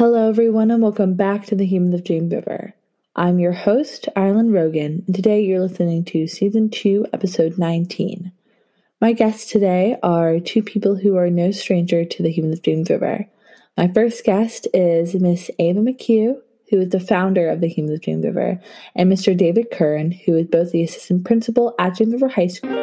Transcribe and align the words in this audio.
Hello, 0.00 0.30
everyone, 0.30 0.70
and 0.70 0.82
welcome 0.82 1.12
back 1.12 1.44
to 1.44 1.54
the 1.54 1.66
Humans 1.66 1.92
of 1.92 2.04
James 2.04 2.32
River. 2.32 2.72
I'm 3.14 3.38
your 3.38 3.52
host, 3.52 4.08
Ireland 4.16 4.54
Rogan, 4.54 5.04
and 5.06 5.14
today 5.14 5.42
you're 5.42 5.60
listening 5.60 6.06
to 6.06 6.26
Season 6.26 6.70
2, 6.70 7.08
Episode 7.12 7.58
19. 7.58 8.32
My 9.02 9.12
guests 9.12 9.52
today 9.52 9.98
are 10.02 10.40
two 10.40 10.62
people 10.62 10.96
who 10.96 11.18
are 11.18 11.28
no 11.28 11.50
stranger 11.50 12.06
to 12.06 12.22
the 12.22 12.30
Humans 12.30 12.60
of 12.60 12.62
James 12.62 12.88
River. 12.88 13.28
My 13.76 13.88
first 13.88 14.24
guest 14.24 14.66
is 14.72 15.14
Miss 15.16 15.50
Ava 15.58 15.80
McHugh, 15.80 16.40
who 16.70 16.80
is 16.80 16.88
the 16.88 16.98
founder 16.98 17.50
of 17.50 17.60
the 17.60 17.68
Humans 17.68 17.98
of 17.98 18.00
James 18.02 18.24
River, 18.24 18.58
and 18.96 19.12
Mr. 19.12 19.36
David 19.36 19.70
Kern, 19.70 20.12
who 20.12 20.34
is 20.34 20.46
both 20.46 20.72
the 20.72 20.82
assistant 20.82 21.26
principal 21.26 21.74
at 21.78 21.96
James 21.96 22.14
River 22.14 22.28
High 22.28 22.46
School. 22.46 22.79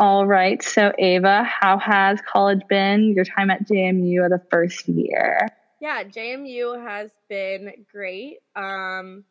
All 0.00 0.28
right. 0.28 0.62
So, 0.62 0.92
Ava, 0.96 1.42
how 1.42 1.76
has 1.76 2.20
college 2.20 2.60
been? 2.68 3.14
Your 3.16 3.24
time 3.24 3.50
at 3.50 3.66
JMU 3.66 4.28
the 4.28 4.40
first 4.48 4.88
year? 4.88 5.48
Yeah, 5.80 6.04
JMU 6.04 6.80
has 6.80 7.10
been 7.28 7.72
great. 7.90 8.36
Um, 8.54 9.24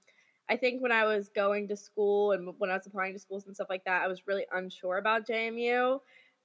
I 0.50 0.58
think 0.58 0.82
when 0.82 0.92
I 0.92 1.06
was 1.06 1.30
going 1.30 1.70
to 1.70 1.78
school 1.78 2.34
and 2.34 2.54
when 2.58 2.70
I 2.70 2.74
was 2.74 2.86
applying 2.86 3.14
to 3.14 3.20
schools 3.20 3.46
and 3.46 3.56
stuff 3.56 3.68
like 3.70 3.86
that, 3.86 4.04
I 4.04 4.08
was 4.08 4.28
really 4.28 4.46
unsure 4.52 4.98
about 4.98 5.26
JMU. 5.26 6.02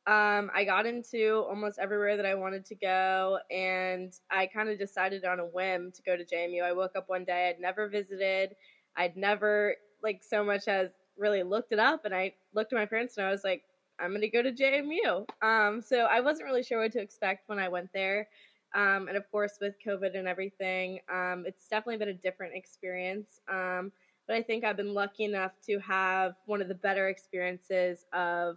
Um, 0.06 0.52
I 0.54 0.62
got 0.66 0.86
into 0.86 1.44
almost 1.48 1.80
everywhere 1.80 2.16
that 2.16 2.26
I 2.26 2.36
wanted 2.36 2.64
to 2.66 2.76
go, 2.76 3.40
and 3.50 4.12
I 4.30 4.46
kind 4.46 4.68
of 4.68 4.78
decided 4.78 5.24
on 5.24 5.40
a 5.40 5.46
whim 5.46 5.90
to 5.96 6.02
go 6.02 6.16
to 6.16 6.24
JMU. 6.24 6.62
I 6.62 6.72
woke 6.72 6.92
up 6.94 7.08
one 7.08 7.24
day, 7.24 7.48
I'd 7.48 7.60
never 7.60 7.88
visited, 7.88 8.54
I'd 8.96 9.16
never 9.16 9.74
like 10.00 10.22
so 10.22 10.44
much 10.44 10.68
as 10.68 10.90
really 11.18 11.42
looked 11.42 11.72
it 11.72 11.80
up, 11.80 12.04
and 12.04 12.14
I 12.14 12.34
looked 12.54 12.72
at 12.72 12.76
my 12.76 12.86
parents 12.86 13.16
and 13.16 13.26
I 13.26 13.30
was 13.30 13.42
like, 13.42 13.64
I'm 14.02 14.20
to 14.20 14.28
go 14.28 14.42
to 14.42 14.52
JMU. 14.52 15.26
Um, 15.42 15.80
so 15.80 16.06
I 16.10 16.20
wasn't 16.20 16.46
really 16.46 16.62
sure 16.62 16.80
what 16.80 16.92
to 16.92 17.00
expect 17.00 17.48
when 17.48 17.58
I 17.58 17.68
went 17.68 17.90
there. 17.92 18.28
Um, 18.74 19.08
and 19.08 19.16
of 19.16 19.30
course, 19.30 19.58
with 19.60 19.74
COVID 19.86 20.16
and 20.16 20.26
everything, 20.26 21.00
um, 21.12 21.44
it's 21.46 21.68
definitely 21.68 21.98
been 21.98 22.08
a 22.08 22.14
different 22.14 22.54
experience. 22.54 23.40
Um, 23.48 23.92
but 24.26 24.36
I 24.36 24.42
think 24.42 24.64
I've 24.64 24.76
been 24.76 24.94
lucky 24.94 25.24
enough 25.24 25.52
to 25.66 25.78
have 25.80 26.34
one 26.46 26.62
of 26.62 26.68
the 26.68 26.74
better 26.74 27.08
experiences 27.08 28.06
of 28.12 28.56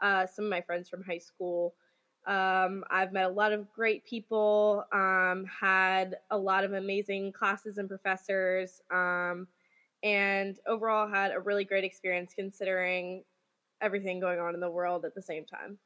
uh, 0.00 0.26
some 0.26 0.44
of 0.44 0.50
my 0.50 0.60
friends 0.60 0.88
from 0.88 1.02
high 1.02 1.18
school. 1.18 1.74
Um, 2.26 2.84
I've 2.90 3.12
met 3.12 3.26
a 3.26 3.28
lot 3.28 3.52
of 3.52 3.70
great 3.72 4.04
people, 4.04 4.84
um, 4.92 5.44
had 5.44 6.16
a 6.30 6.38
lot 6.38 6.64
of 6.64 6.72
amazing 6.72 7.32
classes 7.32 7.78
and 7.78 7.88
professors, 7.88 8.80
and 8.90 10.58
overall 10.66 11.08
had 11.08 11.32
a 11.32 11.40
really 11.40 11.64
great 11.64 11.84
experience 11.84 12.32
considering 12.34 13.24
everything 13.84 14.18
going 14.18 14.40
on 14.40 14.54
in 14.54 14.60
the 14.60 14.70
world 14.70 15.04
at 15.04 15.14
the 15.14 15.22
same 15.22 15.44
time. 15.44 15.78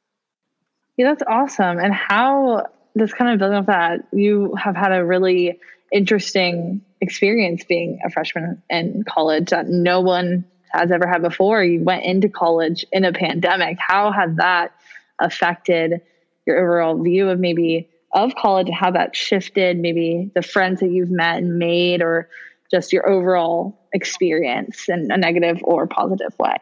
Yeah, 0.97 1.09
that's 1.09 1.23
awesome. 1.27 1.79
And 1.79 1.93
how 1.93 2.65
this 2.95 3.13
kind 3.13 3.31
of 3.31 3.39
building 3.39 3.57
off 3.57 3.65
that, 3.67 4.07
you 4.13 4.55
have 4.55 4.75
had 4.75 4.91
a 4.91 5.05
really 5.05 5.59
interesting 5.91 6.81
experience 7.01 7.63
being 7.63 7.99
a 8.05 8.09
freshman 8.09 8.61
in 8.69 9.03
college 9.07 9.49
that 9.49 9.67
no 9.67 10.01
one 10.01 10.45
has 10.71 10.91
ever 10.91 11.07
had 11.07 11.21
before. 11.21 11.63
You 11.63 11.83
went 11.83 12.05
into 12.05 12.29
college 12.29 12.85
in 12.91 13.05
a 13.05 13.11
pandemic. 13.11 13.77
How 13.79 14.11
has 14.11 14.35
that 14.35 14.73
affected 15.19 16.01
your 16.45 16.57
overall 16.57 17.01
view 17.01 17.29
of 17.29 17.39
maybe 17.39 17.89
of 18.11 18.33
college 18.35 18.67
and 18.67 18.75
how 18.75 18.91
that 18.91 19.15
shifted 19.15 19.77
maybe 19.77 20.31
the 20.33 20.41
friends 20.41 20.79
that 20.79 20.89
you've 20.89 21.11
met 21.11 21.37
and 21.37 21.59
made 21.59 22.01
or 22.01 22.29
just 22.71 22.93
your 22.93 23.07
overall 23.07 23.79
experience 23.93 24.89
in 24.89 25.11
a 25.11 25.17
negative 25.17 25.59
or 25.63 25.87
positive 25.87 26.37
way? 26.39 26.55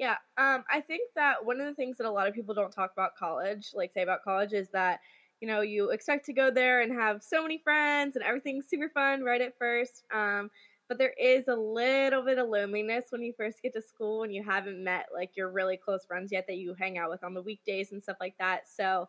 Yeah, 0.00 0.16
um, 0.38 0.64
I 0.70 0.80
think 0.80 1.10
that 1.14 1.44
one 1.44 1.60
of 1.60 1.66
the 1.66 1.74
things 1.74 1.98
that 1.98 2.06
a 2.06 2.10
lot 2.10 2.26
of 2.26 2.34
people 2.34 2.54
don't 2.54 2.72
talk 2.72 2.90
about 2.94 3.16
college, 3.16 3.72
like 3.74 3.92
say 3.92 4.00
about 4.02 4.24
college, 4.24 4.54
is 4.54 4.70
that 4.70 5.00
you 5.42 5.46
know 5.48 5.60
you 5.60 5.90
expect 5.90 6.24
to 6.26 6.32
go 6.32 6.50
there 6.50 6.80
and 6.80 6.90
have 6.92 7.22
so 7.22 7.42
many 7.42 7.58
friends 7.58 8.16
and 8.16 8.24
everything's 8.24 8.66
super 8.66 8.88
fun 8.88 9.22
right 9.24 9.42
at 9.42 9.58
first. 9.58 10.04
Um, 10.10 10.50
but 10.88 10.96
there 10.98 11.12
is 11.20 11.48
a 11.48 11.54
little 11.54 12.24
bit 12.24 12.38
of 12.38 12.48
loneliness 12.48 13.08
when 13.10 13.22
you 13.22 13.34
first 13.36 13.62
get 13.62 13.74
to 13.74 13.82
school 13.82 14.22
and 14.24 14.34
you 14.34 14.42
haven't 14.42 14.82
met 14.82 15.08
like 15.14 15.36
your 15.36 15.50
really 15.50 15.76
close 15.76 16.04
friends 16.06 16.32
yet 16.32 16.46
that 16.48 16.56
you 16.56 16.74
hang 16.74 16.98
out 16.98 17.10
with 17.10 17.22
on 17.22 17.34
the 17.34 17.42
weekdays 17.42 17.92
and 17.92 18.02
stuff 18.02 18.16
like 18.20 18.36
that. 18.38 18.68
So 18.68 19.08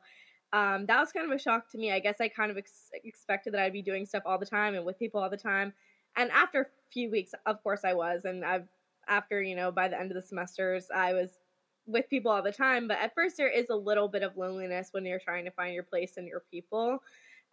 um, 0.54 0.86
that 0.88 1.00
was 1.00 1.12
kind 1.12 1.26
of 1.26 1.36
a 1.36 1.40
shock 1.40 1.72
to 1.72 1.78
me. 1.78 1.92
I 1.94 2.00
guess 2.00 2.18
I 2.20 2.28
kind 2.28 2.52
of 2.52 2.58
ex- 2.58 2.92
expected 3.04 3.54
that 3.54 3.62
I'd 3.62 3.74
be 3.74 3.82
doing 3.82 4.06
stuff 4.06 4.24
all 4.26 4.40
the 4.40 4.46
time 4.46 4.76
and 4.76 4.86
with 4.86 5.00
people 5.00 5.22
all 5.22 5.30
the 5.30 5.38
time. 5.38 5.74
And 6.18 6.30
after 6.32 6.62
a 6.62 6.66
few 6.92 7.10
weeks, 7.10 7.32
of 7.46 7.64
course, 7.64 7.82
I 7.86 7.94
was, 7.94 8.26
and 8.26 8.44
I've 8.44 8.68
after, 9.08 9.42
you 9.42 9.56
know, 9.56 9.72
by 9.72 9.88
the 9.88 10.00
end 10.00 10.12
of 10.12 10.16
the 10.16 10.22
semesters, 10.22 10.88
I 10.94 11.14
was 11.14 11.40
with 11.88 12.10
people 12.10 12.32
all 12.32 12.42
the 12.42 12.52
time. 12.52 12.88
But 12.88 13.00
at 13.00 13.14
first, 13.14 13.38
there 13.38 13.50
is 13.50 13.70
a 13.70 13.76
little 13.76 14.08
bit 14.08 14.24
of 14.24 14.38
loneliness 14.38 14.90
when 14.92 15.06
you're 15.06 15.20
trying 15.20 15.46
to 15.46 15.52
find 15.52 15.74
your 15.74 15.84
place 15.84 16.18
and 16.18 16.28
your 16.28 16.44
people. 16.52 17.02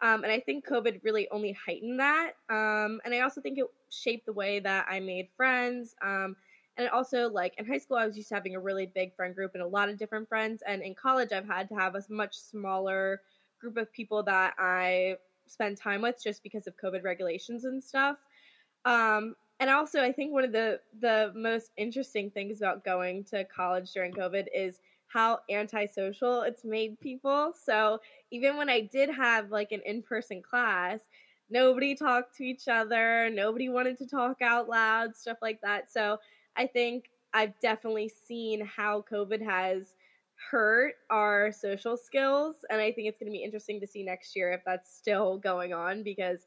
Um, 0.01 0.23
and 0.23 0.31
I 0.31 0.39
think 0.39 0.65
COVID 0.65 1.03
really 1.03 1.27
only 1.29 1.51
heightened 1.53 1.99
that. 1.99 2.31
Um, 2.49 3.01
and 3.03 3.13
I 3.13 3.19
also 3.21 3.41
think 3.41 3.57
it 3.57 3.65
shaped 3.89 4.25
the 4.25 4.33
way 4.33 4.59
that 4.59 4.85
I 4.89 4.99
made 4.99 5.27
friends. 5.35 5.95
Um, 6.01 6.35
and 6.77 6.85
it 6.85 6.93
also, 6.93 7.29
like 7.29 7.55
in 7.57 7.65
high 7.65 7.79
school, 7.79 7.97
I 7.97 8.05
was 8.05 8.15
used 8.15 8.29
to 8.29 8.35
having 8.35 8.55
a 8.55 8.59
really 8.59 8.85
big 8.85 9.13
friend 9.13 9.35
group 9.35 9.51
and 9.55 9.63
a 9.63 9.67
lot 9.67 9.89
of 9.89 9.97
different 9.97 10.29
friends. 10.29 10.63
And 10.65 10.81
in 10.81 10.95
college, 10.95 11.33
I've 11.33 11.47
had 11.47 11.67
to 11.69 11.75
have 11.75 11.95
a 11.95 12.03
much 12.09 12.37
smaller 12.37 13.21
group 13.59 13.75
of 13.75 13.91
people 13.91 14.23
that 14.23 14.53
I 14.57 15.17
spend 15.45 15.75
time 15.75 16.01
with 16.01 16.23
just 16.23 16.43
because 16.43 16.67
of 16.67 16.77
COVID 16.77 17.03
regulations 17.03 17.65
and 17.65 17.83
stuff. 17.83 18.15
Um, 18.85 19.35
and 19.59 19.69
also 19.69 20.01
i 20.01 20.11
think 20.11 20.31
one 20.31 20.43
of 20.43 20.51
the 20.51 20.79
the 20.99 21.31
most 21.35 21.71
interesting 21.77 22.29
things 22.31 22.61
about 22.61 22.83
going 22.83 23.23
to 23.23 23.43
college 23.45 23.91
during 23.91 24.11
covid 24.13 24.47
is 24.53 24.79
how 25.09 25.39
antisocial 25.49 26.43
it's 26.43 26.63
made 26.63 26.99
people. 26.99 27.51
So 27.55 27.99
even 28.31 28.57
when 28.57 28.69
i 28.69 28.81
did 28.81 29.09
have 29.09 29.51
like 29.51 29.71
an 29.71 29.81
in-person 29.85 30.41
class 30.41 31.01
nobody 31.49 31.95
talked 31.95 32.35
to 32.37 32.43
each 32.43 32.67
other 32.67 33.29
nobody 33.31 33.69
wanted 33.69 33.97
to 33.97 34.07
talk 34.07 34.41
out 34.41 34.69
loud 34.69 35.15
stuff 35.15 35.37
like 35.41 35.61
that. 35.61 35.91
So 35.91 36.19
i 36.55 36.67
think 36.67 37.09
i've 37.33 37.59
definitely 37.59 38.09
seen 38.09 38.65
how 38.65 39.03
covid 39.11 39.41
has 39.43 39.95
hurt 40.51 40.95
our 41.09 41.51
social 41.51 41.97
skills 41.97 42.63
and 42.69 42.79
i 42.79 42.91
think 42.91 43.07
it's 43.07 43.19
going 43.19 43.31
to 43.31 43.37
be 43.37 43.43
interesting 43.43 43.79
to 43.79 43.87
see 43.87 44.03
next 44.03 44.35
year 44.35 44.51
if 44.51 44.61
that's 44.65 44.93
still 44.95 45.37
going 45.37 45.73
on 45.73 46.01
because 46.01 46.45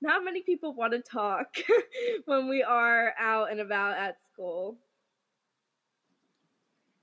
not 0.00 0.24
many 0.24 0.42
people 0.42 0.74
want 0.74 0.92
to 0.92 1.00
talk 1.00 1.56
when 2.24 2.48
we 2.48 2.62
are 2.62 3.14
out 3.18 3.50
and 3.50 3.60
about 3.60 3.96
at 3.96 4.16
school. 4.32 4.78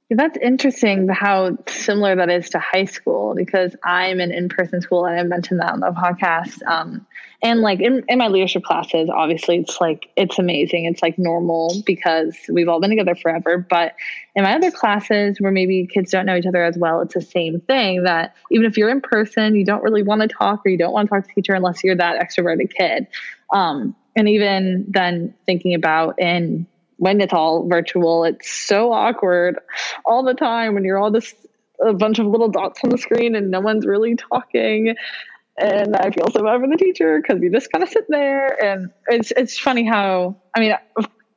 That's 0.09 0.37
interesting 0.37 1.09
how 1.09 1.57
similar 1.67 2.15
that 2.15 2.29
is 2.29 2.51
to 2.51 2.59
high 2.59 2.85
school 2.85 3.35
because 3.35 3.75
I'm 3.83 4.21
an 4.21 4.31
in 4.31 4.47
person 4.47 4.79
school 4.79 5.05
and 5.05 5.19
I 5.19 5.23
mentioned 5.23 5.59
that 5.59 5.73
on 5.73 5.81
the 5.81 5.87
podcast. 5.87 6.65
Um, 6.65 7.05
and 7.43 7.59
like 7.59 7.81
in, 7.81 8.05
in 8.07 8.17
my 8.17 8.29
leadership 8.29 8.63
classes, 8.63 9.09
obviously 9.13 9.57
it's 9.57 9.81
like, 9.81 10.09
it's 10.15 10.39
amazing. 10.39 10.85
It's 10.85 11.01
like 11.01 11.19
normal 11.19 11.83
because 11.85 12.37
we've 12.49 12.69
all 12.69 12.79
been 12.79 12.89
together 12.89 13.15
forever. 13.15 13.57
But 13.57 13.95
in 14.33 14.43
my 14.43 14.55
other 14.55 14.71
classes 14.71 15.41
where 15.41 15.51
maybe 15.51 15.85
kids 15.85 16.11
don't 16.11 16.25
know 16.25 16.37
each 16.37 16.45
other 16.45 16.63
as 16.63 16.77
well, 16.77 17.01
it's 17.01 17.13
the 17.13 17.21
same 17.21 17.59
thing 17.59 18.03
that 18.03 18.33
even 18.49 18.65
if 18.65 18.77
you're 18.77 18.89
in 18.89 19.01
person, 19.01 19.55
you 19.55 19.65
don't 19.65 19.83
really 19.83 20.03
want 20.03 20.21
to 20.21 20.29
talk 20.29 20.65
or 20.65 20.69
you 20.69 20.77
don't 20.77 20.93
want 20.93 21.09
to 21.09 21.15
talk 21.15 21.23
to 21.23 21.27
the 21.27 21.33
teacher 21.33 21.53
unless 21.53 21.83
you're 21.83 21.97
that 21.97 22.17
extroverted 22.21 22.73
kid. 22.73 23.07
Um, 23.53 23.93
and 24.15 24.29
even 24.29 24.85
then 24.87 25.33
thinking 25.45 25.73
about 25.73 26.17
in 26.17 26.65
when 26.97 27.21
it's 27.21 27.33
all 27.33 27.67
virtual, 27.67 28.23
it's 28.23 28.49
so 28.49 28.91
awkward 28.91 29.59
all 30.05 30.23
the 30.23 30.33
time 30.33 30.73
when 30.73 30.83
you're 30.83 30.97
all 30.97 31.11
just 31.11 31.35
a 31.79 31.93
bunch 31.93 32.19
of 32.19 32.25
little 32.25 32.49
dots 32.49 32.81
on 32.83 32.89
the 32.89 32.97
screen 32.97 33.35
and 33.35 33.51
no 33.51 33.61
one's 33.61 33.85
really 33.85 34.15
talking. 34.15 34.95
And 35.57 35.95
I 35.95 36.11
feel 36.11 36.29
so 36.31 36.43
bad 36.43 36.59
for 36.59 36.67
the 36.67 36.77
teacher 36.77 37.19
because 37.21 37.41
you 37.41 37.51
just 37.51 37.71
kind 37.71 37.83
of 37.83 37.89
sit 37.89 38.05
there. 38.09 38.63
And 38.63 38.91
it's 39.07 39.31
it's 39.31 39.57
funny 39.57 39.85
how 39.85 40.37
I 40.55 40.59
mean 40.59 40.75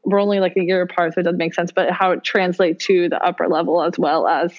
we're 0.04 0.20
only 0.20 0.40
like 0.40 0.56
a 0.56 0.62
year 0.62 0.82
apart, 0.82 1.14
so 1.14 1.20
it 1.20 1.24
doesn't 1.24 1.38
make 1.38 1.54
sense. 1.54 1.72
But 1.72 1.90
how 1.90 2.12
it 2.12 2.24
translates 2.24 2.86
to 2.86 3.08
the 3.08 3.22
upper 3.22 3.48
level 3.48 3.82
as 3.82 3.98
well 3.98 4.26
as 4.26 4.52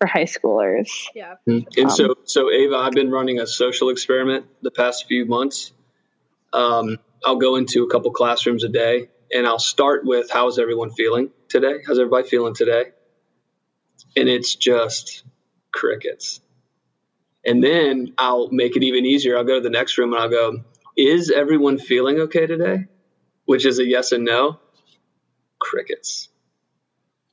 for 0.00 0.06
high 0.06 0.24
schoolers. 0.24 0.90
Yeah. 1.14 1.34
Mm-hmm. 1.48 1.80
And 1.80 1.90
um, 1.90 1.96
so 1.96 2.14
so 2.24 2.50
Ava, 2.50 2.76
I've 2.76 2.92
been 2.92 3.10
running 3.10 3.38
a 3.38 3.46
social 3.46 3.90
experiment 3.90 4.46
the 4.62 4.72
past 4.72 5.06
few 5.06 5.26
months. 5.26 5.72
Um, 6.52 6.98
I'll 7.24 7.36
go 7.36 7.56
into 7.56 7.84
a 7.84 7.90
couple 7.90 8.10
classrooms 8.12 8.64
a 8.64 8.68
day 8.68 9.08
and 9.32 9.46
I'll 9.46 9.58
start 9.58 10.04
with 10.04 10.30
how's 10.30 10.58
everyone 10.58 10.90
feeling 10.90 11.30
today? 11.48 11.78
How's 11.86 11.98
everybody 11.98 12.28
feeling 12.28 12.54
today? 12.54 12.92
And 14.16 14.28
it's 14.28 14.54
just 14.54 15.24
crickets. 15.72 16.40
And 17.44 17.62
then 17.62 18.14
I'll 18.16 18.48
make 18.50 18.76
it 18.76 18.82
even 18.82 19.04
easier. 19.04 19.36
I'll 19.36 19.44
go 19.44 19.56
to 19.56 19.60
the 19.60 19.70
next 19.70 19.98
room 19.98 20.12
and 20.14 20.22
I'll 20.22 20.30
go, 20.30 20.62
is 20.96 21.30
everyone 21.30 21.78
feeling 21.78 22.20
okay 22.20 22.46
today? 22.46 22.86
Which 23.44 23.66
is 23.66 23.78
a 23.78 23.86
yes 23.86 24.12
and 24.12 24.24
no. 24.24 24.58
Crickets. 25.58 26.28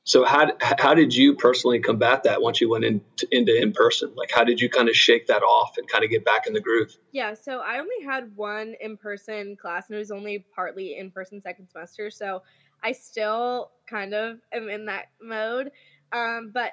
So 0.04 0.24
how 0.24 0.50
how 0.60 0.94
did 0.94 1.14
you 1.14 1.34
personally 1.34 1.78
combat 1.78 2.24
that 2.24 2.42
once 2.42 2.60
you 2.60 2.68
went 2.68 2.84
in, 2.84 3.00
into 3.30 3.56
in 3.60 3.72
person? 3.72 4.12
Like 4.16 4.32
how 4.32 4.42
did 4.42 4.60
you 4.60 4.68
kind 4.68 4.88
of 4.88 4.96
shake 4.96 5.28
that 5.28 5.42
off 5.42 5.78
and 5.78 5.88
kind 5.88 6.02
of 6.04 6.10
get 6.10 6.24
back 6.24 6.46
in 6.46 6.52
the 6.52 6.60
groove? 6.60 6.96
Yeah, 7.12 7.34
so 7.34 7.60
I 7.60 7.78
only 7.78 8.04
had 8.04 8.36
one 8.36 8.74
in 8.80 8.96
person 8.96 9.56
class, 9.56 9.88
and 9.88 9.96
it 9.96 9.98
was 9.98 10.10
only 10.10 10.44
partly 10.54 10.98
in 10.98 11.10
person 11.10 11.40
second 11.40 11.68
semester. 11.68 12.10
So 12.10 12.42
I 12.82 12.92
still 12.92 13.70
kind 13.86 14.12
of 14.12 14.40
am 14.52 14.68
in 14.68 14.86
that 14.86 15.06
mode. 15.22 15.70
Um, 16.12 16.50
but 16.52 16.72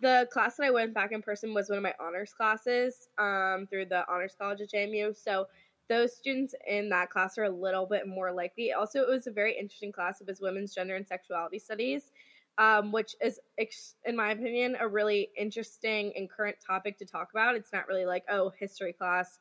the 0.00 0.28
class 0.30 0.56
that 0.56 0.64
I 0.64 0.70
went 0.70 0.94
back 0.94 1.12
in 1.12 1.22
person 1.22 1.54
was 1.54 1.68
one 1.68 1.78
of 1.78 1.82
my 1.82 1.94
honors 1.98 2.32
classes 2.32 3.08
um, 3.18 3.66
through 3.68 3.86
the 3.86 4.04
Honors 4.08 4.36
College 4.38 4.60
at 4.60 4.70
JMU. 4.70 5.16
So 5.16 5.46
those 5.88 6.14
students 6.14 6.54
in 6.68 6.88
that 6.90 7.10
class 7.10 7.38
are 7.38 7.44
a 7.44 7.50
little 7.50 7.86
bit 7.86 8.06
more 8.06 8.32
likely. 8.32 8.72
Also, 8.72 9.00
it 9.00 9.08
was 9.08 9.26
a 9.26 9.32
very 9.32 9.56
interesting 9.58 9.92
class. 9.92 10.20
It 10.20 10.26
was 10.26 10.40
women's 10.40 10.74
gender 10.74 10.96
and 10.96 11.06
sexuality 11.06 11.58
studies, 11.58 12.12
um, 12.58 12.92
which 12.92 13.14
is, 13.22 13.40
in 14.04 14.16
my 14.16 14.32
opinion, 14.32 14.76
a 14.80 14.86
really 14.86 15.30
interesting 15.36 16.12
and 16.16 16.30
current 16.30 16.56
topic 16.64 16.98
to 16.98 17.06
talk 17.06 17.28
about. 17.32 17.56
It's 17.56 17.72
not 17.72 17.88
really 17.88 18.04
like, 18.04 18.24
oh, 18.30 18.52
history 18.58 18.92
class, 18.92 19.38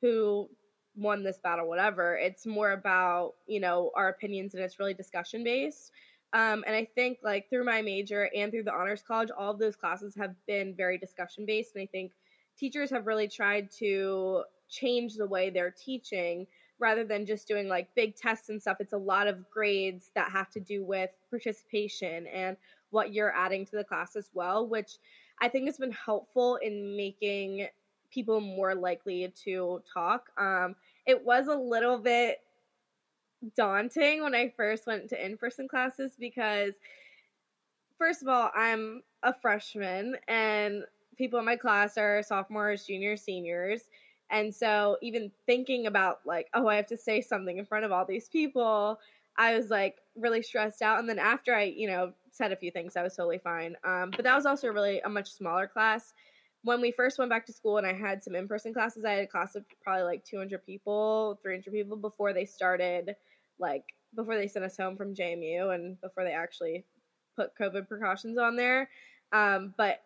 who 0.00 0.48
won 0.96 1.24
this 1.24 1.38
battle, 1.42 1.68
whatever. 1.68 2.16
It's 2.16 2.46
more 2.46 2.72
about, 2.72 3.32
you 3.46 3.60
know, 3.60 3.90
our 3.96 4.08
opinions 4.08 4.54
and 4.54 4.62
it's 4.62 4.78
really 4.78 4.94
discussion 4.94 5.42
based. 5.42 5.90
Um, 6.32 6.64
and 6.66 6.74
I 6.74 6.86
think 6.94 7.18
like 7.22 7.48
through 7.48 7.64
my 7.64 7.82
major 7.82 8.28
and 8.34 8.50
through 8.50 8.64
the 8.64 8.74
honors 8.74 9.02
college, 9.06 9.30
all 9.36 9.52
of 9.52 9.58
those 9.58 9.76
classes 9.76 10.14
have 10.16 10.34
been 10.46 10.74
very 10.76 10.98
discussion 10.98 11.46
based. 11.46 11.74
And 11.74 11.82
I 11.82 11.86
think 11.86 12.12
teachers 12.58 12.90
have 12.90 13.06
really 13.06 13.28
tried 13.28 13.70
to 13.78 14.42
change 14.68 15.14
the 15.14 15.26
way 15.26 15.50
they're 15.50 15.74
teaching 15.84 16.46
rather 16.78 17.04
than 17.04 17.24
just 17.26 17.46
doing 17.46 17.68
like 17.68 17.94
big 17.94 18.16
tests 18.16 18.48
and 18.48 18.60
stuff. 18.60 18.78
It's 18.80 18.92
a 18.92 18.98
lot 18.98 19.26
of 19.26 19.48
grades 19.50 20.10
that 20.14 20.30
have 20.30 20.50
to 20.50 20.60
do 20.60 20.84
with 20.84 21.10
participation 21.30 22.26
and 22.26 22.56
what 22.90 23.12
you're 23.12 23.34
adding 23.34 23.64
to 23.66 23.76
the 23.76 23.84
class 23.84 24.16
as 24.16 24.30
well, 24.34 24.66
which 24.66 24.98
I 25.40 25.48
think 25.48 25.66
has 25.66 25.78
been 25.78 25.92
helpful 25.92 26.56
in 26.56 26.96
making 26.96 27.68
people 28.10 28.40
more 28.40 28.74
likely 28.74 29.32
to 29.44 29.82
talk. 29.92 30.30
Um, 30.38 30.76
it 31.06 31.24
was 31.24 31.48
a 31.48 31.54
little 31.54 31.98
bit 31.98 32.38
daunting 33.56 34.22
when 34.22 34.34
I 34.34 34.52
first 34.56 34.86
went 34.86 35.08
to 35.10 35.24
in 35.24 35.36
person 35.36 35.68
classes 35.68 36.12
because, 36.18 36.74
first 37.98 38.22
of 38.22 38.28
all, 38.28 38.50
I'm 38.54 39.02
a 39.22 39.34
freshman 39.34 40.16
and 40.28 40.84
people 41.16 41.38
in 41.38 41.44
my 41.44 41.56
class 41.56 41.98
are 41.98 42.22
sophomores, 42.22 42.86
juniors, 42.86 43.22
seniors. 43.22 43.82
And 44.34 44.54
so, 44.54 44.98
even 45.00 45.30
thinking 45.46 45.86
about, 45.86 46.20
like, 46.26 46.48
oh, 46.54 46.66
I 46.66 46.76
have 46.76 46.88
to 46.88 46.96
say 46.96 47.20
something 47.20 47.56
in 47.56 47.64
front 47.64 47.84
of 47.84 47.92
all 47.92 48.04
these 48.04 48.28
people, 48.28 48.98
I 49.36 49.56
was 49.56 49.70
like 49.70 49.96
really 50.16 50.42
stressed 50.42 50.82
out. 50.82 50.98
And 50.98 51.08
then, 51.08 51.18
after 51.18 51.54
I, 51.54 51.62
you 51.64 51.86
know, 51.86 52.12
said 52.32 52.52
a 52.52 52.56
few 52.56 52.70
things, 52.70 52.96
I 52.96 53.02
was 53.02 53.14
totally 53.14 53.38
fine. 53.38 53.76
Um, 53.84 54.10
but 54.10 54.24
that 54.24 54.34
was 54.34 54.44
also 54.44 54.68
really 54.68 55.00
a 55.00 55.08
much 55.08 55.32
smaller 55.32 55.66
class 55.68 56.12
when 56.64 56.80
we 56.80 56.90
first 56.90 57.18
went 57.18 57.30
back 57.30 57.44
to 57.46 57.52
school 57.52 57.76
and 57.76 57.86
I 57.86 57.92
had 57.92 58.22
some 58.22 58.34
in 58.34 58.48
person 58.48 58.72
classes, 58.72 59.04
I 59.04 59.12
had 59.12 59.24
a 59.24 59.26
class 59.26 59.54
of 59.54 59.64
probably 59.82 60.04
like 60.04 60.24
200 60.24 60.64
people, 60.64 61.38
300 61.42 61.70
people 61.70 61.96
before 61.96 62.32
they 62.32 62.46
started, 62.46 63.14
like, 63.58 63.84
before 64.16 64.36
they 64.36 64.48
sent 64.48 64.64
us 64.64 64.76
home 64.76 64.96
from 64.96 65.14
JMU 65.14 65.74
and 65.74 66.00
before 66.00 66.24
they 66.24 66.32
actually 66.32 66.84
put 67.36 67.56
COVID 67.60 67.86
precautions 67.86 68.38
on 68.38 68.56
there. 68.56 68.88
Um, 69.30 69.74
but 69.76 70.00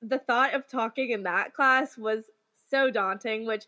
the 0.00 0.18
thought 0.18 0.54
of 0.54 0.68
talking 0.68 1.10
in 1.10 1.24
that 1.24 1.54
class 1.54 1.98
was 1.98 2.30
so 2.76 2.90
daunting, 2.90 3.46
which 3.46 3.64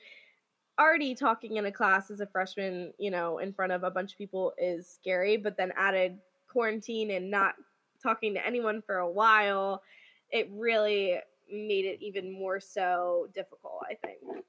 already 0.78 1.14
talking 1.14 1.56
in 1.56 1.66
a 1.66 1.72
class 1.72 2.10
as 2.10 2.20
a 2.20 2.26
freshman, 2.26 2.92
you 2.98 3.10
know, 3.10 3.38
in 3.38 3.52
front 3.52 3.72
of 3.72 3.82
a 3.82 3.90
bunch 3.90 4.12
of 4.12 4.18
people 4.18 4.52
is 4.58 4.86
scary, 4.86 5.36
but 5.36 5.56
then 5.56 5.72
added 5.76 6.18
quarantine 6.46 7.10
and 7.10 7.30
not 7.30 7.54
talking 8.02 8.34
to 8.34 8.46
anyone 8.46 8.82
for 8.82 8.96
a 8.98 9.10
while, 9.10 9.82
it 10.30 10.48
really 10.52 11.18
made 11.50 11.84
it 11.86 11.98
even 12.00 12.30
more 12.30 12.60
so 12.60 13.28
difficult, 13.34 13.82
I 13.90 13.94
think. 13.94 14.44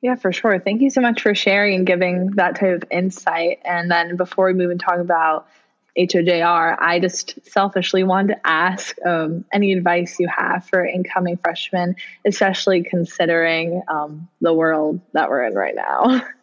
Yeah, 0.00 0.14
for 0.14 0.32
sure. 0.32 0.60
Thank 0.60 0.82
you 0.82 0.90
so 0.90 1.00
much 1.00 1.22
for 1.22 1.34
sharing 1.34 1.74
and 1.74 1.86
giving 1.86 2.30
that 2.32 2.54
type 2.60 2.82
of 2.82 2.84
insight. 2.90 3.58
And 3.64 3.90
then 3.90 4.16
before 4.16 4.46
we 4.46 4.54
move 4.54 4.70
and 4.70 4.78
talk 4.78 4.98
about 4.98 5.48
HOJR, 5.96 6.76
I 6.78 7.00
just 7.00 7.38
selfishly 7.46 8.04
wanted 8.04 8.34
to 8.34 8.46
ask 8.46 8.96
um, 9.06 9.44
any 9.52 9.72
advice 9.72 10.20
you 10.20 10.28
have 10.28 10.66
for 10.66 10.84
incoming 10.84 11.38
freshmen, 11.38 11.96
especially 12.26 12.82
considering 12.82 13.82
um, 13.88 14.28
the 14.40 14.52
world 14.52 15.00
that 15.12 15.28
we're 15.28 15.44
in 15.44 15.54
right 15.54 15.74
now. 15.74 16.22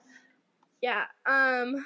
Yeah. 0.84 1.06
Um. 1.26 1.86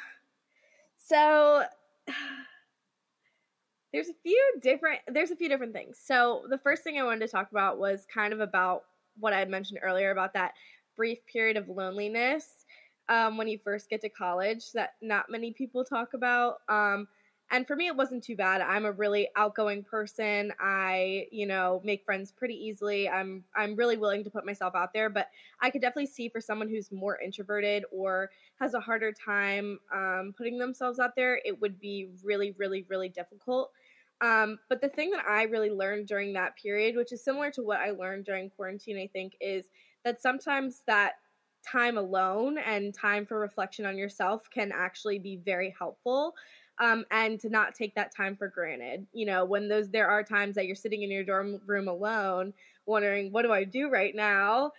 So 0.97 1.63
there's 3.93 4.09
a 4.09 4.13
few 4.23 4.53
different 4.59 5.01
there's 5.07 5.29
a 5.29 5.35
few 5.35 5.47
different 5.47 5.73
things. 5.73 5.99
So 6.03 6.45
the 6.49 6.57
first 6.57 6.83
thing 6.83 6.97
I 6.97 7.03
wanted 7.03 7.19
to 7.19 7.31
talk 7.31 7.51
about 7.51 7.77
was 7.77 8.07
kind 8.11 8.33
of 8.33 8.39
about 8.39 8.85
what 9.19 9.33
I 9.33 9.39
had 9.39 9.51
mentioned 9.51 9.79
earlier 9.83 10.09
about 10.09 10.33
that 10.33 10.53
brief 10.95 11.19
period 11.27 11.57
of 11.57 11.69
loneliness 11.69 12.65
um, 13.07 13.37
when 13.37 13.47
you 13.47 13.59
first 13.59 13.87
get 13.87 14.01
to 14.01 14.09
college 14.09 14.71
that 14.73 14.95
not 14.99 15.29
many 15.29 15.53
people 15.53 15.85
talk 15.85 16.15
about. 16.15 16.57
Um, 16.67 17.07
and 17.49 17.65
for 17.65 17.75
me, 17.75 17.87
it 17.87 17.95
wasn't 17.95 18.23
too 18.23 18.35
bad. 18.35 18.59
I'm 18.59 18.85
a 18.85 18.91
really 18.91 19.29
outgoing 19.37 19.83
person. 19.83 20.51
I, 20.59 21.27
you 21.31 21.45
know, 21.45 21.81
make 21.83 22.03
friends 22.03 22.31
pretty 22.31 22.55
easily. 22.55 23.07
I'm 23.07 23.45
I'm 23.55 23.75
really 23.75 23.95
willing 23.95 24.23
to 24.25 24.29
put 24.29 24.45
myself 24.45 24.75
out 24.75 24.91
there, 24.93 25.09
but 25.09 25.29
I 25.61 25.69
could 25.69 25.81
definitely 25.81 26.07
see 26.07 26.27
for 26.27 26.41
someone 26.41 26.67
who's 26.67 26.91
more 26.91 27.19
introverted 27.21 27.85
or 27.91 28.31
has 28.59 28.73
a 28.73 28.81
harder 28.81 29.13
time 29.13 29.79
um, 29.93 30.33
putting 30.37 30.57
themselves 30.57 30.99
out 30.99 31.15
there, 31.15 31.39
it 31.45 31.61
would 31.61 31.79
be 31.79 32.09
really, 32.21 32.51
really, 32.57 32.85
really 32.89 33.09
difficult. 33.09 33.71
Um, 34.19 34.59
but 34.67 34.81
the 34.81 34.89
thing 34.89 35.11
that 35.11 35.25
I 35.25 35.43
really 35.43 35.69
learned 35.69 36.07
during 36.07 36.33
that 36.33 36.57
period, 36.57 36.95
which 36.95 37.13
is 37.13 37.23
similar 37.23 37.51
to 37.51 37.61
what 37.61 37.79
I 37.79 37.91
learned 37.91 38.25
during 38.25 38.49
quarantine, 38.49 38.97
I 38.97 39.07
think, 39.07 39.37
is 39.39 39.65
that 40.03 40.21
sometimes 40.21 40.81
that 40.87 41.13
time 41.65 41.97
alone 41.97 42.57
and 42.57 42.93
time 42.93 43.25
for 43.25 43.39
reflection 43.39 43.85
on 43.85 43.97
yourself 43.97 44.49
can 44.49 44.71
actually 44.73 45.19
be 45.19 45.37
very 45.37 45.73
helpful 45.77 46.33
um, 46.79 47.05
and 47.11 47.39
to 47.39 47.49
not 47.49 47.73
take 47.73 47.95
that 47.95 48.15
time 48.15 48.35
for 48.35 48.47
granted. 48.47 49.07
You 49.13 49.25
know, 49.25 49.45
when 49.45 49.67
those 49.67 49.89
there 49.89 50.07
are 50.07 50.23
times 50.23 50.55
that 50.55 50.65
you're 50.65 50.75
sitting 50.75 51.03
in 51.03 51.11
your 51.11 51.23
dorm 51.23 51.59
room 51.65 51.87
alone, 51.87 52.53
wondering 52.85 53.31
what 53.31 53.43
do 53.43 53.51
I 53.51 53.63
do 53.63 53.89
right 53.89 54.15
now, 54.15 54.71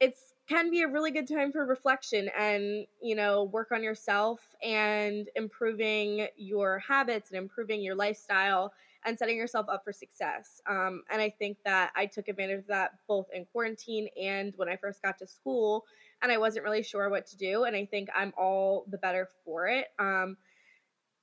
it's 0.00 0.32
can 0.48 0.70
be 0.70 0.82
a 0.82 0.88
really 0.88 1.10
good 1.10 1.26
time 1.28 1.50
for 1.52 1.64
reflection 1.64 2.28
and 2.38 2.86
you 3.00 3.14
know 3.14 3.44
work 3.44 3.72
on 3.72 3.82
yourself 3.82 4.40
and 4.62 5.28
improving 5.36 6.26
your 6.36 6.78
habits 6.80 7.30
and 7.30 7.38
improving 7.38 7.82
your 7.82 7.94
lifestyle 7.94 8.72
and 9.06 9.18
setting 9.18 9.36
yourself 9.36 9.66
up 9.68 9.84
for 9.84 9.92
success. 9.92 10.60
Um, 10.66 11.02
and 11.10 11.20
i 11.22 11.30
think 11.30 11.58
that 11.64 11.92
i 11.96 12.06
took 12.06 12.28
advantage 12.28 12.60
of 12.60 12.66
that 12.68 12.92
both 13.08 13.26
in 13.32 13.46
quarantine 13.46 14.08
and 14.20 14.52
when 14.56 14.68
i 14.68 14.76
first 14.76 15.02
got 15.02 15.18
to 15.18 15.26
school 15.26 15.84
and 16.22 16.30
i 16.32 16.38
wasn't 16.38 16.64
really 16.64 16.82
sure 16.82 17.08
what 17.08 17.26
to 17.28 17.36
do 17.36 17.64
and 17.64 17.74
i 17.76 17.84
think 17.86 18.08
i'm 18.14 18.32
all 18.36 18.84
the 18.90 18.98
better 18.98 19.28
for 19.44 19.66
it. 19.68 19.88
Um, 19.98 20.36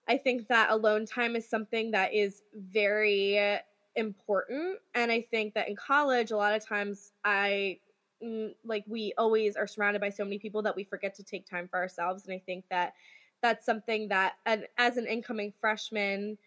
I 0.07 0.17
think 0.17 0.47
that 0.47 0.69
alone 0.71 1.05
time 1.05 1.35
is 1.35 1.47
something 1.47 1.91
that 1.91 2.13
is 2.13 2.41
very 2.53 3.59
important. 3.95 4.79
And 4.95 5.11
I 5.11 5.21
think 5.21 5.53
that 5.53 5.69
in 5.69 5.75
college, 5.75 6.31
a 6.31 6.37
lot 6.37 6.53
of 6.53 6.65
times 6.65 7.11
I 7.23 7.79
mm, 8.23 8.53
like 8.63 8.83
we 8.87 9.13
always 9.17 9.55
are 9.55 9.67
surrounded 9.67 10.01
by 10.01 10.09
so 10.09 10.23
many 10.23 10.39
people 10.39 10.61
that 10.63 10.75
we 10.75 10.83
forget 10.83 11.15
to 11.15 11.23
take 11.23 11.49
time 11.49 11.67
for 11.67 11.79
ourselves. 11.79 12.25
And 12.25 12.33
I 12.33 12.41
think 12.45 12.65
that 12.69 12.93
that's 13.41 13.65
something 13.65 14.07
that, 14.09 14.33
and 14.45 14.67
as 14.77 14.97
an 14.97 15.07
incoming 15.07 15.53
freshman, 15.59 16.37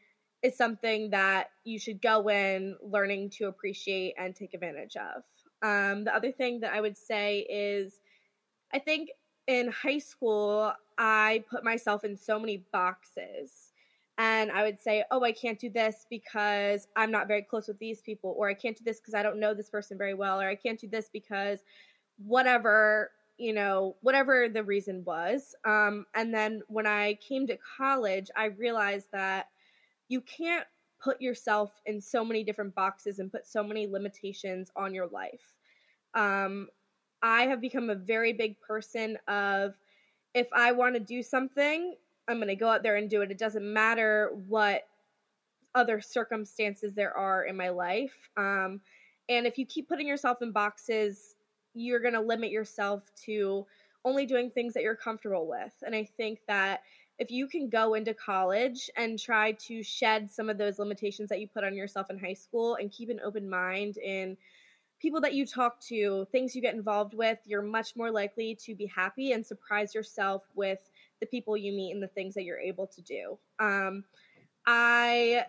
is 0.43 0.57
something 0.57 1.11
that 1.11 1.51
you 1.65 1.79
should 1.79 2.03
go 2.03 2.29
in 2.29 2.77
learning 2.83 3.31
to 3.31 3.47
appreciate 3.47 4.15
and 4.19 4.37
take 4.37 4.53
advantage 4.53 4.97
of. 4.97 5.23
Um, 5.63 6.05
the 6.05 6.15
other 6.15 6.31
thing 6.31 6.61
that 6.61 6.75
I 6.75 6.81
would 6.81 6.99
say 6.99 7.41
is, 7.49 7.99
I 8.73 8.79
think 8.79 9.11
in 9.47 9.69
high 9.69 9.99
school, 9.99 10.73
I 10.99 11.45
put 11.51 11.65
myself 11.65 12.05
in 12.05 12.17
so 12.17 12.39
many 12.39 12.65
boxes. 12.73 13.73
And 14.17 14.53
I 14.53 14.63
would 14.63 14.81
say, 14.81 15.05
oh, 15.11 15.25
I 15.25 15.33
can't 15.33 15.59
do 15.59 15.69
this 15.69 16.07
because 16.09 16.87
I'm 16.95 17.11
not 17.11 17.27
very 17.27 17.43
close 17.43 17.67
with 17.67 17.79
these 17.81 18.01
people, 18.01 18.35
or 18.39 18.49
I 18.49 18.55
can't 18.55 18.77
do 18.77 18.85
this 18.85 19.01
because 19.01 19.15
I 19.15 19.25
don't 19.25 19.41
know 19.41 19.55
this 19.55 19.71
person 19.71 19.99
very 19.99 20.15
well, 20.15 20.41
or 20.41 20.49
I 20.49 20.55
can't 20.55 20.79
do 20.79 20.87
this 20.87 21.11
because 21.13 21.61
whatever, 22.25 23.11
you 23.39 23.53
know, 23.53 23.97
whatever 24.03 24.49
the 24.49 24.63
reason 24.63 25.03
was. 25.05 25.57
Um, 25.65 26.07
and 26.15 26.33
then 26.33 26.63
when 26.69 26.87
I 26.87 27.15
came 27.15 27.47
to 27.49 27.59
college, 27.77 28.31
I 28.37 28.47
realized 28.47 29.09
that 29.13 29.49
you 30.09 30.21
can't 30.21 30.67
put 31.03 31.21
yourself 31.21 31.73
in 31.87 32.01
so 32.01 32.25
many 32.25 32.45
different 32.45 32.75
boxes 32.75 33.19
and 33.19 33.33
put 33.33 33.47
so 33.47 33.65
many 33.65 33.89
limitations 33.89 34.71
on 34.77 34.95
your 34.95 35.09
life. 35.09 35.55
Um, 36.15 36.69
I 37.25 37.47
have 37.47 37.61
become 37.61 37.89
a 37.89 37.95
very 37.95 38.35
big 38.35 38.61
person 38.61 39.17
of 39.27 39.73
if 40.35 40.47
I 40.53 40.73
want 40.73 40.95
to 40.95 41.01
do 41.01 41.23
something, 41.23 41.95
I'm 42.29 42.37
going 42.37 42.49
to 42.49 42.55
go 42.55 42.69
out 42.69 42.83
there 42.83 42.97
and 42.97 43.09
do 43.09 43.23
it. 43.23 43.31
It 43.31 43.39
doesn't 43.39 43.65
matter 43.65 44.31
what 44.47 44.83
other 45.75 46.03
circumstances 46.03 46.95
there 46.95 47.17
are 47.17 47.45
in 47.45 47.57
my 47.57 47.71
life. 47.71 48.29
Um, 48.37 48.83
and 49.31 49.47
if 49.47 49.57
you 49.57 49.65
keep 49.65 49.89
putting 49.89 50.07
yourself 50.07 50.43
in 50.43 50.53
boxes, 50.53 51.35
you're 51.73 52.01
going 52.01 52.15
to 52.15 52.21
limit 52.21 52.51
yourself 52.51 53.11
to 53.25 53.67
only 54.05 54.27
doing 54.27 54.51
things 54.51 54.75
that 54.75 54.83
you're 54.83 54.95
comfortable 54.95 55.49
with. 55.49 55.73
And 55.83 55.95
I 55.95 56.05
think 56.05 56.41
that 56.47 56.83
if 57.19 57.31
you 57.31 57.47
can 57.47 57.71
go 57.71 57.95
into 57.95 58.13
college 58.13 58.91
and 58.99 59.19
try 59.19 59.53
to 59.53 59.83
shed 59.83 60.31
some 60.31 60.51
of 60.51 60.59
those 60.59 60.79
limitations 60.79 61.31
that 61.31 61.41
you 61.41 61.49
put 61.49 61.65
on 61.65 61.75
yourself 61.75 62.11
in 62.11 62.19
high 62.19 62.35
school 62.35 62.75
and 62.75 62.93
keep 62.93 63.09
an 63.09 63.21
open 63.25 63.49
mind 63.49 63.97
in 63.97 64.37
people 65.05 65.21
that 65.21 65.35
you 65.35 65.45
talk 65.45 65.79
to, 65.81 66.27
things 66.33 66.57
you 66.57 66.63
get 66.63 66.75
involved 66.75 67.13
with, 67.13 67.39
you're 67.45 67.61
much 67.61 67.95
more 67.95 68.11
likely 68.11 68.55
to 68.55 68.75
be 68.75 68.87
happy 68.87 69.33
and 69.33 69.45
surprise 69.45 69.95
yourself 69.95 70.45
with 70.55 70.79
the 71.21 71.27
people 71.27 71.59
you 71.59 71.73
meet 71.73 71.93
and 71.93 72.03
the 72.03 72.09
things 72.09 72.33
that 72.33 72.45
you're 72.45 72.59
able 72.59 72.87
to 72.87 73.03
do. 73.03 73.37
Um, 73.59 74.03
I 74.67 75.45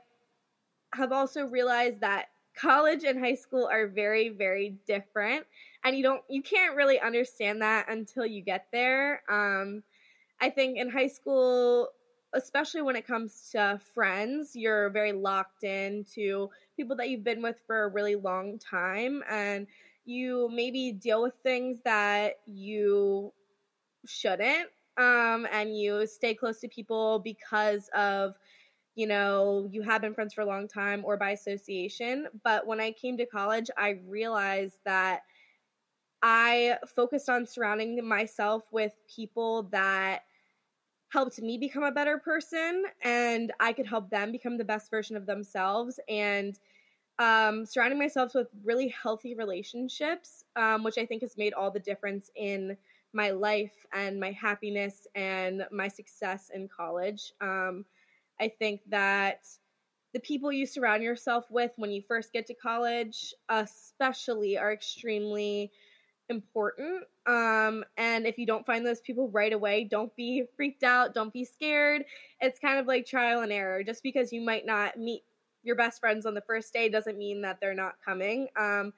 have 0.93 1.13
also 1.13 1.45
realized 1.45 2.01
that 2.01 2.25
college 2.53 3.05
and 3.05 3.17
high 3.17 3.35
school 3.35 3.67
are 3.71 3.88
very 3.88 4.29
very 4.29 4.77
different 4.88 5.45
and 5.83 5.97
you 5.97 6.03
don't 6.03 6.21
you 6.29 6.41
can't 6.41 6.75
really 6.75 7.00
understand 7.01 7.62
that 7.62 7.85
until 7.89 8.25
you 8.25 8.41
get 8.41 8.65
there 8.71 9.21
um, 9.29 9.83
i 10.39 10.50
think 10.50 10.77
in 10.77 10.89
high 10.89 11.07
school 11.07 11.89
especially 12.33 12.81
when 12.81 12.95
it 12.95 13.05
comes 13.05 13.50
to 13.51 13.77
friends 13.93 14.55
you're 14.55 14.89
very 14.89 15.12
locked 15.12 15.65
in 15.65 16.05
to 16.13 16.50
people 16.75 16.96
that 16.98 17.10
you've 17.10 17.24
been 17.24 17.41
with 17.41 17.58
for 17.65 17.84
a 17.84 17.88
really 17.88 18.15
long 18.15 18.60
time 18.60 19.24
and 19.29 19.67
you 20.05 20.50
maybe 20.53 20.91
deal 20.91 21.22
with 21.24 21.36
things 21.44 21.79
that 21.84 22.36
you 22.46 23.32
shouldn't 24.05 24.70
um, 24.98 25.48
and 25.51 25.77
you 25.77 26.05
stay 26.08 26.34
close 26.34 26.60
to 26.60 26.67
people 26.67 27.20
because 27.20 27.89
of 27.96 28.36
you 28.96 29.08
know 29.08 29.67
you 29.72 29.82
have 29.82 30.01
been 30.01 30.13
friends 30.13 30.34
for 30.34 30.41
a 30.41 30.46
long 30.46 30.67
time 30.67 31.03
or 31.03 31.17
by 31.17 31.32
association. 31.32 32.27
But 32.44 32.65
when 32.65 32.79
i 32.79 32.91
came 32.91 33.17
to 33.17 33.25
college 33.25 33.70
i 33.77 34.00
realized 34.08 34.77
that 34.86 35.22
i 36.22 36.77
focused 36.96 37.29
on 37.29 37.46
surrounding 37.46 38.08
myself 38.08 38.63
with 38.72 38.94
people 39.13 39.63
that 39.72 40.22
helped 41.15 41.41
me 41.41 41.57
become 41.57 41.84
a 41.84 41.91
better 41.91 42.17
person 42.17 42.84
and 43.01 43.53
i 43.62 43.72
could 43.72 43.88
help 43.88 44.10
them 44.10 44.34
become 44.34 44.57
the 44.57 44.65
best 44.65 44.91
version 44.91 45.15
of 45.15 45.25
themselves 45.25 45.98
and 46.10 46.60
um, 47.19 47.65
surrounding 47.65 48.00
myself 48.00 48.34
with 48.36 48.48
really 48.63 48.89
healthy 48.89 49.36
relationships, 49.36 50.43
um, 50.55 50.84
which 50.84 50.98
I 50.98 51.05
think 51.05 51.22
has 51.22 51.38
made 51.38 51.53
all 51.53 51.72
the 51.72 51.79
difference 51.79 52.29
in 52.36 52.75
my 53.13 53.29
life 53.31 53.86
and 53.93 54.19
my 54.19 54.31
happiness 54.31 55.07
and 55.15 55.65
my 55.72 55.88
success 55.88 56.51
in 56.53 56.67
college. 56.67 57.31
Um, 57.39 57.86
I 58.39 58.50
think 58.50 58.81
that 58.89 59.48
the 60.13 60.19
people 60.19 60.51
you 60.51 60.65
surround 60.65 61.03
yourself 61.03 61.45
with 61.50 61.72
when 61.77 61.91
you 61.91 62.01
first 62.01 62.34
get 62.34 62.45
to 62.48 62.53
college, 62.53 63.34
especially, 63.48 64.57
are 64.57 64.74
extremely 64.74 65.72
important. 66.29 67.03
Um, 67.25 67.84
and 67.98 68.25
if 68.25 68.38
you 68.38 68.46
don't 68.46 68.65
find 68.65 68.86
those 68.86 69.01
people 69.01 69.29
right 69.29 69.53
away, 69.53 69.84
don't 69.84 70.15
be 70.15 70.44
freaked 70.55 70.84
out, 70.84 71.13
don't 71.13 71.34
be 71.34 71.46
scared. 71.46 72.05
It's 72.41 72.60
kind 72.60 72.79
of 72.79 72.88
like 72.88 73.05
trial 73.05 73.41
and 73.41 73.51
error. 73.51 73.84
Just 73.84 74.03
because 74.03 74.32
you 74.32 74.41
might 74.41 74.65
not 74.65 74.98
meet 74.98 75.24
your 75.63 75.75
best 75.75 76.00
friends 76.00 76.25
on 76.25 76.34
the 76.34 76.41
first 76.41 76.72
day 76.74 76.89
doesn't 76.89 77.17
mean 77.17 77.41
that 77.41 77.60
they're 77.60 77.74
not 77.74 77.96
coming. 78.03 78.48
Um, 78.55 78.94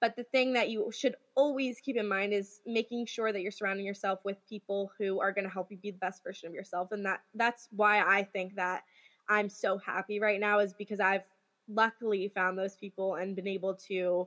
but 0.00 0.16
the 0.16 0.24
thing 0.24 0.54
that 0.54 0.70
you 0.70 0.90
should 0.92 1.14
always 1.34 1.78
keep 1.80 1.96
in 1.96 2.08
mind 2.08 2.32
is 2.32 2.60
making 2.66 3.06
sure 3.06 3.32
that 3.32 3.42
you're 3.42 3.50
surrounding 3.50 3.84
yourself 3.84 4.20
with 4.24 4.36
people 4.48 4.90
who 4.98 5.20
are 5.20 5.32
going 5.32 5.44
to 5.44 5.50
help 5.50 5.70
you 5.70 5.76
be 5.76 5.90
the 5.90 5.98
best 5.98 6.24
version 6.24 6.48
of 6.48 6.54
yourself. 6.54 6.92
And 6.92 7.04
that 7.04 7.20
that's 7.34 7.68
why 7.70 8.00
I 8.00 8.22
think 8.22 8.56
that 8.56 8.84
I'm 9.28 9.48
so 9.48 9.78
happy 9.78 10.18
right 10.18 10.40
now 10.40 10.58
is 10.58 10.72
because 10.72 11.00
I've 11.00 11.24
luckily 11.68 12.28
found 12.28 12.58
those 12.58 12.76
people 12.76 13.16
and 13.16 13.36
been 13.36 13.46
able 13.46 13.74
to 13.88 14.26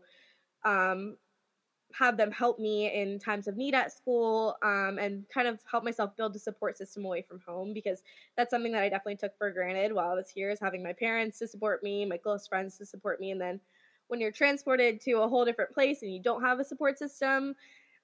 um, 0.64 1.18
have 1.98 2.18
them 2.18 2.32
help 2.32 2.60
me 2.60 2.92
in 2.94 3.20
times 3.20 3.48
of 3.48 3.56
need 3.56 3.76
at 3.76 3.92
school 3.92 4.58
um, 4.64 4.98
and 5.00 5.28
kind 5.30 5.48
of 5.48 5.60
help 5.70 5.84
myself 5.84 6.16
build 6.18 6.36
a 6.36 6.40
support 6.40 6.78
system 6.78 7.06
away 7.06 7.22
from 7.22 7.40
home 7.48 7.72
because 7.72 8.02
that's 8.36 8.50
something 8.50 8.72
that 8.72 8.82
I 8.82 8.90
definitely 8.90 9.18
took 9.18 9.38
for 9.38 9.52
granted 9.52 9.94
while 9.94 10.10
I 10.10 10.16
was 10.16 10.30
here 10.30 10.50
is 10.50 10.60
having 10.60 10.82
my 10.82 10.94
parents 10.94 11.38
to 11.40 11.48
support 11.48 11.84
me, 11.84 12.06
my 12.06 12.18
close 12.18 12.48
friends 12.48 12.78
to 12.80 12.86
support 12.86 13.20
me, 13.20 13.32
and 13.32 13.40
then 13.40 13.60
when 14.08 14.20
you're 14.20 14.32
transported 14.32 15.02
to 15.02 15.14
a 15.22 15.28
whole 15.28 15.46
different 15.46 15.72
place 15.72 16.02
and 16.02 16.12
you 16.14 16.22
don't 16.22 16.42
have 16.42 16.60
a 16.60 16.64
support 16.64 16.98
system, 16.98 17.56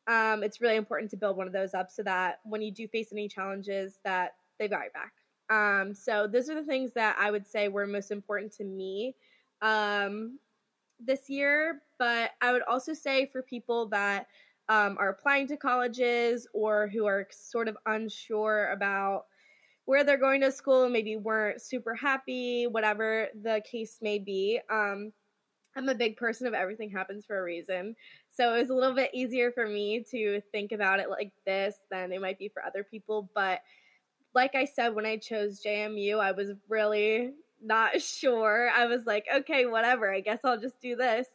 um, 0.07 0.43
it's 0.43 0.61
really 0.61 0.75
important 0.77 1.11
to 1.11 1.17
build 1.17 1.37
one 1.37 1.47
of 1.47 1.53
those 1.53 1.73
up 1.73 1.91
so 1.91 2.03
that 2.03 2.39
when 2.43 2.61
you 2.61 2.71
do 2.71 2.87
face 2.87 3.09
any 3.11 3.27
challenges, 3.27 3.99
that 4.03 4.35
they've 4.57 4.69
got 4.69 4.81
your 4.81 4.91
back. 4.91 5.13
Um, 5.49 5.93
so 5.93 6.27
those 6.27 6.49
are 6.49 6.55
the 6.55 6.63
things 6.63 6.93
that 6.93 7.15
I 7.19 7.31
would 7.31 7.47
say 7.47 7.67
were 7.67 7.87
most 7.87 8.11
important 8.11 8.51
to 8.53 8.63
me 8.63 9.15
um, 9.61 10.39
this 10.99 11.29
year, 11.29 11.81
but 11.99 12.31
I 12.41 12.51
would 12.51 12.63
also 12.63 12.93
say 12.93 13.27
for 13.27 13.43
people 13.43 13.87
that 13.89 14.27
um, 14.69 14.97
are 14.99 15.09
applying 15.09 15.47
to 15.47 15.57
colleges 15.57 16.47
or 16.53 16.87
who 16.87 17.05
are 17.05 17.27
sort 17.31 17.67
of 17.67 17.77
unsure 17.85 18.71
about 18.71 19.25
where 19.85 20.03
they're 20.03 20.17
going 20.17 20.41
to 20.41 20.51
school, 20.51 20.87
maybe 20.87 21.15
weren't 21.15 21.61
super 21.61 21.95
happy, 21.95 22.67
whatever 22.67 23.27
the 23.41 23.61
case 23.69 23.97
may 24.01 24.19
be. 24.19 24.59
Um, 24.69 25.11
I'm 25.75 25.89
a 25.89 25.95
big 25.95 26.17
person 26.17 26.45
of 26.47 26.53
everything 26.53 26.89
happens 26.91 27.25
for 27.25 27.39
a 27.39 27.43
reason. 27.43 27.95
So 28.29 28.55
it 28.55 28.59
was 28.59 28.69
a 28.69 28.75
little 28.75 28.95
bit 28.95 29.11
easier 29.13 29.51
for 29.51 29.67
me 29.67 30.05
to 30.11 30.41
think 30.51 30.71
about 30.71 30.99
it 30.99 31.09
like 31.09 31.31
this 31.45 31.75
than 31.89 32.11
it 32.11 32.21
might 32.21 32.39
be 32.39 32.49
for 32.49 32.63
other 32.63 32.83
people. 32.83 33.29
But 33.33 33.61
like 34.35 34.55
I 34.55 34.65
said, 34.65 34.93
when 34.93 35.05
I 35.05 35.17
chose 35.17 35.61
JMU, 35.65 36.19
I 36.19 36.31
was 36.31 36.51
really 36.67 37.31
not 37.61 38.01
sure. 38.01 38.69
I 38.75 38.85
was 38.85 39.05
like, 39.05 39.25
okay, 39.37 39.65
whatever. 39.65 40.13
I 40.13 40.21
guess 40.21 40.39
I'll 40.43 40.59
just 40.59 40.81
do 40.81 40.95
this, 40.95 41.27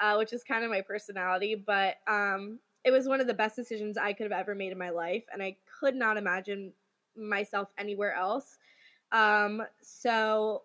uh, 0.00 0.16
which 0.16 0.32
is 0.32 0.42
kind 0.42 0.64
of 0.64 0.70
my 0.70 0.80
personality. 0.80 1.54
But 1.54 1.96
um, 2.06 2.58
it 2.84 2.90
was 2.90 3.08
one 3.08 3.20
of 3.20 3.26
the 3.26 3.34
best 3.34 3.56
decisions 3.56 3.96
I 3.96 4.12
could 4.12 4.24
have 4.30 4.38
ever 4.38 4.54
made 4.54 4.72
in 4.72 4.78
my 4.78 4.90
life, 4.90 5.24
and 5.32 5.42
I 5.42 5.56
could 5.80 5.94
not 5.94 6.16
imagine 6.16 6.72
myself 7.16 7.68
anywhere 7.78 8.14
else. 8.14 8.58
Um, 9.12 9.62
so 9.80 10.62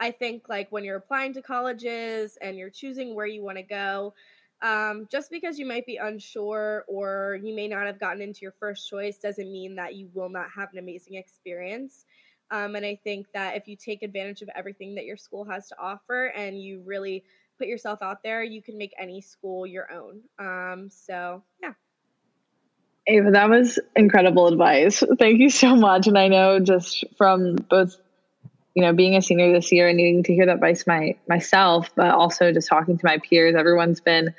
I 0.00 0.10
think 0.10 0.48
like 0.48 0.72
when 0.72 0.84
you're 0.84 0.96
applying 0.96 1.32
to 1.34 1.42
colleges 1.42 2.38
and 2.40 2.56
you're 2.56 2.70
choosing 2.70 3.14
where 3.14 3.26
you 3.26 3.42
want 3.42 3.58
to 3.58 3.62
go, 3.62 4.14
um, 4.62 5.08
just 5.10 5.30
because 5.30 5.58
you 5.58 5.66
might 5.66 5.86
be 5.86 5.96
unsure 5.96 6.84
or 6.88 7.38
you 7.42 7.54
may 7.54 7.68
not 7.68 7.86
have 7.86 7.98
gotten 7.98 8.22
into 8.22 8.40
your 8.42 8.54
first 8.58 8.88
choice 8.88 9.18
doesn't 9.18 9.50
mean 9.50 9.74
that 9.76 9.94
you 9.94 10.10
will 10.12 10.28
not 10.28 10.48
have 10.54 10.70
an 10.72 10.78
amazing 10.78 11.14
experience. 11.14 12.04
Um, 12.50 12.74
and 12.74 12.84
I 12.84 12.98
think 13.02 13.26
that 13.32 13.56
if 13.56 13.68
you 13.68 13.76
take 13.76 14.02
advantage 14.02 14.42
of 14.42 14.50
everything 14.54 14.94
that 14.96 15.04
your 15.04 15.16
school 15.16 15.44
has 15.44 15.68
to 15.68 15.78
offer 15.78 16.26
and 16.26 16.60
you 16.60 16.82
really 16.84 17.24
put 17.60 17.68
yourself 17.68 18.00
out 18.00 18.22
there, 18.22 18.42
you 18.42 18.62
can 18.62 18.78
make 18.78 18.94
any 18.98 19.20
school 19.20 19.66
your 19.66 19.92
own. 19.92 20.22
Um, 20.38 20.88
so, 20.88 21.42
yeah. 21.62 21.74
Ava, 23.06 23.32
that 23.32 23.50
was 23.50 23.78
incredible 23.94 24.46
advice. 24.46 25.02
Thank 25.18 25.40
you 25.40 25.50
so 25.50 25.76
much. 25.76 26.06
And 26.06 26.16
I 26.16 26.28
know 26.28 26.58
just 26.58 27.04
from 27.18 27.56
both, 27.56 27.96
you 28.74 28.82
know, 28.82 28.94
being 28.94 29.14
a 29.14 29.20
senior 29.20 29.52
this 29.52 29.70
year 29.72 29.88
and 29.88 29.98
needing 29.98 30.22
to 30.22 30.34
hear 30.34 30.46
that 30.46 30.54
advice 30.54 30.86
my 30.86 31.16
myself, 31.28 31.90
but 31.94 32.10
also 32.10 32.50
just 32.50 32.68
talking 32.68 32.96
to 32.96 33.04
my 33.04 33.18
peers, 33.18 33.54
everyone's 33.54 34.00
been 34.00 34.34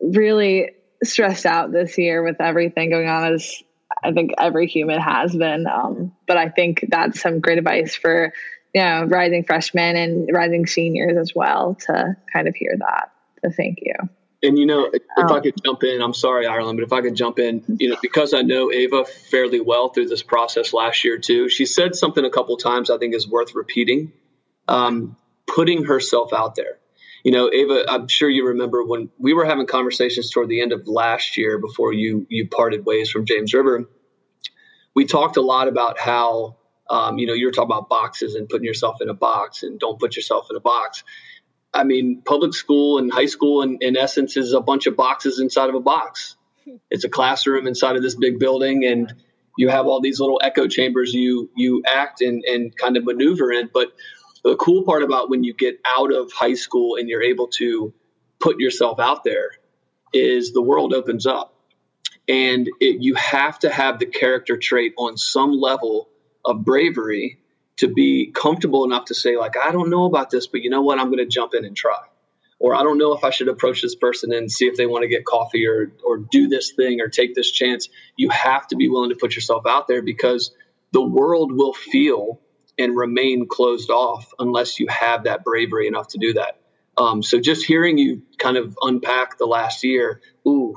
really 0.00 0.70
stressed 1.02 1.46
out 1.46 1.72
this 1.72 1.98
year 1.98 2.22
with 2.22 2.40
everything 2.40 2.90
going 2.90 3.08
on 3.08 3.34
as 3.34 3.60
I 4.04 4.12
think 4.12 4.32
every 4.38 4.68
human 4.68 5.00
has 5.00 5.34
been. 5.34 5.66
Um, 5.66 6.12
but 6.28 6.36
I 6.36 6.48
think 6.48 6.86
that's 6.88 7.20
some 7.20 7.40
great 7.40 7.58
advice 7.58 7.96
for 7.96 8.32
you 8.74 8.82
know 8.82 9.04
rising 9.04 9.44
freshmen 9.44 9.96
and 9.96 10.28
rising 10.32 10.66
seniors 10.66 11.16
as 11.16 11.34
well 11.34 11.76
to 11.86 12.16
kind 12.32 12.48
of 12.48 12.54
hear 12.54 12.74
that. 12.78 13.12
So 13.42 13.50
thank 13.50 13.78
you. 13.82 13.94
And 14.42 14.58
you 14.58 14.66
know, 14.66 14.90
if 14.92 15.02
um, 15.18 15.32
I 15.32 15.40
could 15.40 15.54
jump 15.62 15.82
in, 15.82 16.00
I'm 16.00 16.14
sorry, 16.14 16.46
Ireland, 16.46 16.78
but 16.78 16.84
if 16.84 16.92
I 16.92 17.02
could 17.02 17.14
jump 17.14 17.38
in, 17.38 17.62
you 17.78 17.90
know, 17.90 17.96
because 18.00 18.32
I 18.32 18.40
know 18.40 18.72
Ava 18.72 19.04
fairly 19.04 19.60
well 19.60 19.90
through 19.90 20.08
this 20.08 20.22
process 20.22 20.72
last 20.72 21.04
year 21.04 21.18
too. 21.18 21.48
She 21.48 21.66
said 21.66 21.94
something 21.94 22.24
a 22.24 22.30
couple 22.30 22.56
times 22.56 22.90
I 22.90 22.98
think 22.98 23.14
is 23.14 23.28
worth 23.28 23.54
repeating. 23.54 24.12
Um, 24.68 25.16
putting 25.46 25.84
herself 25.84 26.32
out 26.32 26.54
there 26.54 26.80
you 27.24 27.32
know, 27.32 27.50
Ava, 27.52 27.84
I'm 27.88 28.08
sure 28.08 28.28
you 28.28 28.46
remember 28.46 28.84
when 28.84 29.10
we 29.18 29.34
were 29.34 29.44
having 29.44 29.66
conversations 29.66 30.30
toward 30.30 30.48
the 30.48 30.62
end 30.62 30.72
of 30.72 30.86
last 30.86 31.36
year 31.36 31.58
before 31.58 31.92
you 31.92 32.26
you 32.30 32.48
parted 32.48 32.86
ways 32.86 33.10
from 33.10 33.26
James 33.26 33.52
River. 33.52 33.88
We 34.94 35.04
talked 35.04 35.36
a 35.36 35.42
lot 35.42 35.68
about 35.68 35.98
how 35.98 36.56
um, 36.90 37.18
you 37.18 37.26
know 37.26 37.32
you're 37.32 37.52
talking 37.52 37.70
about 37.70 37.88
boxes 37.88 38.34
and 38.34 38.48
putting 38.48 38.64
yourself 38.64 39.00
in 39.00 39.08
a 39.08 39.14
box 39.14 39.62
and 39.62 39.78
don't 39.78 39.98
put 39.98 40.16
yourself 40.16 40.48
in 40.50 40.56
a 40.56 40.60
box. 40.60 41.04
I 41.72 41.84
mean, 41.84 42.22
public 42.24 42.52
school 42.52 42.98
and 42.98 43.12
high 43.12 43.26
school, 43.26 43.62
in, 43.62 43.78
in 43.80 43.96
essence, 43.96 44.36
is 44.36 44.52
a 44.52 44.60
bunch 44.60 44.86
of 44.86 44.96
boxes 44.96 45.38
inside 45.38 45.68
of 45.68 45.74
a 45.74 45.80
box. 45.80 46.36
It's 46.90 47.04
a 47.04 47.08
classroom 47.08 47.66
inside 47.66 47.96
of 47.96 48.02
this 48.02 48.14
big 48.14 48.38
building, 48.38 48.84
and 48.84 49.12
you 49.56 49.70
have 49.70 49.86
all 49.86 50.00
these 50.00 50.20
little 50.20 50.40
echo 50.44 50.68
chambers 50.68 51.14
you 51.14 51.50
you 51.56 51.82
act 51.86 52.20
and 52.20 52.44
and 52.44 52.76
kind 52.76 52.96
of 52.96 53.04
maneuver 53.04 53.50
in. 53.50 53.70
But 53.72 53.92
the 54.44 54.56
cool 54.56 54.84
part 54.84 55.02
about 55.02 55.30
when 55.30 55.42
you 55.42 55.54
get 55.54 55.80
out 55.84 56.12
of 56.12 56.32
high 56.32 56.54
school 56.54 56.96
and 56.96 57.08
you're 57.08 57.22
able 57.22 57.48
to 57.58 57.94
put 58.38 58.60
yourself 58.60 59.00
out 59.00 59.24
there 59.24 59.50
is 60.12 60.52
the 60.52 60.62
world 60.62 60.92
opens 60.92 61.26
up 61.26 61.54
and 62.30 62.68
it, 62.80 63.02
you 63.02 63.14
have 63.14 63.58
to 63.58 63.70
have 63.70 63.98
the 63.98 64.06
character 64.06 64.56
trait 64.56 64.94
on 64.96 65.16
some 65.16 65.52
level 65.52 66.08
of 66.44 66.64
bravery 66.64 67.38
to 67.76 67.88
be 67.88 68.30
comfortable 68.34 68.84
enough 68.84 69.06
to 69.06 69.14
say 69.14 69.36
like 69.36 69.56
i 69.56 69.72
don't 69.72 69.90
know 69.90 70.04
about 70.04 70.30
this 70.30 70.46
but 70.46 70.62
you 70.62 70.70
know 70.70 70.82
what 70.82 70.98
i'm 70.98 71.06
going 71.06 71.18
to 71.18 71.26
jump 71.26 71.54
in 71.54 71.64
and 71.64 71.76
try 71.76 71.98
or 72.58 72.74
i 72.74 72.82
don't 72.82 72.98
know 72.98 73.12
if 73.12 73.24
i 73.24 73.30
should 73.30 73.48
approach 73.48 73.82
this 73.82 73.94
person 73.94 74.32
and 74.32 74.50
see 74.50 74.66
if 74.66 74.76
they 74.76 74.86
want 74.86 75.02
to 75.02 75.08
get 75.08 75.24
coffee 75.24 75.66
or 75.66 75.92
or 76.04 76.18
do 76.18 76.48
this 76.48 76.72
thing 76.72 77.00
or 77.00 77.08
take 77.08 77.34
this 77.34 77.50
chance 77.50 77.88
you 78.16 78.28
have 78.30 78.66
to 78.66 78.76
be 78.76 78.88
willing 78.88 79.10
to 79.10 79.16
put 79.16 79.34
yourself 79.34 79.66
out 79.66 79.88
there 79.88 80.02
because 80.02 80.52
the 80.92 81.02
world 81.02 81.52
will 81.52 81.72
feel 81.72 82.40
and 82.80 82.96
remain 82.96 83.46
closed 83.46 83.90
off 83.90 84.32
unless 84.38 84.80
you 84.80 84.88
have 84.88 85.24
that 85.24 85.44
bravery 85.44 85.86
enough 85.86 86.08
to 86.08 86.18
do 86.18 86.34
that. 86.34 86.58
Um, 86.96 87.22
so 87.22 87.40
just 87.40 87.64
hearing 87.64 87.98
you 87.98 88.22
kind 88.38 88.56
of 88.56 88.76
unpack 88.80 89.38
the 89.38 89.46
last 89.46 89.84
year, 89.84 90.20
ooh, 90.46 90.74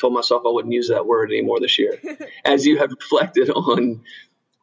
told 0.00 0.14
myself 0.14 0.42
I 0.46 0.50
wouldn't 0.50 0.74
use 0.74 0.88
that 0.88 1.06
word 1.06 1.30
anymore 1.30 1.60
this 1.60 1.78
year. 1.78 2.00
As 2.44 2.66
you 2.66 2.78
have 2.78 2.90
reflected 2.90 3.50
on, 3.50 4.02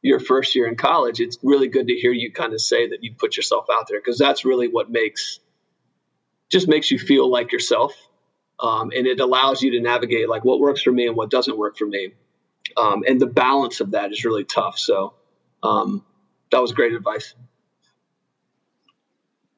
your 0.05 0.19
first 0.19 0.55
year 0.55 0.67
in 0.67 0.75
college, 0.75 1.19
it's 1.19 1.39
really 1.41 1.67
good 1.67 1.87
to 1.87 1.95
hear 1.95 2.11
you 2.11 2.31
kind 2.31 2.53
of 2.53 2.61
say 2.61 2.87
that 2.89 3.03
you 3.03 3.15
put 3.17 3.35
yourself 3.35 3.65
out 3.71 3.87
there 3.89 3.99
because 3.99 4.19
that's 4.19 4.45
really 4.45 4.67
what 4.67 4.91
makes 4.91 5.39
just 6.51 6.67
makes 6.67 6.91
you 6.91 6.99
feel 6.99 7.27
like 7.27 7.51
yourself. 7.51 7.91
Um, 8.59 8.91
and 8.95 9.07
it 9.07 9.19
allows 9.19 9.63
you 9.63 9.71
to 9.71 9.81
navigate 9.81 10.29
like 10.29 10.45
what 10.45 10.59
works 10.59 10.83
for 10.83 10.91
me 10.91 11.07
and 11.07 11.17
what 11.17 11.31
doesn't 11.31 11.57
work 11.57 11.75
for 11.75 11.87
me. 11.87 12.13
Um, 12.77 13.03
and 13.07 13.19
the 13.19 13.25
balance 13.25 13.79
of 13.79 13.91
that 13.91 14.11
is 14.11 14.23
really 14.23 14.43
tough. 14.43 14.77
So 14.77 15.15
um, 15.63 16.05
that 16.51 16.61
was 16.61 16.71
great 16.71 16.93
advice. 16.93 17.33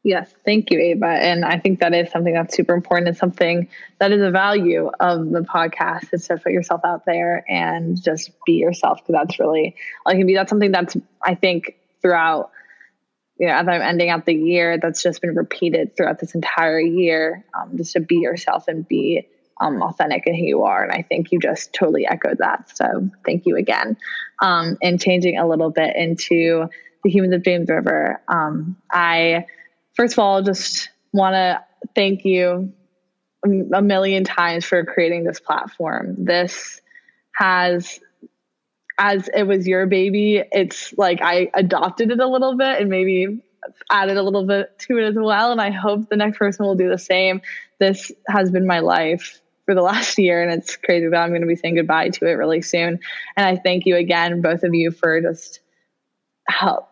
Yes, 0.07 0.33
thank 0.45 0.71
you, 0.71 0.79
Ava. 0.79 1.05
And 1.05 1.43
I 1.43 1.59
think 1.59 1.81
that 1.81 1.93
is 1.93 2.09
something 2.09 2.33
that's 2.33 2.55
super 2.55 2.73
important 2.73 3.09
and 3.09 3.17
something 3.17 3.67
that 3.99 4.13
is 4.13 4.21
a 4.21 4.31
value 4.31 4.89
of 5.01 5.31
the 5.31 5.41
podcast 5.41 6.13
is 6.13 6.25
to 6.29 6.37
put 6.37 6.53
yourself 6.53 6.79
out 6.85 7.03
there 7.05 7.43
and 7.49 8.01
just 8.01 8.31
be 8.45 8.53
yourself 8.53 8.99
because 8.99 9.19
that's 9.19 9.37
really 9.37 9.75
all 10.05 10.13
you 10.13 10.19
can 10.19 10.27
be. 10.27 10.33
That's 10.33 10.49
something 10.49 10.71
that's 10.71 10.95
I 11.21 11.35
think 11.35 11.75
throughout, 12.01 12.51
you 13.37 13.47
know, 13.47 13.53
as 13.55 13.67
I'm 13.67 13.81
ending 13.81 14.09
out 14.09 14.25
the 14.25 14.33
year, 14.33 14.77
that's 14.77 15.03
just 15.03 15.19
been 15.19 15.35
repeated 15.35 15.97
throughout 15.97 16.21
this 16.21 16.35
entire 16.35 16.79
year. 16.79 17.43
Um, 17.53 17.75
just 17.75 17.91
to 17.91 17.99
be 17.99 18.15
yourself 18.19 18.69
and 18.69 18.87
be 18.87 19.27
um, 19.59 19.81
authentic 19.81 20.25
in 20.25 20.35
who 20.35 20.43
you 20.45 20.63
are. 20.63 20.85
And 20.85 20.93
I 20.93 21.01
think 21.01 21.33
you 21.33 21.39
just 21.41 21.73
totally 21.73 22.07
echoed 22.07 22.37
that. 22.37 22.77
So 22.77 23.09
thank 23.25 23.45
you 23.45 23.57
again. 23.57 23.97
Um, 24.41 24.77
and 24.81 25.01
changing 25.01 25.37
a 25.37 25.45
little 25.45 25.69
bit 25.69 25.97
into 25.97 26.69
the 27.03 27.09
humans 27.09 27.33
of 27.33 27.43
James 27.43 27.67
River, 27.67 28.21
um, 28.29 28.77
I 28.89 29.45
first 29.97 30.13
of 30.13 30.19
all, 30.19 30.41
just 30.41 30.89
want 31.11 31.33
to 31.33 31.63
thank 31.95 32.23
you 32.23 32.71
a 33.43 33.81
million 33.81 34.23
times 34.23 34.63
for 34.65 34.85
creating 34.85 35.23
this 35.23 35.39
platform. 35.39 36.15
This 36.17 36.81
has, 37.35 37.99
as 38.99 39.29
it 39.35 39.43
was 39.43 39.67
your 39.67 39.85
baby, 39.85 40.43
it's 40.51 40.93
like 40.97 41.21
I 41.21 41.49
adopted 41.53 42.11
it 42.11 42.19
a 42.19 42.27
little 42.27 42.55
bit 42.57 42.79
and 42.79 42.89
maybe 42.89 43.41
added 43.91 44.17
a 44.17 44.23
little 44.23 44.45
bit 44.45 44.77
to 44.79 44.97
it 44.97 45.03
as 45.03 45.15
well. 45.15 45.51
And 45.51 45.61
I 45.61 45.71
hope 45.71 46.09
the 46.09 46.15
next 46.15 46.37
person 46.37 46.65
will 46.65 46.75
do 46.75 46.89
the 46.89 46.97
same. 46.97 47.41
This 47.79 48.11
has 48.27 48.51
been 48.51 48.65
my 48.65 48.79
life 48.79 49.41
for 49.65 49.75
the 49.75 49.81
last 49.81 50.17
year, 50.17 50.41
and 50.41 50.51
it's 50.51 50.75
crazy 50.77 51.07
that 51.07 51.17
I'm 51.17 51.29
going 51.29 51.41
to 51.41 51.47
be 51.47 51.55
saying 51.55 51.75
goodbye 51.75 52.09
to 52.09 52.25
it 52.25 52.33
really 52.33 52.61
soon. 52.61 52.99
And 53.35 53.45
I 53.45 53.55
thank 53.55 53.85
you 53.85 53.95
again, 53.95 54.41
both 54.41 54.63
of 54.63 54.73
you, 54.73 54.91
for 54.91 55.21
just 55.21 55.59
help 56.47 56.86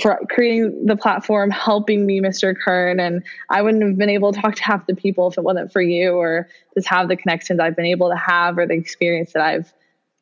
for 0.00 0.18
creating 0.30 0.86
the 0.86 0.96
platform, 0.96 1.50
helping 1.50 2.06
me, 2.06 2.20
Mr. 2.20 2.54
Kern. 2.58 2.98
And 3.00 3.22
I 3.50 3.62
wouldn't 3.62 3.82
have 3.82 3.98
been 3.98 4.10
able 4.10 4.32
to 4.32 4.40
talk 4.40 4.54
to 4.56 4.62
half 4.62 4.86
the 4.86 4.96
people 4.96 5.28
if 5.28 5.38
it 5.38 5.44
wasn't 5.44 5.72
for 5.72 5.82
you 5.82 6.12
or 6.12 6.48
just 6.74 6.88
have 6.88 7.08
the 7.08 7.16
connections 7.16 7.60
I've 7.60 7.76
been 7.76 7.86
able 7.86 8.08
to 8.08 8.16
have 8.16 8.58
or 8.58 8.66
the 8.66 8.74
experience 8.74 9.32
that 9.34 9.42
I've 9.42 9.72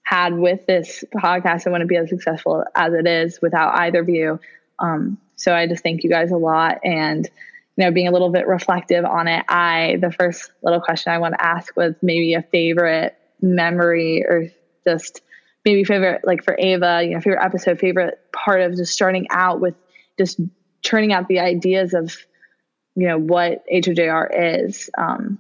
had 0.03 0.37
with 0.37 0.67
this 0.67 1.05
podcast. 1.15 1.67
I 1.67 1.71
wouldn't 1.71 1.89
be 1.89 1.97
as 1.97 2.09
successful 2.09 2.65
as 2.75 2.93
it 2.93 3.07
is 3.07 3.41
without 3.41 3.75
either 3.79 4.01
of 4.01 4.09
you. 4.09 4.41
Um, 4.79 5.19
so 5.37 5.55
I 5.55 5.67
just 5.67 5.83
thank 5.83 6.03
you 6.03 6.11
guys 6.11 6.31
a 6.31 6.37
lot. 6.37 6.79
And, 6.85 7.29
you 7.77 7.85
know, 7.85 7.91
being 7.91 8.09
a 8.09 8.13
little 8.13 8.31
bit 8.31 8.47
reflective 8.47 9.05
on 9.05 9.29
it, 9.29 9.45
I, 9.49 9.99
the 10.01 10.13
first 10.13 10.51
little 10.63 10.81
question 10.81 11.13
I 11.13 11.19
want 11.19 11.35
to 11.35 11.45
ask 11.45 11.77
was 11.77 11.95
maybe 12.03 12.35
a 12.35 12.43
favorite 12.43 13.17
memory 13.41 14.25
or 14.25 14.49
just 14.87 15.21
maybe 15.67 15.85
favorite 15.85 16.23
like 16.25 16.45
for 16.45 16.57
Ava, 16.59 17.03
you 17.03 17.11
know, 17.11 17.21
favorite 17.21 17.45
episode, 17.45 17.79
favorite 17.79 18.21
part 18.33 18.63
of 18.63 18.77
just 18.77 18.93
starting 18.93 19.27
out 19.31 19.61
with 19.61 19.75
just 20.17 20.41
churning 20.83 21.13
out 21.13 21.27
the 21.29 21.41
ideas 21.41 21.93
of, 21.93 22.17
you 22.95 23.07
know, 23.07 23.19
what 23.19 23.65
HOJR 23.71 24.63
is. 24.65 24.89
Um, 24.97 25.39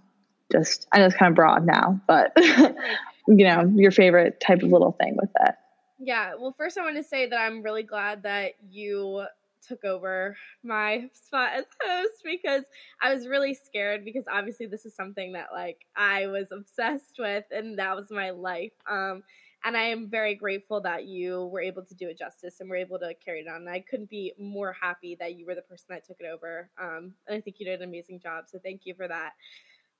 just 0.53 0.87
I 0.93 0.99
know 0.99 1.07
it's 1.07 1.17
kind 1.17 1.31
of 1.31 1.37
broad 1.37 1.65
now, 1.65 2.01
but 2.09 2.33
you 2.37 3.47
know, 3.47 3.73
your 3.75 3.93
favorite 3.93 4.41
type 4.41 4.62
of 4.62 4.71
little 4.71 4.93
thing 4.93 5.17
with 5.17 5.31
that. 5.39 5.61
Yeah. 5.99 6.35
Well, 6.39 6.53
first 6.53 6.77
I 6.77 6.83
want 6.83 6.97
to 6.97 7.03
say 7.05 7.27
that 7.29 7.39
I'm 7.39 7.62
really 7.62 7.85
glad 7.85 8.25
that 8.25 8.55
you 8.69 9.25
took 9.67 9.85
over 9.85 10.37
my 10.62 11.09
spot 11.12 11.51
as 11.55 11.65
host 11.85 12.23
because 12.25 12.65
I 13.01 13.12
was 13.12 13.27
really 13.27 13.55
scared 13.55 14.05
because 14.05 14.25
obviously 14.31 14.67
this 14.67 14.87
is 14.87 14.95
something 14.95 15.33
that 15.33 15.49
like 15.53 15.87
I 15.97 16.27
was 16.27 16.53
obsessed 16.53 17.17
with 17.19 17.45
and 17.51 17.79
that 17.79 17.97
was 17.97 18.11
my 18.11 18.31
life. 18.31 18.73
Um 18.89 19.23
and 19.67 19.77
I 19.77 19.83
am 19.83 20.09
very 20.09 20.37
grateful 20.37 20.81
that 20.83 21.07
you 21.07 21.47
were 21.47 21.61
able 21.61 21.83
to 21.83 21.95
do 21.97 22.09
it 22.09 22.17
justice 22.17 22.61
and 22.61 22.71
were 22.71 22.77
able 22.77 23.01
to 23.01 23.13
carry 23.15 23.41
it 23.41 23.49
on. 23.49 23.63
And 23.63 23.69
I 23.69 23.81
couldn't 23.81 24.09
be 24.09 24.33
more 24.39 24.73
happy 24.81 25.17
that 25.19 25.35
you 25.35 25.45
were 25.45 25.57
the 25.57 25.63
person 25.63 25.87
that 25.91 26.07
took 26.07 26.19
it 26.21 26.27
over. 26.33 26.71
Um, 26.81 27.15
and 27.27 27.37
I 27.37 27.41
think 27.41 27.57
you 27.59 27.67
did 27.67 27.83
an 27.83 27.89
amazing 27.89 28.21
job. 28.21 28.45
So 28.47 28.61
thank 28.63 28.83
you 28.85 28.95
for 28.95 29.09
that. 29.09 29.33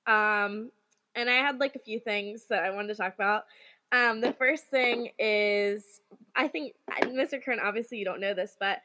Um, 0.09 0.71
and 1.15 1.29
I 1.29 1.33
had 1.33 1.59
like 1.59 1.75
a 1.75 1.79
few 1.79 1.99
things 1.99 2.45
that 2.49 2.63
I 2.63 2.69
wanted 2.69 2.87
to 2.87 2.95
talk 2.95 3.13
about. 3.13 3.43
Um, 3.91 4.21
the 4.21 4.31
first 4.31 4.67
thing 4.67 5.09
is, 5.19 5.99
I 6.33 6.47
think 6.47 6.75
Mr. 7.03 7.43
Kern, 7.43 7.59
obviously 7.61 7.97
you 7.97 8.05
don't 8.05 8.21
know 8.21 8.33
this, 8.33 8.55
but 8.57 8.79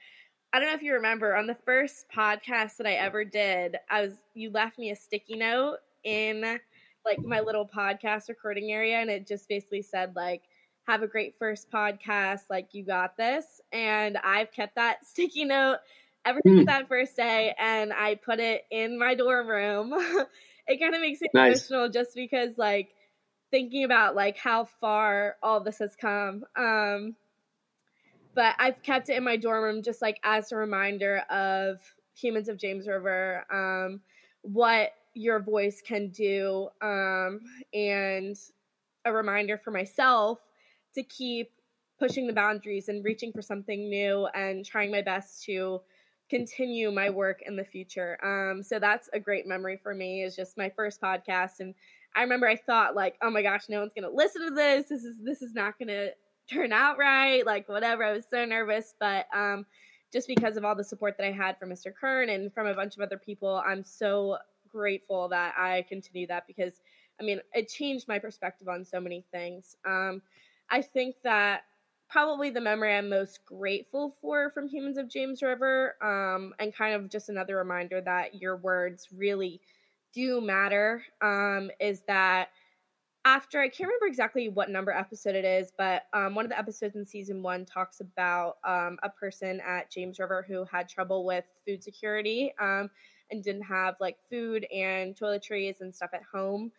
I 0.53 0.59
don't 0.59 0.67
know 0.67 0.75
if 0.75 0.83
you 0.83 0.95
remember 0.95 1.37
on 1.37 1.47
the 1.47 1.55
first 1.55 2.07
podcast 2.15 2.77
that 2.79 2.89
I 2.89 2.95
ever 2.95 3.25
did, 3.25 3.77
I 3.89 4.03
was 4.03 4.15
you 4.35 4.51
left 4.51 4.81
me 4.81 4.91
a 4.91 4.97
sticky 4.97 5.37
note 5.37 5.77
in 6.03 6.59
like 7.05 7.21
my 7.21 7.39
little 7.39 7.69
podcast 7.69 8.29
recording 8.29 8.73
area, 8.73 8.97
and 8.97 9.11
it 9.11 9.29
just 9.29 9.49
basically 9.49 9.83
said 9.83 10.15
like 10.17 10.43
have 10.87 11.03
a 11.03 11.07
great 11.07 11.35
first 11.39 11.71
podcast. 11.71 12.43
Like, 12.51 12.69
you 12.73 12.85
got 12.85 13.17
this. 13.17 13.61
And 13.73 14.17
I've 14.19 14.53
kept 14.53 14.77
that 14.77 15.07
sticky 15.07 15.45
note 15.45 15.79
ever 16.25 16.41
since 16.45 16.61
mm. 16.61 16.67
that 16.67 16.89
first 16.89 17.17
day, 17.17 17.55
and 17.59 17.93
I 17.93 18.15
put 18.15 18.39
it 18.39 18.65
in 18.71 18.99
my 18.99 19.15
dorm 19.15 19.49
room. 19.49 19.93
it 20.69 20.81
kind 20.81 20.95
of 20.95 21.01
makes 21.01 21.21
me 21.21 21.29
nice. 21.35 21.69
emotional 21.69 21.89
just 21.89 22.15
because, 22.15 22.57
like, 22.57 22.95
thinking 23.53 23.85
about 23.85 24.17
like 24.17 24.37
how 24.37 24.65
far 24.81 25.37
all 25.43 25.61
this 25.61 25.79
has 25.79 25.95
come. 25.95 26.43
Um, 26.57 27.15
but 28.35 28.57
I've 28.59 28.83
kept 28.83 29.11
it 29.11 29.17
in 29.17 29.23
my 29.23 29.37
dorm 29.37 29.63
room 29.63 29.83
just 29.83 30.03
like 30.03 30.19
as 30.25 30.51
a 30.51 30.57
reminder 30.57 31.19
of 31.31 31.79
humans 32.15 32.49
of 32.49 32.57
James 32.57 32.89
River, 32.89 33.45
um, 33.53 34.01
what 34.41 34.93
your 35.15 35.39
voice 35.41 35.83
can 35.87 36.09
do, 36.09 36.69
um, 36.81 37.41
and 37.75 38.37
a 39.05 39.13
reminder 39.13 39.59
for 39.59 39.71
myself 39.71 40.41
to 40.95 41.03
keep 41.03 41.53
pushing 41.99 42.27
the 42.27 42.33
boundaries 42.33 42.89
and 42.89 43.05
reaching 43.05 43.33
for 43.33 43.43
something 43.43 43.89
new 43.89 44.27
and 44.35 44.65
trying 44.65 44.91
my 44.91 45.03
best 45.03 45.45
to 45.45 45.81
continue 46.29 46.91
my 46.91 47.11
work 47.11 47.43
in 47.47 47.57
the 47.57 47.65
future. 47.65 48.19
Um, 48.25 48.63
so 48.63 48.79
that's 48.79 49.09
a 49.13 49.21
great 49.21 49.47
memory 49.47 49.79
for 49.81 49.95
me. 49.95 50.23
Is 50.23 50.35
just 50.35 50.57
my 50.57 50.71
first 50.71 51.01
podcast, 51.01 51.61
and 51.61 51.75
I 52.17 52.23
remember 52.23 52.49
I 52.49 52.57
thought 52.57 52.97
like, 52.97 53.17
oh 53.23 53.31
my 53.31 53.43
gosh, 53.43 53.69
no 53.69 53.81
one's 53.81 53.93
gonna 53.95 54.11
listen 54.11 54.49
to 54.49 54.55
this. 54.55 54.89
This 54.89 55.05
is 55.05 55.19
this 55.23 55.43
is 55.43 55.55
not 55.55 55.79
gonna 55.79 56.09
turn 56.51 56.73
out 56.73 56.99
right. 56.99 57.45
Like 57.45 57.69
whatever. 57.69 58.03
I 58.03 58.13
was 58.13 58.25
so 58.29 58.45
nervous, 58.45 58.95
but 58.99 59.27
um, 59.35 59.67
just 60.13 60.27
because 60.27 60.57
of 60.57 60.65
all 60.65 60.75
the 60.75 60.85
support 60.85 61.17
that 61.19 61.27
I 61.27 61.33
had 61.33 61.59
from 61.59 61.71
Mr. 61.71 61.93
Kern 61.95 62.29
and 62.29 62.53
from 62.53 62.67
a 62.67 62.75
bunch 62.75 62.97
of 62.97 63.03
other 63.03 63.19
people, 63.19 63.63
I'm 63.65 63.85
so 63.85 64.39
grateful 64.71 65.29
that 65.29 65.55
I 65.57 65.85
continue 65.89 66.27
that 66.29 66.47
because 66.47 66.73
I 67.21 67.25
mean 67.25 67.41
it 67.53 67.69
changed 67.69 68.09
my 68.09 68.19
perspective 68.19 68.69
on 68.69 68.85
so 68.85 69.01
many 69.01 69.25
things. 69.33 69.77
Um, 69.87 70.23
I 70.73 70.83
think 70.83 71.17
that 71.25 71.65
probably 72.11 72.51
the 72.51 72.63
memory 72.63 72.95
I'm 72.95 73.11
most 73.11 73.45
grateful 73.47 74.15
for 74.21 74.51
from 74.51 74.69
Humans 74.69 74.99
of 74.99 75.09
James 75.09 75.43
River, 75.43 75.97
um, 76.03 76.55
and 76.61 76.75
kind 76.75 76.95
of 76.95 77.11
just 77.11 77.29
another 77.31 77.57
reminder 77.57 78.01
that 78.03 78.37
your 78.37 78.57
words 78.57 79.09
really 79.17 79.61
do 80.13 80.41
matter, 80.41 81.05
um, 81.23 81.71
is 81.81 82.03
that 82.09 82.51
after 83.25 83.61
I 83.61 83.69
can't 83.69 83.89
remember 83.89 84.07
exactly 84.07 84.49
what 84.49 84.71
number 84.71 84.93
episode 84.93 85.37
it 85.37 85.45
is, 85.45 85.73
but 85.79 86.05
um, 86.13 86.35
one 86.35 86.45
of 86.45 86.51
the 86.51 86.59
episodes 86.59 86.97
in 86.97 87.07
season 87.07 87.43
one 87.43 87.65
talks 87.65 88.01
about 88.01 88.57
um, 88.65 88.99
a 89.05 89.11
person 89.11 89.61
at 89.67 89.91
James 89.93 90.19
River 90.19 90.45
who 90.49 90.65
had 90.65 90.89
trouble 90.89 91.25
with 91.25 91.45
food 91.67 91.85
security 91.85 92.53
um, 92.61 92.91
and 93.31 93.45
didn't 93.45 93.63
have 93.63 93.95
like 94.01 94.19
food 94.29 94.67
and 94.75 95.17
toiletries 95.17 95.81
and 95.81 95.95
stuff 95.95 96.11
at 96.15 96.23
home. 96.33 96.73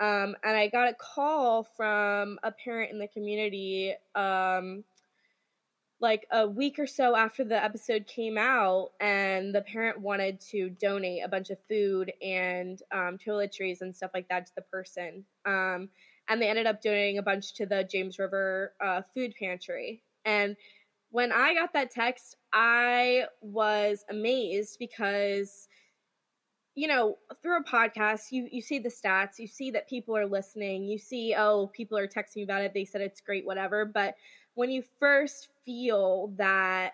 Um, 0.00 0.34
and 0.42 0.56
I 0.56 0.68
got 0.68 0.88
a 0.88 0.94
call 0.94 1.64
from 1.76 2.38
a 2.42 2.50
parent 2.50 2.90
in 2.90 2.98
the 2.98 3.06
community 3.06 3.94
um, 4.14 4.82
like 6.00 6.26
a 6.32 6.48
week 6.48 6.78
or 6.78 6.86
so 6.86 7.14
after 7.14 7.44
the 7.44 7.62
episode 7.62 8.06
came 8.06 8.38
out, 8.38 8.92
and 9.00 9.54
the 9.54 9.60
parent 9.60 10.00
wanted 10.00 10.40
to 10.40 10.70
donate 10.70 11.22
a 11.22 11.28
bunch 11.28 11.50
of 11.50 11.58
food 11.68 12.10
and 12.22 12.82
um, 12.90 13.18
toiletries 13.18 13.82
and 13.82 13.94
stuff 13.94 14.10
like 14.14 14.28
that 14.30 14.46
to 14.46 14.54
the 14.54 14.62
person. 14.62 15.24
Um, 15.44 15.90
and 16.28 16.40
they 16.40 16.48
ended 16.48 16.66
up 16.66 16.80
donating 16.80 17.18
a 17.18 17.22
bunch 17.22 17.52
to 17.54 17.66
the 17.66 17.84
James 17.84 18.18
River 18.18 18.72
uh, 18.80 19.02
food 19.12 19.34
pantry. 19.38 20.02
And 20.24 20.56
when 21.10 21.32
I 21.32 21.54
got 21.54 21.72
that 21.74 21.90
text, 21.90 22.36
I 22.52 23.24
was 23.42 24.04
amazed 24.08 24.78
because 24.78 25.68
you 26.74 26.86
know, 26.88 27.18
through 27.42 27.58
a 27.58 27.64
podcast, 27.64 28.30
you 28.30 28.48
you 28.50 28.62
see 28.62 28.78
the 28.78 28.88
stats, 28.88 29.38
you 29.38 29.46
see 29.46 29.70
that 29.72 29.88
people 29.88 30.16
are 30.16 30.26
listening, 30.26 30.84
you 30.84 30.98
see, 30.98 31.34
oh, 31.36 31.68
people 31.72 31.98
are 31.98 32.06
texting 32.06 32.44
about 32.44 32.62
it, 32.62 32.72
they 32.74 32.84
said 32.84 33.00
it's 33.00 33.20
great, 33.20 33.44
whatever. 33.44 33.84
But 33.84 34.14
when 34.54 34.70
you 34.70 34.82
first 34.98 35.48
feel 35.64 36.32
that 36.36 36.92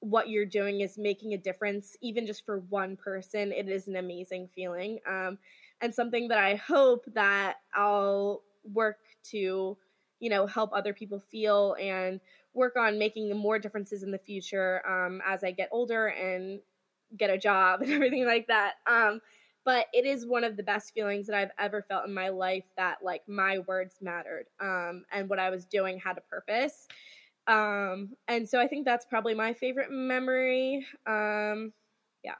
what 0.00 0.28
you're 0.28 0.46
doing 0.46 0.80
is 0.80 0.96
making 0.96 1.34
a 1.34 1.38
difference, 1.38 1.96
even 2.00 2.26
just 2.26 2.44
for 2.44 2.60
one 2.70 2.96
person, 2.96 3.52
it 3.52 3.68
is 3.68 3.86
an 3.86 3.96
amazing 3.96 4.48
feeling. 4.54 4.98
Um, 5.06 5.38
and 5.80 5.94
something 5.94 6.28
that 6.28 6.38
I 6.38 6.56
hope 6.56 7.04
that 7.14 7.56
I'll 7.74 8.42
work 8.72 8.98
to, 9.24 9.76
you 10.18 10.30
know, 10.30 10.46
help 10.46 10.70
other 10.72 10.92
people 10.92 11.20
feel 11.20 11.76
and 11.80 12.20
work 12.54 12.76
on 12.76 12.98
making 12.98 13.34
more 13.36 13.58
differences 13.58 14.02
in 14.02 14.10
the 14.10 14.18
future 14.18 14.82
um, 14.86 15.22
as 15.26 15.44
I 15.44 15.50
get 15.50 15.68
older 15.70 16.08
and 16.08 16.60
get 17.16 17.30
a 17.30 17.38
job 17.38 17.82
and 17.82 17.92
everything 17.92 18.26
like 18.26 18.46
that. 18.48 18.74
Um, 18.86 19.20
but 19.64 19.86
it 19.92 20.06
is 20.06 20.26
one 20.26 20.44
of 20.44 20.56
the 20.56 20.62
best 20.62 20.94
feelings 20.94 21.26
that 21.26 21.36
I've 21.36 21.50
ever 21.58 21.82
felt 21.82 22.06
in 22.06 22.14
my 22.14 22.30
life 22.30 22.64
that 22.76 22.98
like 23.02 23.22
my 23.28 23.58
words 23.60 23.96
mattered 24.00 24.46
um, 24.60 25.04
and 25.12 25.28
what 25.28 25.38
I 25.38 25.50
was 25.50 25.66
doing 25.66 25.98
had 25.98 26.16
a 26.16 26.22
purpose. 26.22 26.88
Um, 27.46 28.10
and 28.28 28.48
so 28.48 28.60
I 28.60 28.68
think 28.68 28.84
that's 28.84 29.04
probably 29.04 29.34
my 29.34 29.52
favorite 29.52 29.90
memory. 29.90 30.86
Um, 31.06 31.72
yeah. 32.24 32.34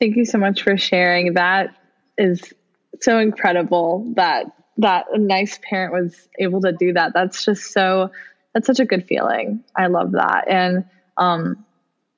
Thank 0.00 0.16
you 0.16 0.24
so 0.24 0.38
much 0.38 0.62
for 0.62 0.76
sharing. 0.76 1.34
That 1.34 1.74
is 2.18 2.52
so 3.00 3.18
incredible 3.18 4.12
that 4.16 4.46
that 4.82 5.06
a 5.12 5.18
nice 5.18 5.58
parent 5.62 5.92
was 5.92 6.28
able 6.38 6.60
to 6.60 6.72
do 6.72 6.92
that. 6.92 7.12
That's 7.14 7.44
just 7.44 7.72
so 7.72 8.10
that's 8.54 8.66
such 8.66 8.80
a 8.80 8.84
good 8.84 9.06
feeling. 9.06 9.64
I 9.74 9.86
love 9.86 10.12
that. 10.12 10.48
And 10.48 10.84
um, 11.16 11.64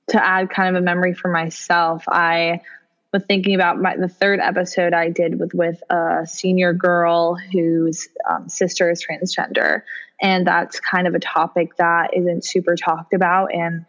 to 0.08 0.24
add 0.24 0.50
kind 0.50 0.76
of 0.76 0.82
a 0.82 0.84
memory 0.84 1.14
for 1.14 1.30
myself, 1.30 2.04
I 2.08 2.60
was 3.12 3.22
thinking 3.26 3.54
about 3.54 3.80
my, 3.80 3.96
the 3.96 4.08
third 4.08 4.40
episode 4.40 4.92
I 4.92 5.10
did 5.10 5.38
with 5.38 5.54
with 5.54 5.82
a 5.90 6.26
senior 6.26 6.72
girl 6.72 7.36
whose 7.36 8.08
um, 8.28 8.48
sister 8.48 8.90
is 8.90 9.04
transgender, 9.04 9.82
and 10.20 10.46
that's 10.46 10.80
kind 10.80 11.06
of 11.06 11.14
a 11.14 11.20
topic 11.20 11.76
that 11.76 12.10
isn't 12.14 12.44
super 12.44 12.76
talked 12.76 13.14
about. 13.14 13.54
And 13.54 13.86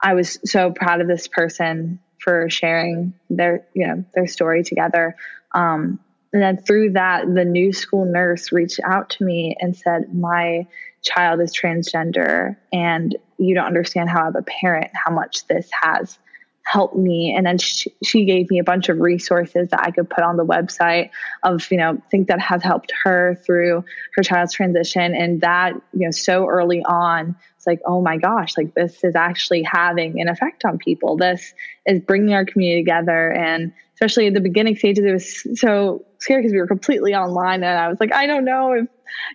I 0.00 0.14
was 0.14 0.38
so 0.44 0.70
proud 0.70 1.00
of 1.00 1.08
this 1.08 1.26
person 1.26 1.98
for 2.20 2.48
sharing 2.48 3.14
their 3.28 3.66
you 3.74 3.86
know 3.86 4.04
their 4.14 4.26
story 4.26 4.62
together. 4.62 5.16
Um, 5.52 5.98
and 6.32 6.42
then 6.42 6.58
through 6.58 6.92
that, 6.92 7.32
the 7.32 7.44
new 7.44 7.72
school 7.72 8.04
nurse 8.04 8.52
reached 8.52 8.80
out 8.84 9.10
to 9.10 9.24
me 9.24 9.56
and 9.60 9.76
said, 9.76 10.14
My 10.14 10.66
child 11.02 11.40
is 11.40 11.56
transgender, 11.56 12.56
and 12.72 13.16
you 13.38 13.54
don't 13.54 13.66
understand 13.66 14.10
how, 14.10 14.28
as 14.28 14.34
a 14.34 14.42
parent, 14.42 14.90
how 14.94 15.12
much 15.12 15.46
this 15.46 15.68
has 15.82 16.18
helped 16.64 16.96
me. 16.96 17.34
And 17.34 17.46
then 17.46 17.56
she, 17.56 17.90
she 18.04 18.26
gave 18.26 18.50
me 18.50 18.58
a 18.58 18.64
bunch 18.64 18.90
of 18.90 18.98
resources 19.00 19.68
that 19.70 19.80
I 19.80 19.90
could 19.90 20.10
put 20.10 20.22
on 20.22 20.36
the 20.36 20.44
website 20.44 21.08
of, 21.42 21.66
you 21.70 21.78
know, 21.78 22.02
things 22.10 22.26
that 22.26 22.40
have 22.40 22.62
helped 22.62 22.92
her 23.04 23.40
through 23.46 23.84
her 24.16 24.22
child's 24.22 24.52
transition. 24.52 25.14
And 25.14 25.40
that, 25.40 25.72
you 25.94 26.00
know, 26.00 26.10
so 26.10 26.46
early 26.46 26.82
on, 26.82 27.36
it's 27.56 27.66
like, 27.66 27.80
oh 27.86 28.02
my 28.02 28.18
gosh, 28.18 28.58
like 28.58 28.74
this 28.74 29.02
is 29.02 29.16
actually 29.16 29.62
having 29.62 30.20
an 30.20 30.28
effect 30.28 30.66
on 30.66 30.76
people. 30.76 31.16
This 31.16 31.54
is 31.86 32.00
bringing 32.00 32.34
our 32.34 32.44
community 32.44 32.82
together. 32.82 33.32
And 33.32 33.72
especially 33.98 34.26
in 34.26 34.32
the 34.32 34.40
beginning 34.40 34.76
stages, 34.76 35.04
it 35.04 35.12
was 35.12 35.60
so 35.60 36.04
scary 36.18 36.40
because 36.40 36.52
we 36.52 36.58
were 36.58 36.68
completely 36.68 37.16
online. 37.16 37.64
And 37.64 37.76
I 37.76 37.88
was 37.88 37.98
like, 37.98 38.14
I 38.14 38.28
don't 38.28 38.44
know 38.44 38.72
if 38.72 38.86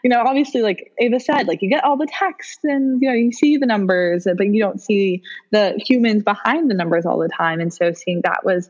you 0.04 0.10
know, 0.10 0.23
obviously, 0.26 0.62
like 0.62 0.93
Ava 0.99 1.19
said, 1.19 1.47
like 1.47 1.62
you 1.62 1.69
get 1.69 1.84
all 1.84 1.97
the 1.97 2.08
text 2.08 2.60
and 2.63 3.02
you 3.02 3.10
know 3.10 3.13
you 3.13 3.34
see 3.34 3.58
the 3.58 3.65
numbers, 3.65 4.26
but 4.38 4.47
you 4.47 4.62
don't 4.62 4.80
see 4.80 5.21
the 5.52 5.78
humans 5.86 6.23
behind 6.23 6.69
the 6.69 6.76
numbers 6.76 7.06
all 7.06 7.19
the 7.19 7.28
time. 7.28 7.60
And 7.60 7.73
so 7.73 7.91
seeing 7.91 8.21
that 8.23 8.45
was 8.45 8.69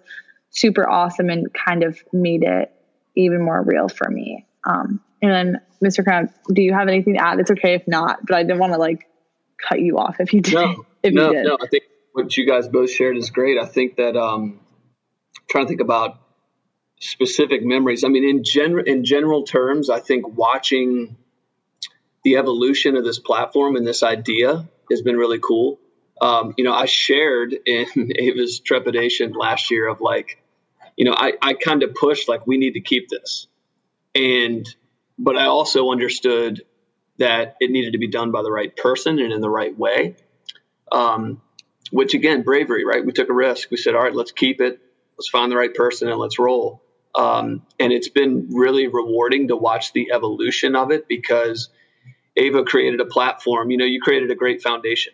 super 0.49 0.89
awesome 0.89 1.29
and 1.29 1.47
kind 1.53 1.83
of 1.83 1.99
made 2.11 2.41
it 2.41 2.71
even 3.15 3.43
more 3.43 3.61
real 3.61 3.87
for 3.87 4.09
me. 4.09 4.47
Um, 4.65 4.99
and 5.21 5.31
then, 5.31 5.61
Mr. 5.83 6.03
Kern, 6.03 6.33
do 6.51 6.63
you 6.63 6.73
have 6.73 6.87
anything 6.87 7.13
to 7.13 7.23
add? 7.23 7.39
It's 7.39 7.51
okay 7.51 7.75
if 7.75 7.87
not, 7.87 8.25
but 8.25 8.35
I 8.35 8.41
didn't 8.41 8.59
want 8.59 8.73
to 8.73 8.79
like 8.79 9.07
cut 9.69 9.79
you 9.79 9.99
off 9.99 10.15
if 10.19 10.33
you 10.33 10.41
did. 10.41 10.55
No, 10.55 10.85
if 11.03 11.13
no, 11.13 11.27
you 11.27 11.33
did. 11.33 11.45
no. 11.45 11.57
I 11.61 11.67
think 11.67 11.83
what 12.13 12.35
you 12.35 12.47
guys 12.47 12.67
both 12.67 12.89
shared 12.89 13.17
is 13.17 13.29
great. 13.29 13.59
I 13.61 13.65
think 13.65 13.97
that 13.97 14.15
um, 14.15 14.59
trying 15.49 15.65
to 15.65 15.69
think 15.69 15.81
about 15.81 16.19
specific 16.99 17.63
memories. 17.63 18.03
I 18.03 18.07
mean, 18.07 18.27
in 18.27 18.43
general, 18.43 18.83
in 18.85 19.03
general 19.03 19.43
terms, 19.43 19.89
I 19.89 19.99
think 19.99 20.27
watching 20.27 21.17
the 22.23 22.37
evolution 22.37 22.95
of 22.95 23.03
this 23.03 23.19
platform 23.19 23.75
and 23.75 23.85
this 23.85 24.03
idea 24.03 24.67
has 24.89 25.01
been 25.01 25.17
really 25.17 25.39
cool. 25.39 25.79
Um, 26.21 26.53
you 26.57 26.63
know, 26.63 26.73
I 26.73 26.85
shared 26.85 27.53
in 27.65 27.87
Ava's 28.19 28.59
trepidation 28.59 29.33
last 29.33 29.69
year 29.71 29.87
of 29.87 29.99
like, 29.99 30.41
you 30.95 31.05
know, 31.05 31.15
I, 31.15 31.33
I 31.41 31.53
kind 31.53 31.83
of 31.83 31.93
pushed 31.95 32.29
like 32.29 32.47
we 32.47 32.57
need 32.57 32.73
to 32.73 32.81
keep 32.81 33.09
this, 33.09 33.47
and 34.15 34.65
but 35.17 35.35
I 35.35 35.45
also 35.45 35.91
understood 35.91 36.61
that 37.17 37.55
it 37.59 37.71
needed 37.71 37.93
to 37.93 37.99
be 37.99 38.07
done 38.07 38.31
by 38.31 38.41
the 38.41 38.51
right 38.51 38.75
person 38.75 39.19
and 39.19 39.33
in 39.33 39.41
the 39.41 39.49
right 39.49 39.77
way. 39.77 40.15
Um, 40.91 41.41
which 41.91 42.13
again, 42.13 42.43
bravery, 42.43 42.85
right? 42.85 43.05
We 43.05 43.11
took 43.11 43.29
a 43.29 43.33
risk. 43.33 43.69
We 43.69 43.77
said, 43.77 43.95
all 43.95 44.01
right, 44.01 44.15
let's 44.15 44.31
keep 44.31 44.61
it. 44.61 44.79
Let's 45.23 45.29
find 45.29 45.49
the 45.49 45.55
right 45.55 45.73
person 45.73 46.09
and 46.09 46.19
let's 46.19 46.37
roll. 46.37 46.83
Um, 47.15 47.61
and 47.79 47.93
it's 47.93 48.09
been 48.09 48.49
really 48.51 48.87
rewarding 48.87 49.47
to 49.47 49.55
watch 49.55 49.93
the 49.93 50.11
evolution 50.11 50.75
of 50.75 50.91
it 50.91 51.07
because 51.07 51.69
Ava 52.35 52.65
created 52.65 52.99
a 52.99 53.05
platform. 53.05 53.71
You 53.71 53.77
know, 53.77 53.85
you 53.85 54.01
created 54.01 54.31
a 54.31 54.35
great 54.35 54.61
foundation 54.61 55.13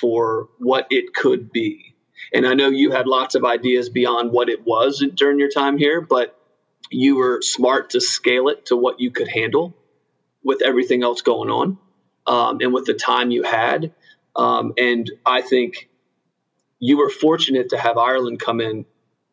for 0.00 0.48
what 0.58 0.86
it 0.90 1.12
could 1.12 1.50
be. 1.50 1.96
And 2.32 2.46
I 2.46 2.54
know 2.54 2.68
you 2.68 2.92
had 2.92 3.08
lots 3.08 3.34
of 3.34 3.44
ideas 3.44 3.88
beyond 3.88 4.30
what 4.30 4.48
it 4.48 4.64
was 4.64 5.04
during 5.14 5.40
your 5.40 5.50
time 5.50 5.76
here, 5.76 6.00
but 6.00 6.38
you 6.92 7.16
were 7.16 7.40
smart 7.42 7.90
to 7.90 8.00
scale 8.00 8.46
it 8.46 8.66
to 8.66 8.76
what 8.76 9.00
you 9.00 9.10
could 9.10 9.26
handle 9.26 9.76
with 10.44 10.62
everything 10.62 11.02
else 11.02 11.20
going 11.20 11.50
on 11.50 11.78
um, 12.28 12.58
and 12.60 12.72
with 12.72 12.84
the 12.84 12.94
time 12.94 13.32
you 13.32 13.42
had. 13.42 13.92
Um, 14.36 14.72
and 14.78 15.10
I 15.26 15.42
think 15.42 15.88
you 16.78 16.98
were 16.98 17.10
fortunate 17.10 17.70
to 17.70 17.76
have 17.76 17.98
Ireland 17.98 18.38
come 18.38 18.60
in 18.60 18.86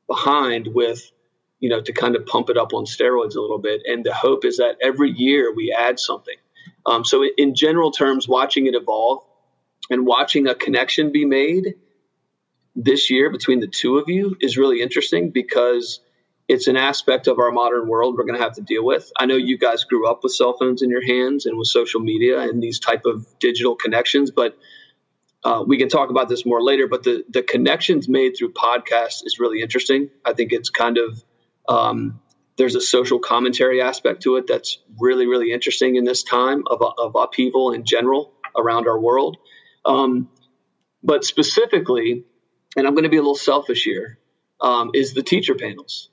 behind 0.08 0.70
with 0.74 1.12
you 1.60 1.70
know, 1.70 1.82
to 1.82 1.94
kind 1.94 2.16
of 2.16 2.26
pump 2.26 2.50
it 2.50 2.58
up 2.58 2.74
on 2.74 2.86
steroids 2.86 3.36
a 3.36 3.42
little 3.42 3.60
bit. 3.60 3.82
And 3.86 4.04
the 4.06 4.14
hope 4.14 4.46
is 4.46 4.58
that 4.58 4.78
every 4.82 5.12
year 5.12 5.54
we 5.54 5.76
add 5.76 6.00
something. 6.00 6.36
Um, 6.86 7.04
so, 7.04 7.26
in 7.38 7.56
general 7.56 7.92
terms, 7.92 8.28
watching 8.28 8.68
it 8.68 8.76
evolve 8.76 9.24
and 9.90 10.06
watching 10.06 10.48
a 10.48 10.56
connection 10.56 11.12
be 11.12 11.26
made 11.26 11.76
this 12.76 13.10
year 13.10 13.32
between 13.32 13.62
the 13.62 13.68
two 13.68 13.98
of 13.98 14.10
you 14.10 14.36
is 14.40 14.58
really 14.58 14.82
interesting 14.82 15.32
because 15.32 16.02
it's 16.48 16.68
an 16.68 16.78
aspect 16.78 17.26
of 17.26 17.40
our 17.40 17.52
modern 17.52 17.88
world 17.88 18.16
we're 18.16 18.26
going 18.26 18.38
to 18.38 18.44
have 18.44 18.54
to 18.56 18.62
deal 18.62 18.86
with. 18.86 19.12
I 19.18 19.26
know 19.26 19.36
you 19.36 19.58
guys 19.58 19.84
grew 19.86 20.08
up 20.08 20.20
with 20.22 20.34
cell 20.34 20.56
phones 20.60 20.84
in 20.84 20.92
your 20.92 21.04
hands 21.04 21.48
and 21.48 21.58
with 21.58 21.68
social 21.68 22.02
media 22.02 22.42
and 22.42 22.62
these 22.62 22.80
type 22.80 23.06
of 23.06 23.26
digital 23.40 23.76
connections, 23.76 24.30
but 24.30 24.56
uh, 25.46 25.64
we 25.66 25.78
can 25.78 25.88
talk 25.88 26.10
about 26.10 26.28
this 26.28 26.46
more 26.46 26.62
later. 26.62 26.88
But 26.88 27.04
the 27.04 27.24
the 27.30 27.44
connections 27.44 28.10
made 28.10 28.36
through 28.38 28.54
podcasts 28.54 29.22
is 29.24 29.40
really 29.40 29.62
interesting. 29.62 30.10
I 30.26 30.34
think 30.34 30.52
it's 30.52 30.70
kind 30.70 30.98
of 30.98 31.24
um, 31.70 32.20
there's 32.58 32.76
a 32.76 32.82
social 32.82 33.20
commentary 33.20 33.82
aspect 33.82 34.24
to 34.24 34.38
it 34.38 34.48
that's 34.48 34.80
really, 35.00 35.28
really 35.28 35.52
interesting 35.52 35.96
in 35.96 36.04
this 36.04 36.24
time 36.24 36.64
of, 36.68 36.82
of 36.98 37.16
upheaval 37.16 37.72
in 37.72 37.86
general 37.86 38.34
around 38.58 38.88
our 38.88 39.00
world. 39.00 39.38
Um, 39.86 40.30
but 41.04 41.24
specifically, 41.24 42.24
and 42.76 42.88
I'm 42.88 42.94
going 42.94 43.04
to 43.04 43.10
be 43.10 43.18
a 43.18 43.22
little 43.22 43.36
selfish 43.36 43.84
here, 43.84 44.20
um, 44.62 44.92
is 44.94 45.14
the 45.14 45.22
teacher 45.22 45.56
panels. 45.56 46.10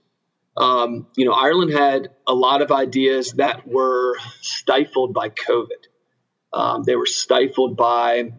Um, 0.57 1.07
you 1.17 1.25
know, 1.25 1.33
Ireland 1.33 1.73
had 1.73 2.11
a 2.27 2.35
lot 2.35 2.61
of 2.61 2.71
ideas 2.71 3.33
that 3.35 3.67
were 3.67 4.17
stifled 4.43 5.15
by 5.15 5.31
COVID. 5.31 5.87
Um, 6.53 6.83
they 6.83 6.97
were 6.97 7.07
stifled 7.07 7.77
by 7.77 8.33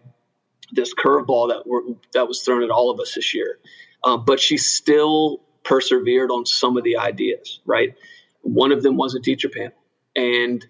this 0.74 0.94
curveball 0.94 1.48
that 1.48 1.66
were, 1.66 1.82
that 2.12 2.28
was 2.28 2.42
thrown 2.42 2.62
at 2.62 2.70
all 2.70 2.90
of 2.90 3.00
us 3.00 3.14
this 3.14 3.34
year. 3.34 3.58
Um, 4.02 4.24
but 4.24 4.40
she 4.40 4.56
still 4.56 5.40
persevered 5.62 6.30
on 6.30 6.46
some 6.46 6.76
of 6.76 6.84
the 6.84 6.98
ideas, 6.98 7.60
right? 7.64 7.94
One 8.42 8.72
of 8.72 8.82
them 8.82 8.96
was 8.96 9.14
a 9.14 9.20
teacher 9.20 9.48
panel. 9.48 9.72
And, 10.14 10.64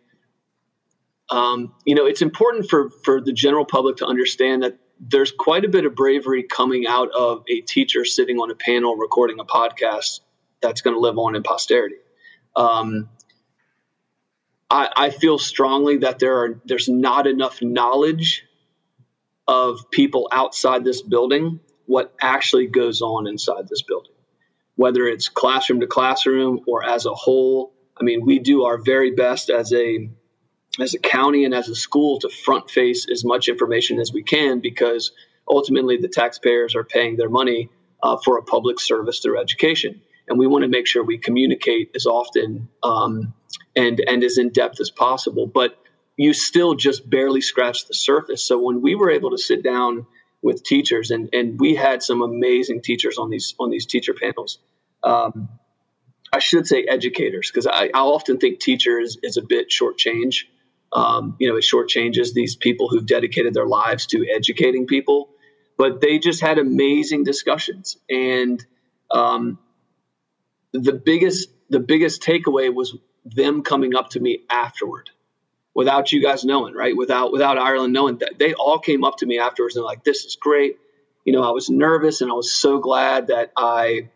um, 1.31 1.75
you 1.85 1.95
know, 1.95 2.07
it's 2.07 2.23
important 2.23 2.71
for, 2.71 2.91
for 3.05 3.21
the 3.21 3.33
general 3.33 3.65
public 3.65 3.97
to 3.97 4.07
understand 4.07 4.63
that 4.63 4.79
there's 5.01 5.33
quite 5.33 5.65
a 5.65 5.69
bit 5.69 5.85
of 5.85 5.95
bravery 5.95 6.45
coming 6.45 6.87
out 6.87 7.11
of 7.13 7.43
a 7.49 7.61
teacher 7.63 8.05
sitting 8.05 8.39
on 8.39 8.51
a 8.51 8.55
panel 8.55 8.97
recording 8.97 9.41
a 9.41 9.45
podcast 9.45 10.21
that's 10.63 10.81
going 10.81 10.95
to 10.95 11.01
live 11.01 11.19
on 11.19 11.35
in 11.35 11.43
posterity. 11.43 11.97
Um, 12.57 13.09
I, 14.71 14.89
I 14.97 15.11
feel 15.11 15.39
strongly 15.39 15.99
that 15.99 16.21
there 16.21 16.37
are 16.39 16.61
there's 16.65 16.89
not 16.89 17.27
enough 17.27 17.61
knowledge 17.61 18.45
of 19.47 19.91
people 19.91 20.29
outside 20.33 20.85
this 20.85 21.03
building 21.03 21.61
what 21.87 22.15
actually 22.21 22.67
goes 22.67 23.03
on 23.03 23.27
inside 23.27 23.69
this 23.69 23.83
building 23.83 24.15
whether 24.77 25.07
it's 25.07 25.29
classroom 25.29 25.81
to 25.81 25.87
classroom 25.87 26.61
or 26.67 26.85
as 26.85 27.07
a 27.07 27.15
whole. 27.15 27.73
I 27.99 28.05
mean, 28.05 28.25
we 28.25 28.39
do 28.39 28.65
our 28.65 28.79
very 28.79 29.13
best 29.13 29.51
as 29.51 29.73
a 29.73 30.11
as 30.81 30.95
a 30.95 30.99
county 30.99 31.45
and 31.45 31.55
as 31.55 31.69
a 31.69 31.75
school 31.75 32.19
to 32.19 32.29
front 32.29 32.69
face 32.69 33.07
as 33.11 33.25
much 33.25 33.49
information 33.49 34.01
as 34.01 34.13
we 34.13 34.25
can 34.25 34.61
because 34.61 35.13
ultimately 35.49 35.97
the 35.97 36.09
taxpayers 36.09 36.75
are 36.75 36.83
paying 36.83 37.17
their 37.17 37.29
money 37.29 37.71
uh, 38.03 38.17
for 38.25 38.39
a 38.39 38.43
public 38.43 38.81
service 38.81 39.21
through 39.21 39.41
education, 39.41 40.03
and 40.27 40.39
we 40.39 40.47
want 40.47 40.63
to 40.63 40.69
make 40.69 40.87
sure 40.87 41.05
we 41.05 41.19
communicate 41.19 41.91
as 41.95 42.07
often 42.07 42.69
um, 42.83 43.33
and 43.77 44.01
and 44.07 44.25
as 44.25 44.39
in 44.39 44.51
depth 44.51 44.81
as 44.81 44.91
possible. 44.91 45.47
But 45.47 45.79
you 46.17 46.33
still 46.33 46.75
just 46.75 47.09
barely 47.09 47.41
scratch 47.41 47.87
the 47.87 47.95
surface. 47.95 48.47
So 48.47 48.59
when 48.59 48.81
we 48.81 48.95
were 48.95 49.11
able 49.11 49.31
to 49.31 49.39
sit 49.39 49.63
down 49.63 50.07
with 50.45 50.63
teachers, 50.63 51.11
and 51.11 51.29
and 51.33 51.59
we 51.59 51.75
had 51.75 52.03
some 52.03 52.23
amazing 52.23 52.83
teachers 52.83 53.19
on 53.19 53.31
these 53.31 53.55
on 53.59 53.71
these 53.71 53.87
teacher 53.87 54.15
panels. 54.15 54.59
Um, 55.03 55.49
I 56.33 56.39
should 56.39 56.67
say 56.67 56.85
educators 56.85 57.51
because 57.51 57.67
I, 57.67 57.91
I 57.95 58.01
often 58.01 58.39
think 58.39 58.61
teachers 58.61 59.17
is 59.23 59.37
a 59.37 59.43
bit 59.43 59.69
shortchange. 59.71 60.45
Um, 60.93 61.37
you 61.41 61.49
know, 61.49 61.57
it 61.57 61.65
shortchanges 61.65 62.35
these 62.35 62.55
people 62.57 62.89
who've 62.89 63.07
dedicated 63.07 63.55
their 63.55 63.67
lives 63.67 64.07
to 64.09 64.27
educating 64.29 64.87
people, 64.87 65.31
but 65.77 66.01
they 66.01 66.19
just 66.19 66.41
had 66.41 66.59
amazing 66.59 67.25
discussions. 67.25 67.97
And 68.11 68.65
um, 69.11 69.59
the 70.73 70.93
biggest 70.93 71.49
the 71.71 71.81
biggest 71.81 72.23
takeaway 72.23 72.73
was 72.73 72.97
them 73.25 73.63
coming 73.63 73.95
up 73.95 74.11
to 74.11 74.21
me 74.21 74.41
afterward 74.51 75.11
without 75.75 76.13
you 76.13 76.23
guys 76.23 76.45
knowing, 76.45 76.75
right? 76.75 76.97
Without 76.97 77.33
without 77.33 77.59
Ireland 77.59 77.93
knowing 77.93 78.19
that 78.19 78.39
they 78.39 78.55
all 78.55 78.79
came 78.79 79.05
up 79.05 79.17
to 79.19 79.27
me 79.27 79.39
afterwards 79.39 79.77
and 79.77 79.85
like, 79.85 80.05
"This 80.05 80.25
is 80.25 80.37
great." 80.37 80.79
You 81.25 81.33
know, 81.33 81.43
I 81.43 81.51
was 81.51 81.71
nervous 81.71 82.21
and 82.21 82.31
I 82.31 82.35
was 82.35 82.53
so 82.53 82.79
glad 82.79 83.29
that 83.29 83.53
I 83.57 84.09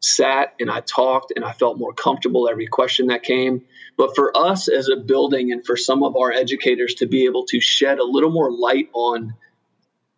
sat 0.00 0.54
and 0.60 0.70
I 0.70 0.80
talked 0.80 1.32
and 1.34 1.44
I 1.44 1.52
felt 1.52 1.78
more 1.78 1.92
comfortable 1.92 2.48
every 2.48 2.66
question 2.66 3.06
that 3.06 3.22
came. 3.22 3.62
But 3.96 4.14
for 4.14 4.36
us 4.36 4.68
as 4.68 4.88
a 4.88 4.96
building 4.96 5.52
and 5.52 5.64
for 5.64 5.76
some 5.76 6.02
of 6.02 6.16
our 6.16 6.32
educators 6.32 6.94
to 6.96 7.06
be 7.06 7.24
able 7.24 7.44
to 7.46 7.60
shed 7.60 7.98
a 7.98 8.04
little 8.04 8.30
more 8.30 8.50
light 8.50 8.88
on 8.92 9.34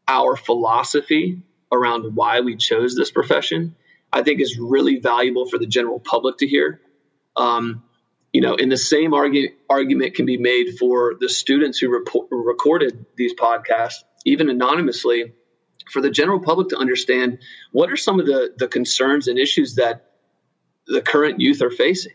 our 0.08 0.36
philosophy 0.36 1.42
around 1.72 2.14
why 2.14 2.40
we 2.40 2.56
chose 2.56 2.96
this 2.96 3.10
profession, 3.10 3.74
I 4.12 4.22
think 4.22 4.40
is 4.40 4.58
really 4.58 4.98
valuable 4.98 5.46
for 5.46 5.58
the 5.58 5.66
general 5.66 6.00
public 6.00 6.38
to 6.38 6.46
hear. 6.46 6.80
Um, 7.36 7.82
you 8.36 8.42
know, 8.42 8.54
and 8.54 8.70
the 8.70 8.76
same 8.76 9.14
argument 9.14 10.14
can 10.14 10.26
be 10.26 10.36
made 10.36 10.78
for 10.78 11.14
the 11.18 11.26
students 11.26 11.78
who 11.78 11.88
report, 11.88 12.28
recorded 12.30 13.06
these 13.16 13.32
podcasts, 13.34 14.04
even 14.26 14.50
anonymously, 14.50 15.32
for 15.90 16.02
the 16.02 16.10
general 16.10 16.38
public 16.38 16.68
to 16.68 16.76
understand 16.76 17.38
what 17.72 17.90
are 17.90 17.96
some 17.96 18.20
of 18.20 18.26
the, 18.26 18.52
the 18.58 18.68
concerns 18.68 19.26
and 19.26 19.38
issues 19.38 19.76
that 19.76 20.10
the 20.86 21.00
current 21.00 21.40
youth 21.40 21.62
are 21.62 21.70
facing. 21.70 22.12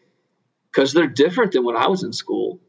Because 0.72 0.94
they're 0.94 1.08
different 1.08 1.54
than 1.54 1.66
when 1.66 1.76
I 1.76 1.88
was 1.88 2.04
in 2.04 2.14
school, 2.14 2.60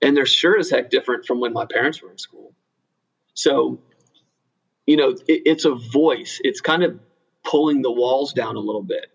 and 0.00 0.16
they're 0.16 0.24
sure 0.24 0.56
as 0.56 0.70
heck 0.70 0.88
different 0.88 1.26
from 1.26 1.40
when 1.40 1.52
my 1.52 1.66
parents 1.66 2.00
were 2.00 2.12
in 2.12 2.18
school. 2.18 2.54
So, 3.34 3.80
you 4.86 4.96
know, 4.98 5.08
it, 5.26 5.42
it's 5.46 5.64
a 5.64 5.74
voice. 5.74 6.40
It's 6.44 6.60
kind 6.60 6.84
of 6.84 7.00
pulling 7.42 7.82
the 7.82 7.90
walls 7.90 8.34
down 8.34 8.54
a 8.54 8.60
little 8.60 8.84
bit 8.84 9.06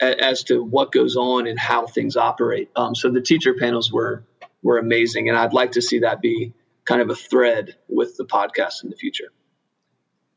as 0.00 0.42
to 0.44 0.62
what 0.62 0.92
goes 0.92 1.16
on 1.16 1.46
and 1.46 1.58
how 1.58 1.86
things 1.86 2.16
operate. 2.16 2.70
Um, 2.76 2.94
so 2.94 3.10
the 3.10 3.20
teacher 3.20 3.54
panels 3.54 3.92
were 3.92 4.24
were 4.62 4.78
amazing, 4.78 5.28
and 5.28 5.38
I'd 5.38 5.52
like 5.52 5.72
to 5.72 5.82
see 5.82 6.00
that 6.00 6.20
be 6.20 6.52
kind 6.84 7.00
of 7.00 7.10
a 7.10 7.14
thread 7.14 7.76
with 7.88 8.16
the 8.16 8.24
podcast 8.24 8.82
in 8.82 8.90
the 8.90 8.96
future. 8.96 9.32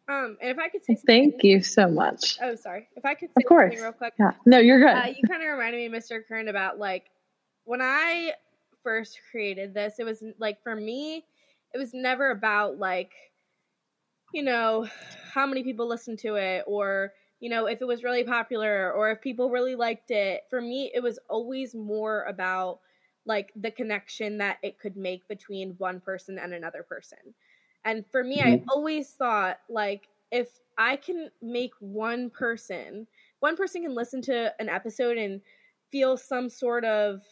Um, 0.08 0.38
and 0.41 0.52
if 0.52 0.60
I 0.60 0.67
could 0.69 0.84
say 0.84 0.97
thank 1.08 1.43
you 1.43 1.63
so 1.63 1.88
much. 1.88 2.38
Oh, 2.41 2.56
sorry. 2.56 2.89
If 2.95 3.06
I 3.06 3.13
could 3.13 3.30
say 3.30 3.43
of 3.43 3.47
course. 3.47 3.80
real 3.80 3.93
quick. 3.93 4.13
Yeah. 4.19 4.32
No, 4.45 4.60
you're 4.60 4.80
good. 4.80 4.95
Uh, 4.95 5.08
you 5.08 5.28
kind 5.28 5.41
of 5.41 5.49
reminded 5.49 5.91
me, 5.91 5.97
Mr. 5.97 6.19
Kern, 6.28 6.49
about 6.49 6.78
like 6.78 7.06
when 7.63 7.82
I 7.82 8.34
first 8.84 9.19
created 9.32 9.73
this. 9.73 9.95
It 9.97 10.04
was 10.04 10.23
like 10.38 10.62
for 10.62 10.76
me, 10.76 11.26
it 11.73 11.78
was 11.78 11.93
never 11.93 12.32
about 12.32 12.78
like 12.78 13.12
you 14.34 14.43
know 14.43 14.88
how 15.34 15.45
many 15.47 15.63
people 15.63 15.88
listen 15.88 16.17
to 16.17 16.36
it 16.36 16.63
or 16.67 17.13
you 17.43 17.49
know, 17.49 17.65
if 17.65 17.82
it 17.82 17.86
was 17.86 18.06
really 18.06 18.23
popular 18.23 18.93
or 18.93 19.12
if 19.12 19.19
people 19.19 19.49
really 19.49 19.75
liked 19.75 20.12
it. 20.12 20.43
For 20.49 20.62
me, 20.62 20.89
it 20.95 21.03
was 21.03 21.19
always 21.27 21.75
more 21.75 22.23
about 22.23 22.79
like 23.25 23.51
the 23.58 23.69
connection 23.69 24.38
that 24.38 24.60
it 24.63 24.79
could 24.79 24.95
make 24.95 25.27
between 25.27 25.75
one 25.77 25.99
person 25.99 26.39
and 26.39 26.53
another 26.53 26.84
person. 26.84 27.17
And 27.84 28.06
for 28.13 28.23
me, 28.23 28.38
mm-hmm. 28.38 28.47
I 28.47 28.73
always 28.73 29.10
thought 29.10 29.60
like 29.69 30.08
if 30.32 30.58
I 30.77 30.95
can 30.95 31.32
make 31.41 31.73
one 31.82 32.29
person, 32.29 33.08
one 33.41 33.58
person 33.58 33.84
can 33.84 33.93
listen 33.93 34.21
to 34.21 34.53
an 34.62 34.69
episode 34.69 35.17
and 35.17 35.41
feel 35.91 36.15
some 36.15 36.49
sort 36.49 36.86
of 36.86 37.23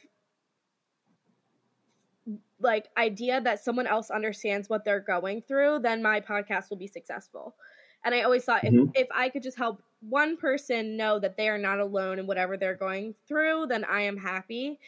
like 2.60 2.89
idea 2.97 3.39
that 3.39 3.63
someone 3.63 3.88
else 3.88 4.12
understands 4.12 4.69
what 4.69 4.84
they're 4.84 5.00
going 5.00 5.41
through, 5.41 5.80
then 5.80 6.04
my 6.04 6.19
podcast 6.19 6.69
will 6.69 6.76
be 6.76 6.88
successful. 6.88 7.56
And 8.04 8.13
I 8.13 8.24
always 8.24 8.43
thought 8.43 8.63
mm-hmm. 8.63 8.89
if, 8.93 9.06
if 9.06 9.08
I 9.15 9.30
could 9.30 9.43
just 9.43 9.58
help 9.58 9.82
one 10.02 10.38
person 10.38 10.98
know 10.98 11.20
that 11.20 11.38
they 11.38 11.48
are 11.50 11.58
not 11.58 11.80
alone 11.80 12.20
in 12.20 12.28
whatever 12.28 12.58
they're 12.58 12.76
going 12.76 13.14
through, 13.28 13.68
then 13.68 13.84
I 13.86 14.02
am 14.02 14.18
happy. 14.18 14.80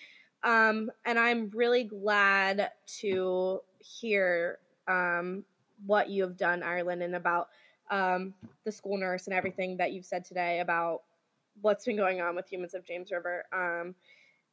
Um, 0.43 0.91
and 1.05 1.17
I'm 1.17 1.49
really 1.53 1.83
glad 1.83 2.71
to 2.99 3.61
hear 3.79 4.57
um, 4.87 5.43
what 5.85 6.09
you 6.09 6.23
have 6.23 6.37
done, 6.37 6.63
Ireland, 6.63 7.01
and 7.03 7.15
about 7.15 7.49
um, 7.91 8.33
the 8.65 8.71
school 8.71 8.97
nurse 8.97 9.27
and 9.27 9.35
everything 9.35 9.77
that 9.77 9.93
you've 9.93 10.05
said 10.05 10.25
today 10.25 10.59
about 10.59 11.03
what's 11.61 11.85
been 11.85 11.95
going 11.95 12.19
on 12.19 12.35
with 12.35 12.51
Humans 12.51 12.73
of 12.73 12.85
James 12.85 13.11
River. 13.11 13.45
Um, 13.53 13.95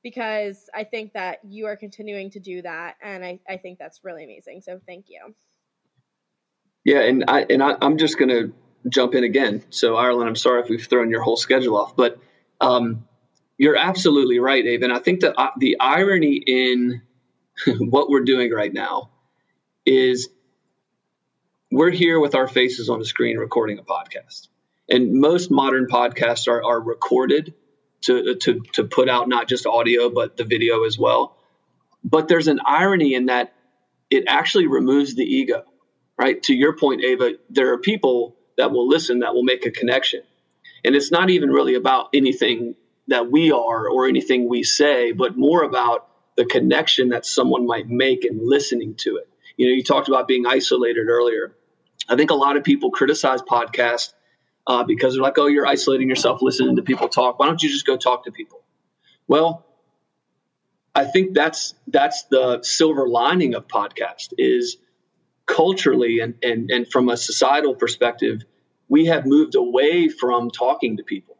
because 0.03 0.71
I 0.75 0.85
think 0.85 1.13
that 1.13 1.41
you 1.45 1.67
are 1.67 1.77
continuing 1.77 2.31
to 2.31 2.41
do 2.41 2.63
that, 2.63 2.97
and 3.03 3.25
I, 3.25 3.39
I 3.49 3.57
think 3.57 3.79
that's 3.79 4.01
really 4.03 4.25
amazing. 4.25 4.63
So 4.63 4.81
thank 4.87 5.07
you. 5.09 5.35
Yeah, 6.85 7.01
and 7.01 7.25
I 7.29 7.45
and 7.51 7.63
I, 7.63 7.77
am 7.83 7.99
just 7.99 8.17
to 8.31 8.53
jump 8.89 9.15
in 9.15 9.25
again. 9.25 9.65
So 9.71 9.97
Ireland, 9.97 10.29
I'm 10.29 10.37
sorry 10.37 10.63
if 10.63 10.69
we've 10.69 10.85
thrown 10.85 11.11
your 11.11 11.23
whole 11.23 11.37
schedule 11.37 11.77
off, 11.77 11.97
but 11.97 12.19
um, 12.61 13.07
you're 13.59 13.77
absolutely 13.77 14.39
right. 14.39 14.65
And 14.65 14.93
I 14.93 14.99
think 14.99 15.21
that 15.21 15.35
uh, 15.39 15.51
the 15.59 15.79
irony 15.81 16.35
in 16.35 17.03
what 17.79 18.09
we're 18.09 18.25
doing 18.25 18.53
right 18.53 18.73
now 18.73 19.11
is 19.85 20.29
we're 21.71 21.91
here 21.91 22.19
with 22.19 22.35
our 22.35 22.49
faces 22.49 22.89
on 22.89 22.99
the 22.99 23.05
screen 23.05 23.39
recording 23.39 23.79
a 23.79 23.83
podcast, 23.83 24.49
and 24.89 25.21
most 25.21 25.51
modern 25.51 25.87
podcasts 25.87 26.49
are, 26.49 26.63
are 26.63 26.81
recorded 26.81 27.55
to 28.03 28.35
to 28.37 28.61
to 28.73 28.85
put 28.85 29.09
out 29.09 29.29
not 29.29 29.47
just 29.47 29.67
audio 29.67 30.11
but 30.11 30.37
the 30.37 30.45
video 30.45 30.85
as 30.85 30.99
well. 30.99 31.37
But 32.03 32.29
there's 32.29 32.49
an 32.49 32.61
irony 32.65 33.15
in 33.15 33.27
that 33.27 33.53
it 34.09 34.25
actually 34.27 34.67
removes 34.67 35.15
the 35.15 35.25
ego 35.25 35.65
right? 36.21 36.43
To 36.45 36.55
your 36.55 36.77
point, 36.77 37.03
Ava, 37.03 37.33
there 37.49 37.73
are 37.73 37.79
people 37.79 38.37
that 38.61 38.71
will 38.71 38.87
listen 38.87 39.21
that 39.21 39.35
will 39.35 39.43
make 39.43 39.65
a 39.65 39.71
connection. 39.71 40.23
And 40.85 40.95
it's 40.95 41.11
not 41.11 41.31
even 41.31 41.51
really 41.51 41.75
about 41.75 42.11
anything 42.13 42.75
that 43.09 43.31
we 43.31 43.51
are 43.51 43.89
or 43.89 44.07
anything 44.07 44.49
we 44.49 44.63
say, 44.63 45.13
but 45.13 45.37
more 45.37 45.63
about 45.63 46.09
the 46.37 46.45
connection 46.45 47.09
that 47.09 47.25
someone 47.25 47.67
might 47.67 47.89
make 47.89 48.25
in 48.25 48.39
listening 48.43 48.95
to 48.97 49.17
it. 49.17 49.29
You 49.57 49.67
know, 49.67 49.73
you 49.73 49.83
talked 49.83 50.09
about 50.09 50.29
being 50.29 50.47
isolated 50.47 51.09
earlier. 51.09 51.57
I 52.09 52.17
think 52.17 52.31
a 52.31 52.35
lot 52.35 52.57
of 52.57 52.65
people 52.65 52.91
criticize 52.91 53.41
podcasts 53.43 54.13
uh, 54.67 54.85
because 54.85 55.15
they're 55.15 55.23
like, 55.23 55.39
oh, 55.39 55.47
you're 55.47 55.67
isolating 55.67 56.09
yourself 56.09 56.43
listening 56.43 56.77
to 56.77 56.83
people 56.83 57.09
talk. 57.09 57.39
Why 57.39 57.47
don't 57.47 57.63
you 57.63 57.71
just 57.71 57.87
go 57.87 57.97
talk 57.97 58.25
to 58.25 58.31
people? 58.31 58.63
Well, 59.27 59.67
I 60.95 61.05
think 61.05 61.35
that's 61.35 61.75
that's 61.87 62.25
the 62.25 62.63
silver 62.63 63.09
lining 63.09 63.55
of 63.55 63.67
podcast 63.67 64.35
is– 64.37 64.77
culturally 65.51 66.21
and, 66.21 66.35
and, 66.43 66.71
and 66.71 66.91
from 66.91 67.09
a 67.09 67.17
societal 67.17 67.75
perspective, 67.75 68.43
we 68.91 69.07
have 69.07 69.25
moved 69.25 69.55
away 69.55 70.09
from 70.09 70.51
talking 70.51 70.99
to 70.99 71.03
people. 71.03 71.39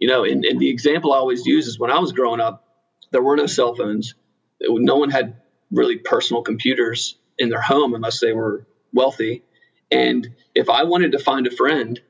You 0.00 0.08
know, 0.08 0.24
and, 0.24 0.44
and 0.44 0.58
the 0.58 0.70
example 0.70 1.12
I 1.12 1.18
always 1.18 1.46
use 1.46 1.68
is 1.68 1.78
when 1.78 1.92
I 1.92 2.00
was 2.00 2.10
growing 2.10 2.40
up, 2.40 2.66
there 3.12 3.22
were 3.22 3.36
no 3.36 3.46
cell 3.46 3.76
phones. 3.76 4.14
No 4.60 4.96
one 4.96 5.10
had 5.10 5.36
really 5.70 5.98
personal 5.98 6.42
computers 6.42 7.16
in 7.38 7.50
their 7.50 7.60
home 7.60 7.94
unless 7.94 8.18
they 8.18 8.32
were 8.32 8.66
wealthy. 8.92 9.44
And 9.92 10.34
if 10.54 10.68
I 10.68 10.82
wanted 10.82 11.12
to 11.12 11.20
find 11.20 11.46
a 11.46 11.50
friend, 11.50 12.00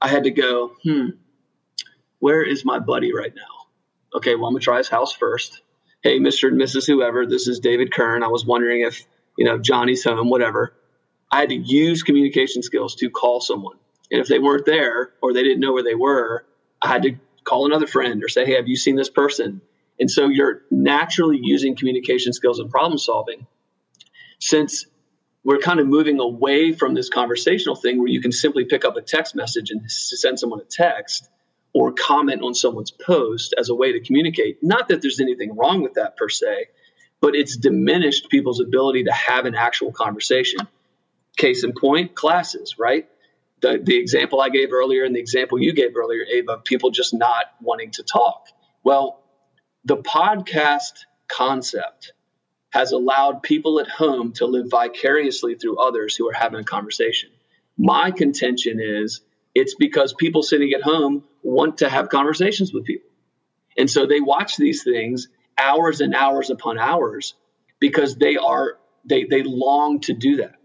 I 0.00 0.08
had 0.08 0.24
to 0.24 0.30
go, 0.30 0.72
hmm, 0.82 1.10
where 2.18 2.42
is 2.42 2.64
my 2.64 2.80
buddy 2.80 3.14
right 3.14 3.32
now? 3.34 4.18
Okay, 4.18 4.34
well, 4.34 4.46
I'm 4.46 4.52
going 4.52 4.60
to 4.60 4.64
try 4.64 4.78
his 4.78 4.88
house 4.88 5.14
first. 5.14 5.62
Hey, 6.02 6.18
Mr. 6.18 6.48
and 6.48 6.60
Mrs. 6.60 6.86
Whoever, 6.86 7.24
this 7.24 7.48
is 7.48 7.60
David 7.60 7.94
Kern. 7.94 8.22
I 8.22 8.28
was 8.28 8.44
wondering 8.44 8.82
if 8.82 9.06
you 9.36 9.44
know, 9.44 9.58
Johnny's 9.58 10.04
home, 10.04 10.28
whatever. 10.28 10.74
I 11.30 11.40
had 11.40 11.48
to 11.48 11.54
use 11.54 12.02
communication 12.02 12.62
skills 12.62 12.94
to 12.96 13.10
call 13.10 13.40
someone. 13.40 13.76
And 14.12 14.20
if 14.20 14.28
they 14.28 14.38
weren't 14.38 14.66
there 14.66 15.14
or 15.22 15.32
they 15.32 15.42
didn't 15.42 15.60
know 15.60 15.72
where 15.72 15.82
they 15.82 15.94
were, 15.94 16.44
I 16.82 16.88
had 16.88 17.02
to 17.02 17.16
call 17.44 17.66
another 17.66 17.86
friend 17.86 18.22
or 18.22 18.28
say, 18.28 18.44
Hey, 18.44 18.54
have 18.54 18.68
you 18.68 18.76
seen 18.76 18.94
this 18.94 19.10
person? 19.10 19.62
And 19.98 20.10
so 20.10 20.28
you're 20.28 20.62
naturally 20.70 21.38
using 21.42 21.74
communication 21.74 22.32
skills 22.32 22.58
and 22.58 22.70
problem 22.70 22.98
solving. 22.98 23.46
Since 24.38 24.86
we're 25.44 25.58
kind 25.58 25.80
of 25.80 25.86
moving 25.86 26.20
away 26.20 26.72
from 26.72 26.94
this 26.94 27.08
conversational 27.08 27.74
thing 27.74 27.98
where 27.98 28.08
you 28.08 28.20
can 28.20 28.32
simply 28.32 28.64
pick 28.64 28.84
up 28.84 28.96
a 28.96 29.02
text 29.02 29.34
message 29.34 29.70
and 29.70 29.90
send 29.90 30.38
someone 30.38 30.60
a 30.60 30.64
text 30.64 31.30
or 31.74 31.92
comment 31.92 32.42
on 32.42 32.54
someone's 32.54 32.90
post 32.90 33.54
as 33.58 33.68
a 33.68 33.74
way 33.74 33.92
to 33.92 34.00
communicate. 34.00 34.62
Not 34.62 34.88
that 34.88 35.00
there's 35.02 35.20
anything 35.20 35.56
wrong 35.56 35.82
with 35.82 35.94
that 35.94 36.16
per 36.16 36.28
se, 36.28 36.66
but 37.20 37.34
it's 37.34 37.56
diminished 37.56 38.28
people's 38.28 38.60
ability 38.60 39.04
to 39.04 39.12
have 39.12 39.46
an 39.46 39.54
actual 39.54 39.90
conversation. 39.90 40.60
Case 41.36 41.64
in 41.64 41.72
point, 41.72 42.14
classes, 42.14 42.76
right? 42.78 43.08
The, 43.62 43.80
the 43.82 43.96
example 43.96 44.40
I 44.40 44.48
gave 44.48 44.72
earlier 44.72 45.04
and 45.04 45.14
the 45.14 45.20
example 45.20 45.58
you 45.58 45.72
gave 45.72 45.96
earlier, 45.96 46.24
Ava, 46.24 46.52
of 46.52 46.64
people 46.64 46.90
just 46.90 47.14
not 47.14 47.46
wanting 47.60 47.92
to 47.92 48.02
talk. 48.02 48.48
Well, 48.84 49.22
the 49.84 49.96
podcast 49.96 51.04
concept 51.28 52.12
has 52.70 52.92
allowed 52.92 53.42
people 53.42 53.80
at 53.80 53.88
home 53.88 54.32
to 54.32 54.46
live 54.46 54.66
vicariously 54.70 55.54
through 55.54 55.78
others 55.78 56.16
who 56.16 56.28
are 56.28 56.32
having 56.32 56.60
a 56.60 56.64
conversation. 56.64 57.30
My 57.78 58.10
contention 58.10 58.80
is 58.80 59.20
it's 59.54 59.74
because 59.74 60.12
people 60.12 60.42
sitting 60.42 60.72
at 60.72 60.82
home 60.82 61.24
want 61.42 61.78
to 61.78 61.88
have 61.88 62.08
conversations 62.08 62.72
with 62.72 62.84
people. 62.84 63.10
And 63.76 63.90
so 63.90 64.06
they 64.06 64.20
watch 64.20 64.56
these 64.56 64.82
things 64.82 65.28
hours 65.58 66.00
and 66.00 66.14
hours 66.14 66.50
upon 66.50 66.78
hours 66.78 67.34
because 67.78 68.16
they 68.16 68.36
are 68.36 68.78
they 69.04 69.24
they 69.24 69.42
long 69.42 70.00
to 70.00 70.14
do 70.14 70.36
that. 70.36 70.56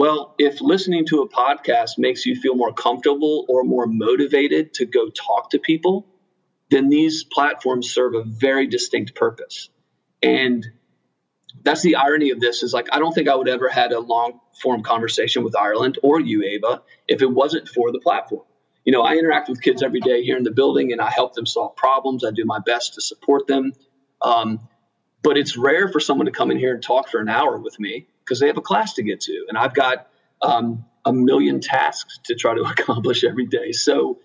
Well, 0.00 0.34
if 0.38 0.62
listening 0.62 1.04
to 1.08 1.20
a 1.20 1.28
podcast 1.28 1.98
makes 1.98 2.24
you 2.24 2.34
feel 2.34 2.54
more 2.54 2.72
comfortable 2.72 3.44
or 3.50 3.64
more 3.64 3.86
motivated 3.86 4.72
to 4.76 4.86
go 4.86 5.10
talk 5.10 5.50
to 5.50 5.58
people, 5.58 6.06
then 6.70 6.88
these 6.88 7.22
platforms 7.22 7.92
serve 7.92 8.14
a 8.14 8.22
very 8.24 8.66
distinct 8.66 9.14
purpose. 9.14 9.68
And 10.22 10.66
that's 11.62 11.82
the 11.82 11.96
irony 11.96 12.30
of 12.30 12.40
this 12.40 12.62
is 12.62 12.72
like 12.72 12.88
I 12.90 12.98
don't 12.98 13.12
think 13.12 13.28
I 13.28 13.34
would 13.34 13.50
ever 13.50 13.68
had 13.68 13.92
a 13.92 14.00
long 14.00 14.40
form 14.62 14.82
conversation 14.82 15.44
with 15.44 15.54
Ireland 15.54 15.98
or 16.02 16.18
you, 16.18 16.44
Ava, 16.44 16.80
if 17.06 17.20
it 17.20 17.30
wasn't 17.30 17.68
for 17.68 17.92
the 17.92 18.00
platform. 18.00 18.46
You 18.86 18.92
know, 18.92 19.02
I 19.02 19.16
interact 19.16 19.50
with 19.50 19.60
kids 19.60 19.82
every 19.82 20.00
day 20.00 20.22
here 20.22 20.38
in 20.38 20.44
the 20.44 20.50
building 20.50 20.92
and 20.92 21.02
I 21.02 21.10
help 21.10 21.34
them 21.34 21.44
solve 21.44 21.76
problems. 21.76 22.24
I 22.24 22.30
do 22.30 22.46
my 22.46 22.60
best 22.64 22.94
to 22.94 23.02
support 23.02 23.46
them. 23.48 23.74
Um, 24.22 24.66
but 25.22 25.36
it's 25.36 25.56
rare 25.56 25.88
for 25.88 26.00
someone 26.00 26.26
to 26.26 26.32
come 26.32 26.50
in 26.50 26.58
here 26.58 26.74
and 26.74 26.82
talk 26.82 27.08
for 27.08 27.20
an 27.20 27.28
hour 27.28 27.58
with 27.58 27.78
me 27.78 28.06
because 28.24 28.40
they 28.40 28.46
have 28.46 28.58
a 28.58 28.62
class 28.62 28.94
to 28.94 29.02
get 29.02 29.20
to. 29.22 29.46
And 29.48 29.58
I've 29.58 29.74
got 29.74 30.08
um, 30.42 30.84
a 31.04 31.12
million 31.12 31.60
tasks 31.60 32.18
to 32.24 32.34
try 32.34 32.54
to 32.54 32.62
accomplish 32.78 33.24
every 33.24 33.46
day. 33.46 33.72
So, 33.72 34.18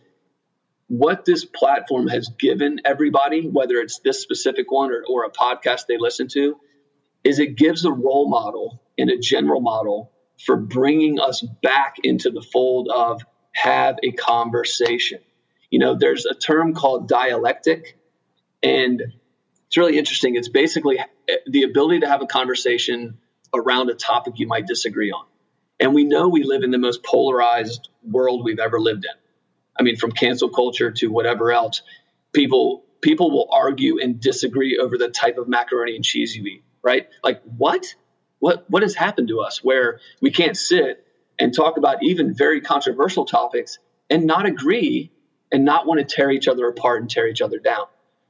what 0.87 1.25
this 1.25 1.43
platform 1.45 2.07
has 2.09 2.29
given 2.37 2.79
everybody, 2.85 3.49
whether 3.49 3.77
it's 3.77 3.99
this 3.99 4.21
specific 4.21 4.71
one 4.71 4.91
or, 4.91 5.03
or 5.09 5.23
a 5.23 5.31
podcast 5.31 5.87
they 5.87 5.97
listen 5.97 6.27
to, 6.33 6.59
is 7.23 7.39
it 7.39 7.57
gives 7.57 7.85
a 7.85 7.91
role 7.91 8.29
model 8.29 8.83
and 8.95 9.09
a 9.09 9.17
general 9.17 9.61
model 9.61 10.11
for 10.45 10.55
bringing 10.55 11.19
us 11.19 11.41
back 11.63 11.95
into 12.03 12.29
the 12.29 12.41
fold 12.41 12.87
of 12.93 13.23
have 13.53 13.97
a 14.03 14.11
conversation. 14.11 15.19
You 15.71 15.79
know, 15.79 15.95
there's 15.95 16.25
a 16.25 16.35
term 16.35 16.75
called 16.75 17.07
dialectic, 17.07 17.97
and 18.61 19.01
it's 19.67 19.77
really 19.77 19.97
interesting. 19.97 20.35
It's 20.35 20.49
basically 20.49 20.99
eh, 20.99 21.35
the 21.47 21.63
ability 21.63 22.01
to 22.01 22.07
have 22.07 22.21
a 22.21 22.27
conversation 22.27 23.17
around 23.53 23.89
a 23.89 23.95
topic 23.95 24.33
you 24.37 24.47
might 24.47 24.67
disagree 24.67 25.11
on. 25.11 25.25
And 25.79 25.93
we 25.93 26.05
know 26.05 26.29
we 26.29 26.43
live 26.43 26.63
in 26.63 26.71
the 26.71 26.77
most 26.77 27.03
polarized 27.03 27.89
world 28.03 28.43
we've 28.43 28.59
ever 28.59 28.79
lived 28.79 29.05
in. 29.05 29.11
I 29.77 29.83
mean, 29.83 29.97
from 29.97 30.11
cancel 30.11 30.49
culture 30.49 30.91
to 30.91 31.07
whatever 31.07 31.51
else, 31.51 31.81
people 32.33 32.83
people 33.01 33.29
will 33.29 33.47
argue 33.51 33.99
and 34.01 34.19
disagree 34.19 34.79
over 34.81 34.97
the 34.97 35.09
type 35.09 35.37
of 35.37 35.47
macaroni 35.47 35.95
and 35.95 36.03
cheese 36.03 36.35
you 36.35 36.45
eat, 36.45 36.63
right? 36.81 37.07
Like 37.23 37.41
what? 37.43 37.95
What 38.39 38.69
what 38.69 38.83
has 38.83 38.95
happened 38.95 39.29
to 39.29 39.41
us 39.41 39.63
where 39.63 39.99
we 40.21 40.31
can't 40.31 40.55
sit 40.55 41.05
and 41.39 41.53
talk 41.53 41.77
about 41.77 42.03
even 42.03 42.33
very 42.33 42.61
controversial 42.61 43.25
topics 43.25 43.79
and 44.09 44.25
not 44.25 44.45
agree 44.45 45.11
and 45.51 45.65
not 45.65 45.85
want 45.85 45.99
to 45.99 46.15
tear 46.15 46.31
each 46.31 46.47
other 46.47 46.67
apart 46.67 47.01
and 47.01 47.09
tear 47.09 47.27
each 47.27 47.41
other 47.41 47.59
down. 47.59 47.85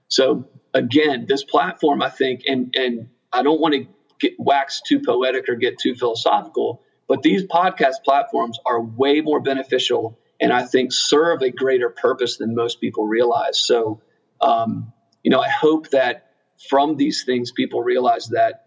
So 0.07 0.47
again, 0.75 1.25
this 1.27 1.43
platform, 1.43 2.03
I 2.03 2.09
think, 2.09 2.43
and 2.45 2.75
and 2.77 3.09
I 3.33 3.41
don't 3.41 3.59
want 3.59 3.73
to 3.73 3.87
get 4.19 4.33
wax 4.37 4.81
too 4.85 5.01
poetic 5.01 5.49
or 5.49 5.55
get 5.55 5.79
too 5.79 5.95
philosophical, 5.95 6.83
but 7.07 7.23
these 7.23 7.43
podcast 7.43 8.03
platforms 8.03 8.59
are 8.65 8.79
way 8.79 9.21
more 9.21 9.39
beneficial 9.39 10.19
and 10.39 10.51
I 10.51 10.65
think 10.65 10.91
serve 10.91 11.41
a 11.41 11.49
greater 11.49 11.89
purpose 11.89 12.37
than 12.37 12.55
most 12.55 12.81
people 12.81 13.07
realize. 13.07 13.59
So, 13.65 14.01
um, 14.41 14.91
you 15.23 15.31
know, 15.31 15.39
I 15.39 15.49
hope 15.49 15.89
that 15.91 16.31
from 16.69 16.97
these 16.97 17.23
things, 17.23 17.51
people 17.51 17.81
realize 17.81 18.27
that 18.27 18.65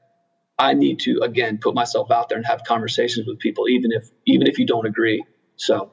I 0.59 0.75
need 0.75 1.01
to 1.01 1.21
again 1.23 1.59
put 1.59 1.75
myself 1.75 2.11
out 2.11 2.31
there 2.31 2.39
and 2.39 2.47
have 2.47 2.65
conversations 2.65 3.27
with 3.27 3.39
people, 3.39 3.69
even 3.69 3.93
if 3.93 4.11
even 4.27 4.47
if 4.49 4.59
you 4.59 4.67
don't 4.67 4.87
agree. 4.87 5.25
So. 5.57 5.93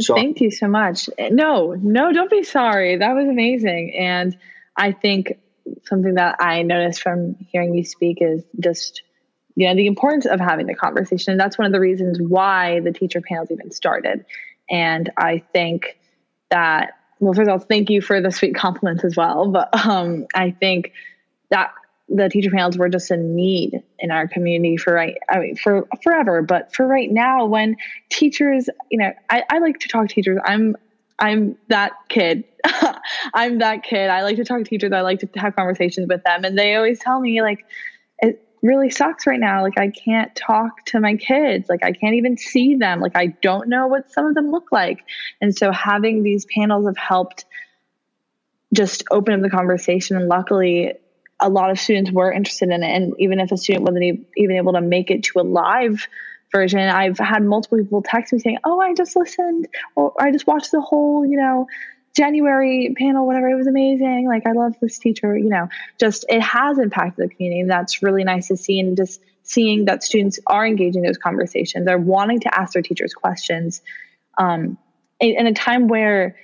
So 0.00 0.14
Thank 0.14 0.40
you 0.40 0.50
so 0.50 0.68
much. 0.68 1.08
No, 1.18 1.74
no, 1.74 2.12
don't 2.12 2.30
be 2.30 2.42
sorry. 2.42 2.96
That 2.96 3.14
was 3.14 3.28
amazing. 3.28 3.94
And 3.98 4.36
I 4.76 4.92
think 4.92 5.38
something 5.84 6.14
that 6.14 6.36
I 6.40 6.62
noticed 6.62 7.02
from 7.02 7.36
hearing 7.50 7.74
you 7.74 7.84
speak 7.84 8.18
is 8.20 8.42
just, 8.60 9.02
you 9.54 9.68
know, 9.68 9.74
the 9.74 9.86
importance 9.86 10.26
of 10.26 10.40
having 10.40 10.66
the 10.66 10.74
conversation. 10.74 11.32
And 11.32 11.40
that's 11.40 11.58
one 11.58 11.66
of 11.66 11.72
the 11.72 11.80
reasons 11.80 12.18
why 12.20 12.80
the 12.80 12.92
teacher 12.92 13.20
panels 13.20 13.50
even 13.50 13.70
started. 13.70 14.24
And 14.70 15.10
I 15.16 15.42
think 15.52 15.98
that, 16.50 16.92
well, 17.20 17.34
first 17.34 17.48
of 17.48 17.52
all, 17.52 17.58
thank 17.58 17.90
you 17.90 18.00
for 18.00 18.20
the 18.20 18.30
sweet 18.30 18.54
compliments 18.56 19.04
as 19.04 19.16
well. 19.16 19.50
But 19.50 19.86
um, 19.86 20.26
I 20.34 20.50
think 20.52 20.92
that 21.50 21.72
the 22.08 22.28
teacher 22.28 22.50
panels 22.50 22.78
were 22.78 22.88
just 22.88 23.10
a 23.10 23.16
need 23.16 23.82
in 23.98 24.10
our 24.10 24.26
community 24.28 24.76
for 24.76 24.94
right 24.94 25.16
I 25.28 25.38
mean 25.38 25.56
for 25.56 25.86
forever. 26.02 26.42
But 26.42 26.74
for 26.74 26.86
right 26.86 27.10
now 27.10 27.46
when 27.46 27.76
teachers 28.10 28.68
you 28.90 28.98
know 28.98 29.12
I, 29.28 29.44
I 29.50 29.58
like 29.58 29.78
to 29.80 29.88
talk 29.88 30.08
to 30.08 30.14
teachers. 30.14 30.38
I'm 30.44 30.76
I'm 31.18 31.56
that 31.68 31.92
kid. 32.08 32.44
I'm 33.34 33.58
that 33.58 33.82
kid. 33.82 34.08
I 34.08 34.22
like 34.22 34.36
to 34.36 34.44
talk 34.44 34.58
to 34.58 34.64
teachers. 34.64 34.92
I 34.92 35.00
like 35.00 35.20
to 35.20 35.28
have 35.36 35.56
conversations 35.56 36.06
with 36.08 36.22
them. 36.22 36.44
And 36.44 36.56
they 36.56 36.76
always 36.76 37.00
tell 37.00 37.20
me 37.20 37.42
like 37.42 37.64
it 38.20 38.42
really 38.62 38.90
sucks 38.90 39.26
right 39.26 39.40
now. 39.40 39.62
Like 39.62 39.78
I 39.78 39.90
can't 39.90 40.34
talk 40.34 40.84
to 40.86 41.00
my 41.00 41.16
kids. 41.16 41.68
Like 41.68 41.84
I 41.84 41.92
can't 41.92 42.14
even 42.14 42.36
see 42.36 42.76
them. 42.76 43.00
Like 43.00 43.16
I 43.16 43.26
don't 43.42 43.68
know 43.68 43.86
what 43.86 44.10
some 44.12 44.26
of 44.26 44.34
them 44.34 44.50
look 44.50 44.70
like. 44.70 45.04
And 45.40 45.56
so 45.56 45.72
having 45.72 46.22
these 46.22 46.46
panels 46.54 46.86
have 46.86 46.96
helped 46.96 47.44
just 48.72 49.04
open 49.10 49.34
up 49.34 49.40
the 49.42 49.50
conversation. 49.50 50.16
And 50.16 50.28
luckily 50.28 50.94
a 51.40 51.48
lot 51.48 51.70
of 51.70 51.78
students 51.78 52.10
were 52.10 52.32
interested 52.32 52.70
in 52.70 52.82
it. 52.82 52.88
And 52.88 53.14
even 53.18 53.40
if 53.40 53.52
a 53.52 53.56
student 53.56 53.84
wasn't 53.84 54.26
even 54.36 54.56
able 54.56 54.72
to 54.72 54.80
make 54.80 55.10
it 55.10 55.22
to 55.24 55.40
a 55.40 55.42
live 55.42 56.06
version, 56.52 56.80
I've 56.80 57.18
had 57.18 57.42
multiple 57.42 57.78
people 57.78 58.02
text 58.02 58.32
me 58.32 58.38
saying, 58.38 58.58
Oh, 58.64 58.80
I 58.80 58.94
just 58.94 59.14
listened 59.16 59.68
or 59.94 60.12
I 60.20 60.32
just 60.32 60.46
watched 60.46 60.72
the 60.72 60.80
whole, 60.80 61.24
you 61.24 61.36
know, 61.36 61.66
January 62.16 62.94
panel, 62.98 63.26
whatever. 63.26 63.48
It 63.48 63.54
was 63.54 63.66
amazing. 63.66 64.26
Like, 64.26 64.46
I 64.46 64.52
love 64.52 64.74
this 64.80 64.98
teacher, 64.98 65.36
you 65.36 65.48
know, 65.48 65.68
just 66.00 66.24
it 66.28 66.40
has 66.40 66.78
impacted 66.78 67.28
the 67.28 67.34
community. 67.34 67.60
And 67.60 67.70
that's 67.70 68.02
really 68.02 68.24
nice 68.24 68.48
to 68.48 68.56
see. 68.56 68.80
And 68.80 68.96
just 68.96 69.20
seeing 69.44 69.84
that 69.84 70.02
students 70.02 70.40
are 70.46 70.66
engaging 70.66 71.02
those 71.02 71.18
conversations, 71.18 71.86
are 71.86 71.98
wanting 71.98 72.40
to 72.40 72.58
ask 72.58 72.72
their 72.72 72.82
teachers 72.82 73.14
questions. 73.14 73.82
Um, 74.36 74.78
in, 75.20 75.38
in 75.38 75.46
a 75.46 75.52
time 75.52 75.88
where 75.88 76.36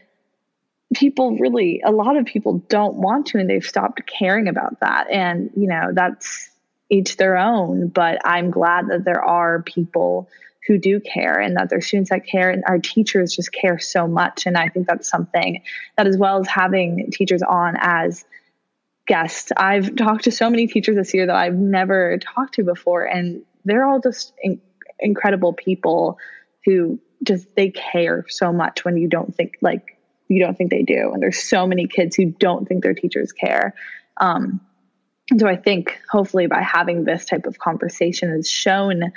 people 0.95 1.37
really 1.39 1.83
a 1.85 1.93
lot 1.93 2.17
of 2.17 2.25
people 2.27 2.59
don't 2.69 2.97
want 2.97 3.27
to 3.27 3.39
and 3.39 3.49
they've 3.49 3.65
stopped 3.65 4.03
caring 4.07 4.49
about 4.49 4.81
that. 4.81 5.11
And 5.11 5.51
you 5.57 5.69
know 5.69 5.91
that's 5.93 6.51
each 6.91 7.17
their 7.17 7.39
own 7.39 7.89
but 7.89 8.19
i'm 8.27 8.51
glad 8.51 8.89
that 8.89 9.05
there 9.05 9.23
are 9.23 9.63
people 9.63 10.29
who 10.67 10.79
do 10.79 11.01
care 11.01 11.41
and 11.41 11.57
that 11.57 11.71
there's 11.71 11.87
students 11.87 12.11
that 12.11 12.27
care 12.27 12.51
and 12.51 12.63
our 12.67 12.79
teachers 12.79 13.35
just 13.35 13.53
care 13.53 13.79
so 13.79 14.07
much. 14.07 14.47
And 14.47 14.57
i 14.57 14.69
think 14.69 14.87
that's 14.87 15.09
something 15.09 15.63
that 15.97 16.07
as 16.07 16.17
well 16.17 16.41
as 16.41 16.47
having 16.49 17.11
teachers 17.11 17.43
on 17.43 17.75
as 17.79 18.25
guests 19.07 19.53
i've 19.57 19.97
talked 19.97 20.25
to 20.25 20.31
so 20.31 20.49
many 20.49 20.67
teachers 20.67 20.97
this 20.97 21.13
year 21.13 21.27
that 21.27 21.37
i've 21.37 21.55
never 21.55 22.19
talked 22.19 22.55
to 22.55 22.65
before 22.65 23.05
and 23.05 23.43
they're 23.65 23.85
all 23.85 24.01
just 24.01 24.33
in- 24.43 24.61
incredible 24.99 25.53
people 25.53 26.19
who 26.65 26.99
just 27.23 27.47
they 27.55 27.71
care 27.71 28.25
so 28.29 28.53
much 28.53 28.85
when 28.85 28.97
you 28.97 29.09
don't 29.09 29.35
think 29.35 29.57
like 29.61 29.94
you 30.29 30.41
don't 30.41 30.57
think 30.57 30.71
they 30.71 30.83
do. 30.83 31.11
And 31.13 31.23
there's 31.23 31.43
so 31.43 31.67
many 31.67 31.87
kids 31.87 32.17
who 32.17 32.27
don't 32.27 32.67
think 32.67 32.83
their 32.83 32.95
teachers 32.95 33.33
care. 33.33 33.75
Um, 34.17 34.61
so 35.39 35.47
I 35.47 35.57
think 35.57 36.01
hopefully 36.11 36.47
by 36.47 36.63
having 36.63 37.05
this 37.05 37.25
type 37.25 37.47
of 37.47 37.59
conversation 37.59 38.31
has 38.31 38.49
shown 38.49 39.13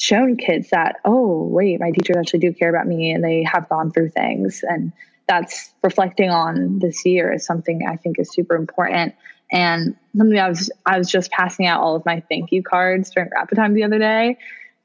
shown 0.00 0.36
kids 0.36 0.70
that 0.70 0.96
oh 1.04 1.42
wait 1.48 1.80
my 1.80 1.90
teachers 1.90 2.16
actually 2.16 2.38
do 2.38 2.52
care 2.52 2.70
about 2.70 2.86
me 2.86 3.10
and 3.10 3.22
they 3.22 3.42
have 3.42 3.68
gone 3.68 3.90
through 3.90 4.08
things 4.08 4.62
and 4.62 4.92
that's 5.26 5.72
reflecting 5.82 6.30
on 6.30 6.78
this 6.78 7.04
year 7.04 7.32
is 7.32 7.44
something 7.44 7.84
I 7.86 7.96
think 7.96 8.18
is 8.18 8.30
super 8.32 8.54
important 8.54 9.14
and 9.50 9.96
something 10.16 10.38
I 10.38 10.48
was 10.48 10.70
I 10.86 10.98
was 10.98 11.10
just 11.10 11.30
passing 11.32 11.66
out 11.66 11.82
all 11.82 11.96
of 11.96 12.06
my 12.06 12.22
thank 12.28 12.52
you 12.52 12.62
cards 12.62 13.10
during 13.10 13.28
rapid 13.34 13.56
time 13.56 13.74
the 13.74 13.84
other 13.84 13.98
day 13.98 14.38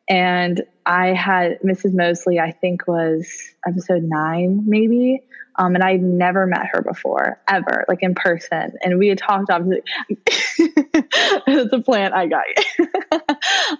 and 0.10 0.62
I 0.86 1.14
had 1.14 1.60
Mrs. 1.62 1.94
Mosley 1.94 2.40
I 2.40 2.52
think 2.52 2.88
was 2.88 3.28
episode 3.66 4.04
nine 4.04 4.64
maybe 4.66 5.24
um, 5.58 5.76
and 5.76 5.84
I'd 5.84 6.02
never 6.02 6.48
met 6.48 6.66
her 6.72 6.82
before, 6.82 7.40
ever, 7.48 7.86
like 7.88 8.00
in 8.02 8.16
person. 8.16 8.74
And 8.84 8.98
we 8.98 9.08
had 9.10 9.20
talked, 9.20 9.52
obviously, 9.52 9.84
it's 10.10 11.74
a 11.74 11.80
plant 11.80 12.14
I 12.14 12.28
got 12.28 12.46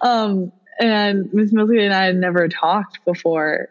um, 0.00 0.52
and 0.80 1.32
Miss 1.32 1.52
Mosley 1.52 1.84
and 1.84 1.94
I 1.94 2.06
had 2.06 2.16
never 2.16 2.48
talked 2.48 3.04
before 3.04 3.68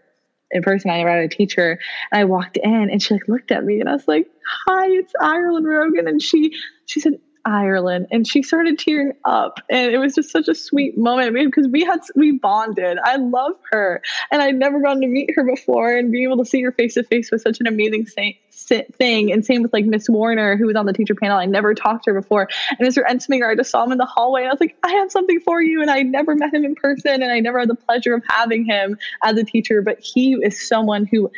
in 0.52 0.64
person. 0.64 0.92
I 0.92 0.98
never 0.98 1.10
had 1.10 1.24
a 1.24 1.30
teacher. 1.30 1.80
And 2.12 2.22
I 2.22 2.26
walked 2.26 2.58
in 2.58 2.90
and 2.90 3.02
she 3.02 3.14
like 3.14 3.28
looked 3.28 3.52
at 3.52 3.64
me 3.64 3.80
and 3.80 3.90
I 3.90 3.94
was 3.94 4.08
like, 4.08 4.28
hi, 4.68 4.88
it's 4.88 5.14
Ireland 5.20 5.66
Rogan. 5.66 6.08
And 6.08 6.22
she, 6.22 6.54
she 6.86 7.00
said, 7.00 7.20
Ireland 7.46 8.08
and 8.12 8.26
she 8.26 8.42
started 8.42 8.80
tearing 8.80 9.14
up 9.26 9.60
and 9.70 9.92
it 9.92 9.98
was 9.98 10.16
just 10.16 10.32
such 10.32 10.48
a 10.48 10.56
sweet 10.56 10.98
moment 10.98 11.34
because 11.34 11.68
we 11.68 11.84
had 11.84 12.00
we 12.16 12.32
bonded 12.32 12.98
I 13.04 13.18
love 13.18 13.54
her 13.72 14.02
and 14.32 14.42
I'd 14.42 14.56
never 14.56 14.80
gotten 14.80 15.02
to 15.02 15.08
meet 15.08 15.32
her 15.36 15.44
before 15.44 15.94
and 15.96 16.12
being 16.12 16.26
able 16.26 16.38
to 16.44 16.50
see 16.50 16.62
her 16.62 16.72
face 16.72 16.94
to 16.94 17.04
face 17.04 17.32
was 17.32 17.42
such 17.42 17.60
an 17.60 17.68
amazing 17.68 18.06
thing 18.06 19.32
and 19.32 19.46
same 19.46 19.62
with 19.62 19.74
like 19.74 19.86
Miss 19.86 20.08
Warner 20.10 20.56
who 20.56 20.68
was 20.68 20.76
on 20.78 20.86
the 20.86 20.94
teacher 20.94 21.16
panel 21.16 21.38
I 21.38 21.46
never 21.46 21.74
talked 21.74 22.06
to 22.06 22.14
her 22.14 22.22
before 22.22 22.48
and 22.80 22.88
Mr. 22.88 23.06
Ensminger 23.06 23.50
I 23.50 23.56
just 23.56 23.72
saw 23.72 23.84
him 23.84 23.92
in 23.92 23.98
the 23.98 24.06
hallway 24.06 24.46
I 24.46 24.50
was 24.50 24.62
like 24.62 24.78
I 24.84 24.92
have 24.94 25.12
something 25.12 25.42
for 25.42 25.62
you 25.62 25.82
and 25.82 25.92
I 25.92 26.02
never 26.02 26.36
met 26.36 26.54
him 26.54 26.64
in 26.64 26.76
person 26.76 27.22
and 27.22 27.32
I 27.32 27.42
never 27.42 27.60
had 27.60 27.70
the 27.70 27.76
pleasure 27.76 28.14
of 28.14 28.24
having 28.30 28.64
him 28.66 28.98
as 29.22 29.38
a 29.38 29.44
teacher 29.44 29.82
but 29.82 30.00
he 30.00 30.34
is 30.34 30.66
someone 30.68 31.06
who 31.06 31.30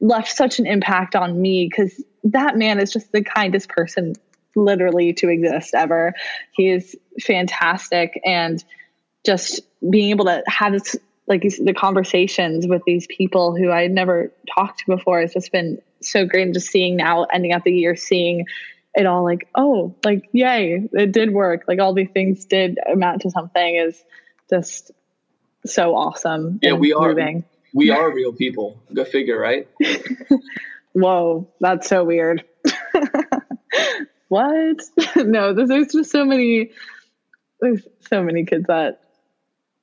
left 0.00 0.30
such 0.30 0.58
an 0.58 0.66
impact 0.66 1.16
on 1.16 1.40
me 1.40 1.68
because 1.70 2.02
that 2.24 2.58
man 2.58 2.78
is 2.78 2.92
just 2.92 3.12
the 3.12 3.22
kindest 3.22 3.70
person 3.70 4.14
literally 4.56 5.12
to 5.14 5.28
exist 5.28 5.74
ever. 5.74 6.14
He 6.52 6.70
is 6.70 6.96
fantastic 7.20 8.20
and 8.24 8.62
just 9.24 9.60
being 9.88 10.10
able 10.10 10.26
to 10.26 10.42
have 10.46 10.72
this 10.72 10.96
like 11.26 11.42
the 11.42 11.72
conversations 11.72 12.66
with 12.66 12.82
these 12.84 13.06
people 13.06 13.56
who 13.56 13.70
I 13.70 13.82
had 13.82 13.92
never 13.92 14.30
talked 14.54 14.80
to 14.80 14.96
before 14.96 15.20
has 15.20 15.32
just 15.32 15.50
been 15.52 15.80
so 16.00 16.26
great. 16.26 16.42
And 16.42 16.54
just 16.54 16.68
seeing 16.68 16.96
now, 16.96 17.24
ending 17.24 17.52
up 17.52 17.64
the 17.64 17.72
year, 17.72 17.96
seeing 17.96 18.44
it 18.94 19.06
all 19.06 19.24
like, 19.24 19.48
oh, 19.54 19.94
like 20.04 20.28
yay, 20.32 20.86
it 20.92 21.12
did 21.12 21.32
work. 21.32 21.64
Like 21.66 21.80
all 21.80 21.94
these 21.94 22.10
things 22.10 22.44
did 22.44 22.78
amount 22.90 23.22
to 23.22 23.30
something 23.30 23.76
is 23.76 24.02
just 24.50 24.90
so 25.64 25.96
awesome. 25.96 26.58
Yeah, 26.62 26.74
we 26.74 26.92
are. 26.92 27.08
Moving. 27.08 27.44
We 27.72 27.90
are 27.90 28.12
real 28.12 28.32
people. 28.32 28.80
Go 28.92 29.04
figure, 29.04 29.38
right? 29.38 29.66
Whoa, 30.92 31.48
that's 31.58 31.88
so 31.88 32.04
weird. 32.04 32.44
what? 34.34 34.82
no, 35.16 35.52
there's 35.54 35.92
just 35.92 36.10
so 36.10 36.24
many. 36.24 36.72
There's 37.60 37.86
so 38.10 38.22
many 38.22 38.44
kids 38.44 38.66
that 38.66 39.00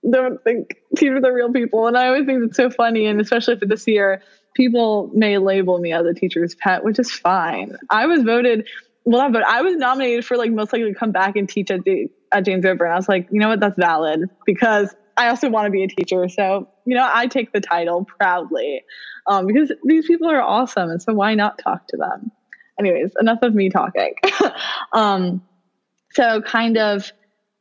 don't 0.08 0.44
think 0.44 0.76
teachers 0.98 1.24
are 1.24 1.34
real 1.34 1.52
people. 1.54 1.88
And 1.88 1.98
I 1.98 2.08
always 2.08 2.26
think 2.26 2.44
it's 2.44 2.58
so 2.58 2.70
funny. 2.70 3.06
And 3.06 3.22
especially 3.22 3.58
for 3.58 3.66
this 3.66 3.88
year, 3.88 4.22
people 4.54 5.10
may 5.14 5.38
label 5.38 5.78
me 5.78 5.94
as 5.94 6.06
a 6.06 6.14
teacher's 6.14 6.54
pet, 6.56 6.84
which 6.84 7.00
is 7.00 7.12
fine. 7.12 7.78
I 7.90 8.08
was 8.08 8.24
voted, 8.24 8.68
well, 9.06 9.32
but 9.32 9.46
I 9.46 9.62
was 9.62 9.76
nominated 9.78 10.26
for 10.26 10.36
like 10.36 10.52
most 10.52 10.74
likely 10.74 10.92
to 10.92 11.00
come 11.00 11.12
back 11.12 11.36
and 11.38 11.48
teach 11.48 11.72
at 11.72 11.84
the 11.84 12.10
at 12.32 12.46
James 12.46 12.64
River. 12.64 12.86
And 12.86 12.94
I 12.94 12.98
was 12.98 13.08
like, 13.08 13.28
you 13.32 13.40
know 13.40 13.50
what, 13.50 13.60
that's 13.60 13.78
valid 13.78 14.30
because 14.46 14.94
I 15.18 15.30
also 15.30 15.50
want 15.50 15.66
to 15.66 15.72
be 15.72 15.84
a 15.84 15.88
teacher. 15.88 16.28
So, 16.28 16.68
you 16.86 16.96
know, 16.96 17.10
I 17.12 17.28
take 17.28 17.52
the 17.52 17.62
title 17.62 18.06
proudly 18.06 18.84
um, 19.28 19.46
because 19.46 19.72
these 19.86 20.08
people 20.08 20.30
are 20.30 20.42
awesome. 20.42 20.90
And 20.90 21.02
so 21.02 21.14
why 21.14 21.36
not 21.36 21.58
talk 21.58 21.88
to 21.88 21.98
them? 21.98 22.32
Anyways, 22.82 23.12
enough 23.20 23.44
of 23.44 23.54
me 23.54 23.70
talking. 23.70 24.16
um, 24.94 25.44
so 26.14 26.42
kind 26.42 26.78
of 26.78 27.12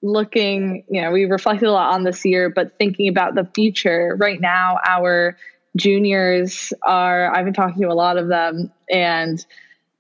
looking, 0.03 0.85
you 0.89 1.03
know, 1.03 1.11
we 1.11 1.27
reflected 1.27 1.69
a 1.69 1.73
lot 1.73 1.93
on 1.93 2.05
this 2.05 2.25
year, 2.25 2.49
but 2.49 2.79
thinking 2.79 3.09
about 3.09 3.35
the 3.35 3.45
future 3.55 4.17
right 4.19 4.41
now, 4.41 4.79
our 4.89 5.37
juniors 5.77 6.73
are, 6.87 7.35
I've 7.35 7.45
been 7.45 7.53
talking 7.53 7.83
to 7.83 7.89
a 7.89 7.95
lot 7.95 8.17
of 8.17 8.29
them 8.29 8.73
and 8.91 9.45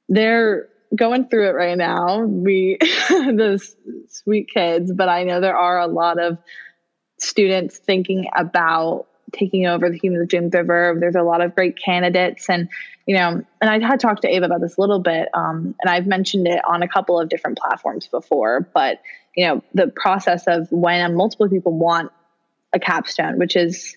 they're 0.09 0.69
going 0.95 1.29
through 1.29 1.51
it 1.51 1.53
right 1.53 1.77
now. 1.77 2.25
We, 2.25 2.79
those 3.11 3.77
sweet 4.09 4.49
kids, 4.49 4.91
but 4.91 5.11
I 5.11 5.25
know 5.25 5.43
there 5.43 5.57
are 5.57 5.81
a 5.81 5.87
lot 5.87 6.19
of 6.19 6.39
students 7.19 7.77
thinking 7.77 8.27
about 8.35 9.07
taking 9.33 9.67
over 9.67 9.91
the 9.91 9.99
Humans 9.99 10.23
of 10.23 10.29
James 10.29 10.53
River. 10.55 10.97
There's 10.99 11.15
a 11.15 11.23
lot 11.23 11.41
of 11.43 11.55
great 11.55 11.79
candidates, 11.79 12.49
and 12.49 12.69
you 13.11 13.17
know, 13.17 13.43
and 13.61 13.69
I 13.69 13.85
had 13.85 13.99
talked 13.99 14.23
to 14.23 14.29
Ava 14.29 14.47
about 14.47 14.61
this 14.61 14.77
a 14.77 14.81
little 14.81 15.01
bit, 15.01 15.31
um, 15.35 15.75
and 15.81 15.91
I've 15.91 16.07
mentioned 16.07 16.47
it 16.47 16.61
on 16.65 16.81
a 16.81 16.87
couple 16.87 17.19
of 17.19 17.29
different 17.29 17.59
platforms 17.59 18.07
before. 18.07 18.61
But 18.73 19.03
you 19.35 19.49
know, 19.49 19.65
the 19.75 19.89
process 19.89 20.45
of 20.47 20.71
when 20.71 21.17
multiple 21.17 21.49
people 21.49 21.77
want 21.77 22.13
a 22.73 22.79
capstone, 22.79 23.37
which 23.37 23.57
is 23.57 23.97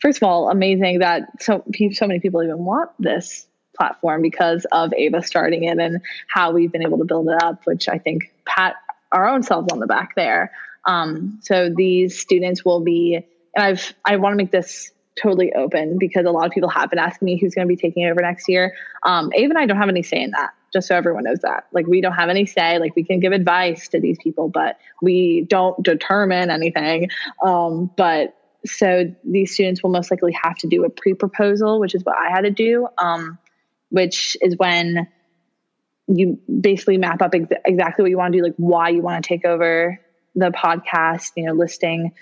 first 0.00 0.16
of 0.16 0.22
all 0.22 0.48
amazing 0.48 1.00
that 1.00 1.28
so 1.42 1.62
so 1.92 2.06
many 2.06 2.20
people 2.20 2.42
even 2.42 2.64
want 2.64 2.90
this 2.98 3.46
platform 3.76 4.22
because 4.22 4.64
of 4.72 4.94
Ava 4.94 5.22
starting 5.22 5.64
it 5.64 5.78
and 5.78 6.00
how 6.28 6.50
we've 6.50 6.72
been 6.72 6.86
able 6.86 6.96
to 6.96 7.04
build 7.04 7.28
it 7.28 7.42
up, 7.42 7.66
which 7.66 7.86
I 7.86 7.98
think 7.98 8.32
pat 8.46 8.76
our 9.12 9.28
own 9.28 9.42
selves 9.42 9.68
on 9.74 9.78
the 9.78 9.86
back 9.86 10.14
there. 10.14 10.52
Um, 10.86 11.38
so 11.42 11.68
these 11.68 12.18
students 12.18 12.64
will 12.64 12.80
be, 12.80 13.26
and 13.54 13.62
I've 13.62 13.92
I 14.06 14.16
want 14.16 14.32
to 14.32 14.38
make 14.38 14.52
this 14.52 14.90
totally 15.20 15.52
open 15.54 15.98
because 15.98 16.26
a 16.26 16.30
lot 16.30 16.46
of 16.46 16.52
people 16.52 16.68
have 16.68 16.90
been 16.90 16.98
asking 16.98 17.26
me 17.26 17.38
who's 17.38 17.54
going 17.54 17.66
to 17.66 17.72
be 17.72 17.80
taking 17.80 18.04
over 18.06 18.20
next 18.20 18.48
year. 18.48 18.74
Um, 19.02 19.30
Ava 19.34 19.50
and 19.50 19.58
I 19.58 19.66
don't 19.66 19.76
have 19.76 19.88
any 19.88 20.02
say 20.02 20.22
in 20.22 20.30
that 20.32 20.50
just 20.74 20.88
so 20.88 20.96
everyone 20.96 21.24
knows 21.24 21.38
that. 21.40 21.66
Like 21.72 21.86
we 21.86 22.02
don't 22.02 22.12
have 22.12 22.28
any 22.28 22.44
say. 22.44 22.78
Like 22.78 22.94
we 22.94 23.04
can 23.04 23.20
give 23.20 23.32
advice 23.32 23.88
to 23.88 24.00
these 24.00 24.18
people, 24.18 24.48
but 24.48 24.76
we 25.00 25.46
don't 25.48 25.82
determine 25.82 26.50
anything. 26.50 27.08
Um, 27.42 27.90
but 27.96 28.36
so 28.66 29.14
these 29.24 29.54
students 29.54 29.82
will 29.82 29.90
most 29.90 30.10
likely 30.10 30.36
have 30.42 30.56
to 30.58 30.66
do 30.66 30.84
a 30.84 30.90
pre-proposal, 30.90 31.80
which 31.80 31.94
is 31.94 32.04
what 32.04 32.16
I 32.18 32.30
had 32.30 32.42
to 32.42 32.50
do, 32.50 32.88
um, 32.98 33.38
which 33.90 34.36
is 34.42 34.56
when 34.56 35.06
you 36.08 36.38
basically 36.60 36.98
map 36.98 37.22
up 37.22 37.34
ex- 37.34 37.46
exactly 37.64 38.02
what 38.02 38.10
you 38.10 38.18
want 38.18 38.32
to 38.32 38.38
do, 38.38 38.44
like 38.44 38.54
why 38.56 38.88
you 38.88 39.00
want 39.00 39.22
to 39.22 39.28
take 39.28 39.44
over 39.44 40.00
the 40.34 40.50
podcast. 40.50 41.30
You 41.36 41.44
know, 41.44 41.52
listing 41.52 42.12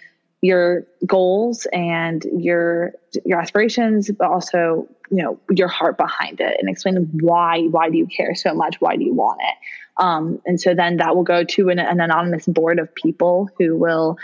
your 0.42 0.84
goals 1.06 1.66
and 1.72 2.24
your 2.36 2.92
your 3.24 3.40
aspirations, 3.40 4.10
but 4.10 4.28
also 4.28 4.88
you 5.10 5.22
know 5.22 5.38
your 5.50 5.68
heart 5.68 5.96
behind 5.96 6.40
it 6.40 6.56
and 6.60 6.68
explaining 6.68 7.08
why 7.20 7.62
why 7.70 7.88
do 7.88 7.96
you 7.96 8.06
care 8.06 8.34
so 8.34 8.52
much? 8.52 8.80
Why 8.80 8.96
do 8.96 9.04
you 9.04 9.14
want 9.14 9.40
it? 9.40 10.02
Um, 10.02 10.42
and 10.44 10.60
so 10.60 10.74
then 10.74 10.96
that 10.96 11.14
will 11.14 11.22
go 11.22 11.44
to 11.44 11.68
an, 11.68 11.78
an 11.78 12.00
anonymous 12.00 12.46
board 12.46 12.78
of 12.78 12.94
people 12.94 13.48
who 13.58 13.76
will 13.76 14.18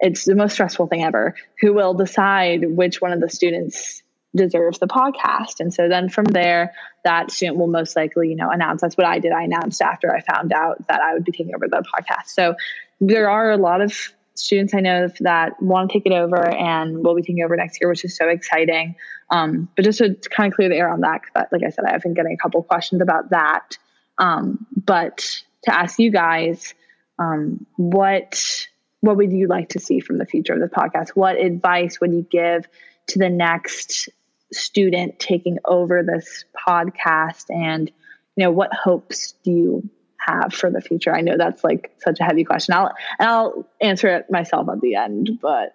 it's 0.00 0.24
the 0.24 0.34
most 0.34 0.54
stressful 0.54 0.88
thing 0.88 1.04
ever 1.04 1.36
who 1.60 1.72
will 1.72 1.94
decide 1.94 2.76
which 2.76 3.00
one 3.00 3.12
of 3.12 3.20
the 3.20 3.30
students 3.30 4.02
deserves 4.34 4.78
the 4.78 4.88
podcast. 4.88 5.60
And 5.60 5.72
so 5.72 5.88
then 5.88 6.08
from 6.08 6.24
there 6.24 6.72
that 7.04 7.30
student 7.30 7.58
will 7.58 7.68
most 7.68 7.94
likely 7.94 8.30
you 8.30 8.36
know 8.36 8.50
announce. 8.50 8.80
That's 8.80 8.96
what 8.96 9.06
i 9.06 9.20
did. 9.20 9.30
I 9.30 9.44
announced 9.44 9.80
after 9.80 10.12
i 10.12 10.20
found 10.22 10.52
out 10.52 10.84
that 10.88 11.00
i 11.00 11.14
would 11.14 11.24
be 11.24 11.30
taking 11.30 11.54
over 11.54 11.68
the 11.68 11.84
podcast. 11.94 12.26
So 12.28 12.56
there 13.00 13.30
are 13.30 13.52
a 13.52 13.56
lot 13.56 13.80
of 13.80 14.12
students 14.34 14.74
I 14.74 14.80
know 14.80 15.08
that 15.20 15.62
want 15.62 15.90
to 15.90 15.98
take 15.98 16.06
it 16.06 16.12
over 16.12 16.48
and 16.48 17.04
will 17.04 17.14
be 17.14 17.22
taking 17.22 17.42
over 17.44 17.56
next 17.56 17.80
year, 17.80 17.88
which 17.88 18.04
is 18.04 18.16
so 18.16 18.28
exciting. 18.28 18.94
Um, 19.30 19.68
but 19.76 19.84
just 19.84 19.98
to, 19.98 20.14
kind 20.30 20.52
of 20.52 20.56
clear 20.56 20.68
the 20.68 20.76
air 20.76 20.88
on 20.88 21.00
that, 21.00 21.22
because 21.22 21.46
like 21.52 21.62
I 21.64 21.70
said, 21.70 21.84
I've 21.86 22.02
been 22.02 22.14
getting 22.14 22.32
a 22.32 22.36
couple 22.36 22.62
questions 22.62 23.00
about 23.00 23.30
that. 23.30 23.76
Um, 24.18 24.66
but 24.76 25.42
to 25.64 25.74
ask 25.74 25.98
you 25.98 26.10
guys, 26.10 26.74
um, 27.18 27.66
what 27.76 28.66
what 29.00 29.16
would 29.16 29.32
you 29.32 29.48
like 29.48 29.70
to 29.70 29.80
see 29.80 29.98
from 30.00 30.18
the 30.18 30.26
future 30.26 30.54
of 30.54 30.60
the 30.60 30.68
podcast? 30.68 31.10
What 31.10 31.36
advice 31.36 32.00
would 32.00 32.12
you 32.12 32.26
give 32.30 32.66
to 33.08 33.18
the 33.18 33.28
next 33.28 34.08
student 34.52 35.18
taking 35.18 35.58
over 35.64 36.02
this 36.02 36.44
podcast? 36.68 37.46
And 37.48 37.90
you 38.36 38.44
know, 38.44 38.50
what 38.50 38.72
hopes 38.72 39.34
do 39.44 39.50
you 39.50 39.90
have 40.24 40.52
for 40.52 40.70
the 40.70 40.80
future? 40.80 41.14
I 41.14 41.20
know 41.20 41.36
that's 41.36 41.64
like 41.64 41.92
such 41.98 42.20
a 42.20 42.24
heavy 42.24 42.44
question. 42.44 42.74
I'll 42.74 42.92
and 43.18 43.28
I'll 43.28 43.66
answer 43.80 44.08
it 44.08 44.30
myself 44.30 44.68
at 44.68 44.80
the 44.80 44.94
end, 44.94 45.38
but 45.40 45.74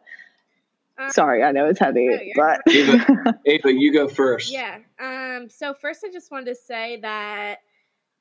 um, 0.98 1.12
sorry, 1.12 1.44
I 1.44 1.52
know 1.52 1.68
it's 1.68 1.80
heavy. 1.80 2.08
No, 2.08 2.20
but 2.36 2.62
Ava, 2.74 3.40
Ava, 3.46 3.74
you 3.74 3.94
go 3.94 4.08
first. 4.08 4.52
Yeah. 4.52 4.80
Um. 5.00 5.50
So 5.50 5.74
first, 5.74 6.04
I 6.06 6.12
just 6.12 6.32
wanted 6.32 6.46
to 6.48 6.56
say 6.56 7.00
that 7.02 7.60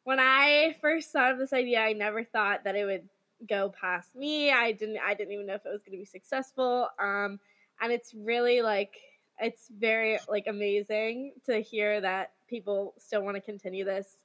when 0.05 0.21
I 0.21 0.77
first 0.81 1.11
thought 1.11 1.33
of 1.33 1.39
this 1.39 1.53
idea, 1.53 1.81
I 1.81 1.93
never 1.93 2.25
thought 2.25 2.65
that 2.65 2.77
it 2.77 2.85
would 2.85 3.09
go 3.49 3.73
past 3.81 4.15
me. 4.15 4.51
I 4.51 4.73
didn't. 4.73 4.99
I 5.05 5.15
didn't 5.15 5.33
even 5.33 5.47
know 5.47 5.55
if 5.55 5.65
it 5.65 5.73
was 5.73 5.83
going 5.83 5.93
to 5.93 5.99
be 5.99 6.05
successful. 6.05 6.89
Um. 6.99 7.41
And 7.81 7.93
it's 7.93 8.15
really 8.15 8.63
like 8.63 8.97
it's 9.39 9.69
very 9.69 10.19
like 10.31 10.47
amazing 10.47 11.33
to 11.45 11.61
hear 11.61 12.01
that 12.01 12.33
people 12.49 12.95
still 12.99 13.23
want 13.23 13.37
to 13.37 13.41
continue 13.41 13.85
this. 13.85 14.17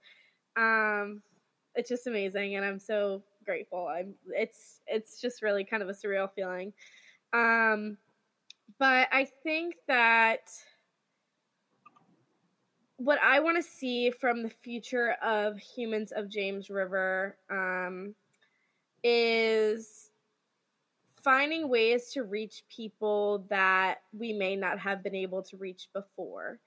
Um 0.55 1.21
it's 1.75 1.89
just 1.89 2.07
amazing 2.07 2.55
and 2.55 2.65
i'm 2.65 2.79
so 2.79 3.23
grateful. 3.45 3.87
I'm 3.87 4.13
it's 4.27 4.81
it's 4.87 5.19
just 5.19 5.41
really 5.41 5.63
kind 5.63 5.81
of 5.81 5.89
a 5.89 5.93
surreal 5.93 6.29
feeling. 6.33 6.73
Um 7.33 7.97
but 8.79 9.07
i 9.11 9.27
think 9.43 9.75
that 9.87 10.49
what 12.97 13.19
i 13.21 13.39
want 13.39 13.57
to 13.57 13.63
see 13.63 14.11
from 14.11 14.43
the 14.43 14.49
future 14.49 15.15
of 15.21 15.57
humans 15.57 16.11
of 16.15 16.29
james 16.29 16.69
river 16.69 17.35
um 17.49 18.15
is 19.03 20.11
finding 21.21 21.67
ways 21.67 22.11
to 22.13 22.23
reach 22.23 22.63
people 22.69 23.45
that 23.49 23.99
we 24.17 24.31
may 24.33 24.55
not 24.55 24.79
have 24.79 25.03
been 25.03 25.15
able 25.15 25.43
to 25.43 25.57
reach 25.57 25.89
before 25.93 26.59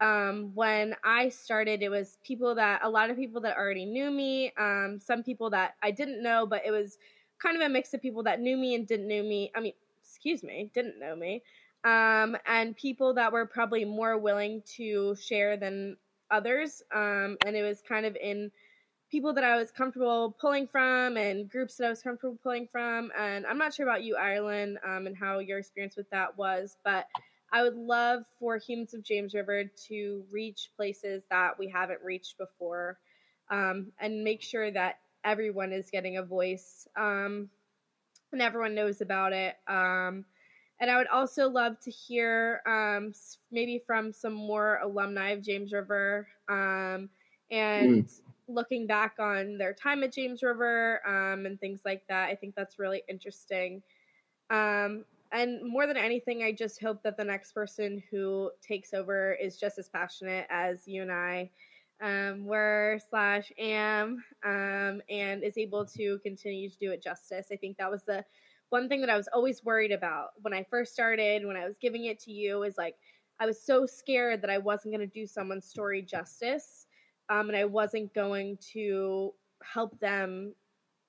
um, 0.00 0.50
when 0.54 0.94
I 1.04 1.28
started, 1.28 1.82
it 1.82 1.90
was 1.90 2.18
people 2.24 2.54
that 2.56 2.80
a 2.82 2.88
lot 2.88 3.10
of 3.10 3.16
people 3.16 3.40
that 3.42 3.56
already 3.56 3.84
knew 3.86 4.10
me, 4.10 4.52
um, 4.58 4.98
some 5.02 5.22
people 5.22 5.50
that 5.50 5.74
I 5.82 5.90
didn't 5.90 6.22
know, 6.22 6.46
but 6.46 6.62
it 6.66 6.70
was 6.70 6.98
kind 7.40 7.56
of 7.56 7.62
a 7.62 7.68
mix 7.68 7.94
of 7.94 8.02
people 8.02 8.22
that 8.24 8.40
knew 8.40 8.56
me 8.56 8.74
and 8.74 8.86
didn't 8.86 9.08
know 9.08 9.22
me. 9.22 9.50
I 9.54 9.60
mean, 9.60 9.72
excuse 10.02 10.42
me, 10.42 10.70
didn't 10.74 10.98
know 10.98 11.14
me, 11.16 11.42
um, 11.84 12.36
and 12.46 12.76
people 12.76 13.14
that 13.14 13.32
were 13.32 13.46
probably 13.46 13.84
more 13.84 14.18
willing 14.18 14.62
to 14.76 15.14
share 15.16 15.56
than 15.56 15.96
others. 16.30 16.82
Um, 16.94 17.36
and 17.46 17.54
it 17.56 17.62
was 17.62 17.82
kind 17.86 18.06
of 18.06 18.16
in 18.16 18.50
people 19.10 19.32
that 19.34 19.44
I 19.44 19.56
was 19.56 19.70
comfortable 19.70 20.34
pulling 20.40 20.66
from 20.66 21.16
and 21.16 21.48
groups 21.48 21.76
that 21.76 21.86
I 21.86 21.90
was 21.90 22.02
comfortable 22.02 22.38
pulling 22.42 22.66
from. 22.66 23.12
And 23.16 23.46
I'm 23.46 23.58
not 23.58 23.74
sure 23.74 23.86
about 23.86 24.02
you, 24.02 24.16
Ireland, 24.16 24.78
um, 24.84 25.06
and 25.06 25.16
how 25.16 25.38
your 25.38 25.58
experience 25.58 25.96
with 25.96 26.10
that 26.10 26.36
was, 26.36 26.76
but 26.84 27.06
I 27.54 27.62
would 27.62 27.76
love 27.76 28.24
for 28.40 28.58
Humans 28.58 28.94
of 28.94 29.04
James 29.04 29.32
River 29.32 29.62
to 29.86 30.24
reach 30.32 30.70
places 30.76 31.22
that 31.30 31.56
we 31.56 31.68
haven't 31.68 32.00
reached 32.02 32.36
before 32.36 32.98
um, 33.48 33.92
and 34.00 34.24
make 34.24 34.42
sure 34.42 34.72
that 34.72 34.98
everyone 35.24 35.72
is 35.72 35.88
getting 35.88 36.16
a 36.16 36.22
voice 36.24 36.88
um, 36.96 37.48
and 38.32 38.42
everyone 38.42 38.74
knows 38.74 39.00
about 39.02 39.32
it. 39.32 39.54
Um, 39.68 40.24
and 40.80 40.90
I 40.90 40.96
would 40.96 41.06
also 41.06 41.48
love 41.48 41.78
to 41.84 41.92
hear 41.92 42.60
um, 42.66 43.12
maybe 43.52 43.80
from 43.86 44.12
some 44.12 44.34
more 44.34 44.80
alumni 44.82 45.30
of 45.30 45.40
James 45.40 45.72
River 45.72 46.26
um, 46.48 47.08
and 47.52 48.04
mm. 48.04 48.20
looking 48.48 48.88
back 48.88 49.14
on 49.20 49.58
their 49.58 49.72
time 49.72 50.02
at 50.02 50.12
James 50.12 50.42
River 50.42 51.00
um, 51.06 51.46
and 51.46 51.60
things 51.60 51.82
like 51.84 52.02
that. 52.08 52.30
I 52.30 52.34
think 52.34 52.56
that's 52.56 52.80
really 52.80 53.04
interesting. 53.08 53.80
Um, 54.50 55.04
and 55.34 55.60
more 55.68 55.86
than 55.86 55.96
anything, 55.96 56.44
I 56.44 56.52
just 56.52 56.80
hope 56.80 57.02
that 57.02 57.16
the 57.16 57.24
next 57.24 57.52
person 57.52 58.02
who 58.10 58.52
takes 58.62 58.94
over 58.94 59.34
is 59.34 59.58
just 59.58 59.78
as 59.78 59.88
passionate 59.88 60.46
as 60.48 60.86
you 60.86 61.02
and 61.02 61.10
I 61.10 61.50
um, 62.00 62.44
were 62.44 63.00
slash 63.10 63.50
am 63.58 64.22
um, 64.44 65.02
and 65.10 65.42
is 65.42 65.58
able 65.58 65.84
to 65.86 66.20
continue 66.22 66.70
to 66.70 66.78
do 66.78 66.92
it 66.92 67.02
justice. 67.02 67.48
I 67.50 67.56
think 67.56 67.76
that 67.78 67.90
was 67.90 68.04
the 68.04 68.24
one 68.70 68.88
thing 68.88 69.00
that 69.00 69.10
I 69.10 69.16
was 69.16 69.28
always 69.32 69.64
worried 69.64 69.92
about 69.92 70.28
when 70.42 70.54
I 70.54 70.64
first 70.70 70.92
started, 70.92 71.44
when 71.44 71.56
I 71.56 71.66
was 71.66 71.78
giving 71.78 72.04
it 72.04 72.20
to 72.20 72.32
you, 72.32 72.62
is 72.62 72.78
like 72.78 72.94
I 73.40 73.46
was 73.46 73.60
so 73.60 73.86
scared 73.86 74.40
that 74.42 74.50
I 74.50 74.58
wasn't 74.58 74.94
going 74.94 75.08
to 75.08 75.12
do 75.12 75.26
someone's 75.26 75.66
story 75.66 76.00
justice, 76.00 76.86
um, 77.28 77.48
and 77.48 77.56
I 77.56 77.64
wasn't 77.64 78.14
going 78.14 78.56
to 78.72 79.32
help 79.62 79.98
them 79.98 80.54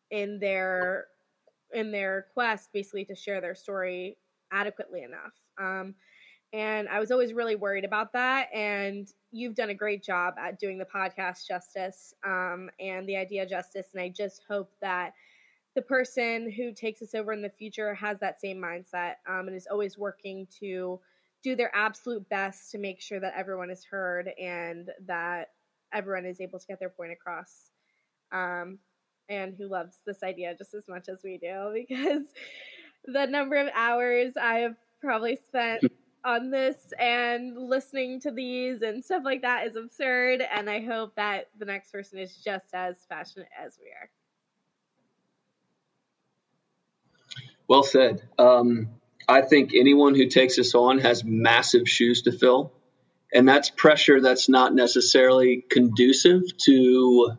in 0.10 0.40
their 0.40 1.08
in 1.74 1.92
their 1.92 2.28
quest, 2.34 2.70
basically 2.74 3.06
to 3.06 3.16
share 3.16 3.42
their 3.42 3.56
story 3.56 4.18
adequately 4.52 5.04
enough. 5.04 5.34
Um, 5.60 5.96
and 6.54 6.88
I 6.88 7.00
was 7.00 7.12
always 7.12 7.34
really 7.34 7.56
worried 7.56 7.84
about 7.84 8.14
that. 8.14 8.48
And 8.54 9.08
you've 9.32 9.56
done 9.56 9.72
a 9.72 9.76
great 9.76 10.04
job 10.04 10.36
at 10.40 10.60
doing 10.60 10.78
the 10.78 10.86
podcast 10.86 11.46
justice 11.48 12.14
um, 12.26 12.70
and 12.80 13.08
the 13.08 13.18
idea 13.18 13.46
justice. 13.46 13.88
And 13.94 14.02
I 14.02 14.10
just 14.10 14.42
hope 14.48 14.72
that 14.82 15.14
the 15.76 15.82
person 15.82 16.50
who 16.50 16.74
takes 16.74 17.02
us 17.02 17.14
over 17.14 17.34
in 17.34 17.42
the 17.42 17.50
future 17.50 17.94
has 17.94 18.20
that 18.22 18.40
same 18.40 18.58
mindset 18.58 19.16
um, 19.28 19.48
and 19.48 19.56
is 19.56 19.68
always 19.70 19.98
working 19.98 20.48
to 20.60 21.00
do 21.44 21.56
their 21.56 21.76
absolute 21.76 22.28
best 22.30 22.72
to 22.72 22.78
make 22.78 23.02
sure 23.02 23.20
that 23.20 23.34
everyone 23.36 23.70
is 23.70 23.84
heard 23.84 24.30
and 24.42 24.90
that 25.06 25.50
everyone 25.94 26.26
is 26.26 26.40
able 26.40 26.58
to 26.58 26.68
get 26.68 26.80
their 26.80 26.90
point 26.90 27.12
across. 27.12 27.70
Um, 28.32 28.80
and 29.30 29.56
who 29.58 29.68
loves 29.68 29.98
this 30.06 30.24
idea 30.24 30.56
just 30.58 30.74
as 30.74 30.88
much 30.88 31.10
as 31.10 31.20
we 31.24 31.38
do 31.38 31.72
because 31.88 32.24
the 33.06 33.26
number 33.26 33.56
of 33.56 33.68
hours 33.76 34.34
I 34.40 34.60
have 34.60 34.76
probably 35.02 35.38
spent 35.48 35.84
on 36.26 36.50
this 36.50 36.92
and 37.00 37.56
listening 37.56 38.20
to 38.20 38.32
these 38.32 38.82
and 38.82 39.06
stuff 39.06 39.22
like 39.24 39.44
that 39.44 39.68
is 39.68 39.76
absurd. 39.76 40.42
And 40.42 40.70
I 40.70 40.84
hope 40.84 41.16
that 41.16 41.50
the 41.58 41.66
next 41.66 41.92
person 41.92 42.18
is 42.18 42.36
just 42.38 42.68
as 42.74 42.98
passionate 43.10 43.50
as 43.64 43.78
we 43.80 43.90
are. 43.90 44.10
Well 47.68 47.84
said. 47.84 48.24
Um, 48.40 48.90
I 49.28 49.42
think 49.42 49.74
anyone 49.76 50.16
who 50.16 50.28
takes 50.28 50.56
this 50.56 50.76
on 50.76 51.00
has 51.00 51.24
massive 51.24 51.88
shoes 51.88 52.24
to 52.24 52.32
fill. 52.32 52.74
And 53.34 53.48
that's 53.48 53.70
pressure 53.70 54.22
that's 54.22 54.50
not 54.50 54.74
necessarily 54.74 55.66
conducive 55.70 56.42
to 56.66 57.34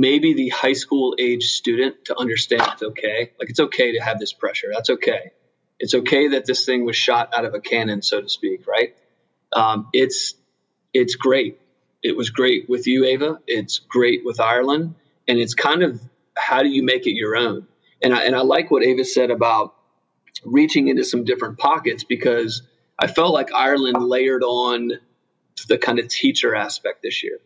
maybe 0.00 0.32
the 0.32 0.48
high 0.48 0.72
school 0.72 1.14
age 1.18 1.44
student 1.44 2.06
to 2.06 2.18
understand 2.18 2.62
it's 2.72 2.82
okay. 2.82 3.32
Like 3.38 3.50
it's 3.50 3.60
okay 3.60 3.92
to 3.92 4.00
have 4.00 4.18
this 4.18 4.32
pressure. 4.32 4.68
That's 4.72 4.88
okay. 4.88 5.32
It's 5.78 5.94
okay 5.94 6.28
that 6.28 6.46
this 6.46 6.64
thing 6.64 6.86
was 6.86 6.96
shot 6.96 7.34
out 7.34 7.44
of 7.44 7.52
a 7.52 7.60
cannon, 7.60 8.00
so 8.00 8.20
to 8.22 8.28
speak, 8.28 8.66
right? 8.66 8.96
Um, 9.52 9.88
it's 9.92 10.34
it's 10.94 11.14
great. 11.16 11.60
It 12.02 12.16
was 12.16 12.30
great 12.30 12.68
with 12.68 12.86
you, 12.86 13.04
Ava. 13.04 13.40
It's 13.46 13.78
great 13.78 14.24
with 14.24 14.40
Ireland, 14.40 14.94
and 15.28 15.38
it's 15.38 15.54
kind 15.54 15.82
of 15.82 16.00
how 16.34 16.62
do 16.62 16.68
you 16.68 16.82
make 16.82 17.06
it 17.06 17.14
your 17.14 17.36
own? 17.36 17.66
And 18.02 18.14
I, 18.14 18.24
and 18.24 18.34
I 18.34 18.40
like 18.40 18.70
what 18.70 18.82
Ava 18.82 19.04
said 19.04 19.30
about 19.30 19.74
reaching 20.44 20.88
into 20.88 21.04
some 21.04 21.24
different 21.24 21.58
pockets 21.58 22.04
because 22.04 22.62
I 22.98 23.06
felt 23.06 23.34
like 23.34 23.52
Ireland 23.52 24.02
layered 24.02 24.42
on 24.42 24.92
the 25.68 25.76
kind 25.76 25.98
of 25.98 26.08
teacher 26.08 26.54
aspect 26.54 27.02
this 27.02 27.22
year. 27.22 27.38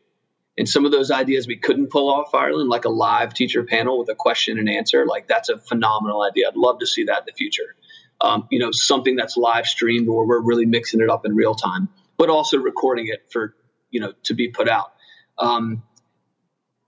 And 0.56 0.68
some 0.68 0.84
of 0.84 0.92
those 0.92 1.10
ideas 1.10 1.46
we 1.46 1.56
couldn't 1.56 1.90
pull 1.90 2.08
off 2.08 2.34
Ireland, 2.34 2.68
like 2.68 2.84
a 2.84 2.90
live 2.90 3.34
teacher 3.34 3.64
panel 3.64 3.98
with 3.98 4.08
a 4.08 4.14
question 4.14 4.58
and 4.58 4.68
answer, 4.68 5.04
like 5.06 5.26
that's 5.26 5.48
a 5.48 5.58
phenomenal 5.58 6.22
idea. 6.22 6.48
I'd 6.48 6.56
love 6.56 6.78
to 6.78 6.86
see 6.86 7.04
that 7.04 7.20
in 7.20 7.24
the 7.26 7.32
future. 7.32 7.74
Um, 8.20 8.46
you 8.50 8.60
know, 8.60 8.70
something 8.70 9.16
that's 9.16 9.36
live 9.36 9.66
streamed 9.66 10.08
where 10.08 10.24
we're 10.24 10.40
really 10.40 10.66
mixing 10.66 11.00
it 11.00 11.10
up 11.10 11.26
in 11.26 11.34
real 11.34 11.54
time, 11.54 11.88
but 12.16 12.30
also 12.30 12.58
recording 12.58 13.08
it 13.08 13.26
for, 13.32 13.54
you 13.90 14.00
know, 14.00 14.12
to 14.24 14.34
be 14.34 14.48
put 14.48 14.68
out. 14.68 14.92
Um, 15.38 15.82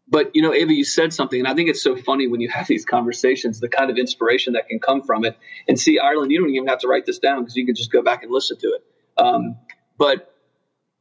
but 0.08 0.30
you 0.34 0.42
know, 0.42 0.54
Ava, 0.54 0.72
you 0.72 0.84
said 0.84 1.12
something, 1.12 1.38
and 1.38 1.48
I 1.48 1.54
think 1.54 1.68
it's 1.68 1.82
so 1.82 1.96
funny 1.96 2.28
when 2.28 2.40
you 2.40 2.48
have 2.54 2.66
these 2.66 2.84
conversations, 2.84 3.60
the 3.60 3.68
kind 3.68 3.90
of 3.90 3.98
inspiration 3.98 4.52
that 4.52 4.68
can 4.68 4.78
come 4.78 5.02
from 5.02 5.24
it. 5.24 5.36
And 5.68 5.78
see, 5.78 5.98
Ireland, 5.98 6.30
you 6.30 6.40
don't 6.40 6.50
even 6.50 6.68
have 6.68 6.80
to 6.80 6.88
write 6.88 7.06
this 7.06 7.18
down 7.18 7.40
because 7.40 7.56
you 7.56 7.66
can 7.66 7.74
just 7.74 7.90
go 7.90 8.02
back 8.02 8.22
and 8.22 8.30
listen 8.30 8.58
to 8.58 8.68
it. 8.68 8.84
Um, 9.18 9.56
but 9.98 10.32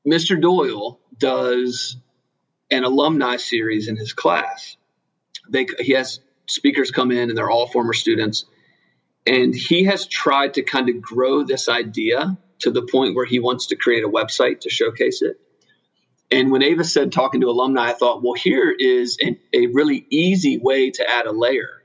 Mr. 0.08 0.40
Doyle 0.40 1.00
does 1.18 1.98
an 2.72 2.84
alumni 2.84 3.38
series 3.38 3.88
in 3.88 3.96
his 3.96 4.14
class. 4.14 4.78
They 5.50 5.68
he 5.80 5.94
has 5.94 6.20
speakers 6.48 6.92
come 6.92 7.12
in, 7.12 7.30
and 7.30 7.38
they're 7.38 7.50
all 7.50 7.68
former 7.68 7.94
students, 7.94 8.46
and 9.26 9.56
he 9.56 9.86
has 9.86 10.08
tried 10.08 10.56
to 10.56 10.64
kind 10.64 10.90
of 10.90 11.02
grow 11.02 11.44
this 11.44 11.70
idea 11.70 12.38
to 12.60 12.72
the 12.72 12.82
point 12.82 13.16
where 13.16 13.26
he 13.26 13.40
wants 13.40 13.68
to 13.68 13.76
create 13.76 14.04
a 14.04 14.10
website 14.10 14.62
to 14.62 14.70
showcase 14.70 15.22
it. 15.22 15.40
And 16.32 16.52
when 16.52 16.64
Ava 16.64 16.84
said 16.84 17.12
talking 17.12 17.42
to 17.42 17.50
alumni, 17.50 17.90
I 17.90 17.94
thought, 17.94 18.24
well, 18.24 18.34
here 18.34 18.76
is 18.78 19.18
an, 19.22 19.38
a 19.54 19.68
really 19.68 20.06
easy 20.10 20.58
way 20.58 20.90
to 20.92 21.10
add 21.10 21.28
a 21.28 21.32
layer 21.32 21.84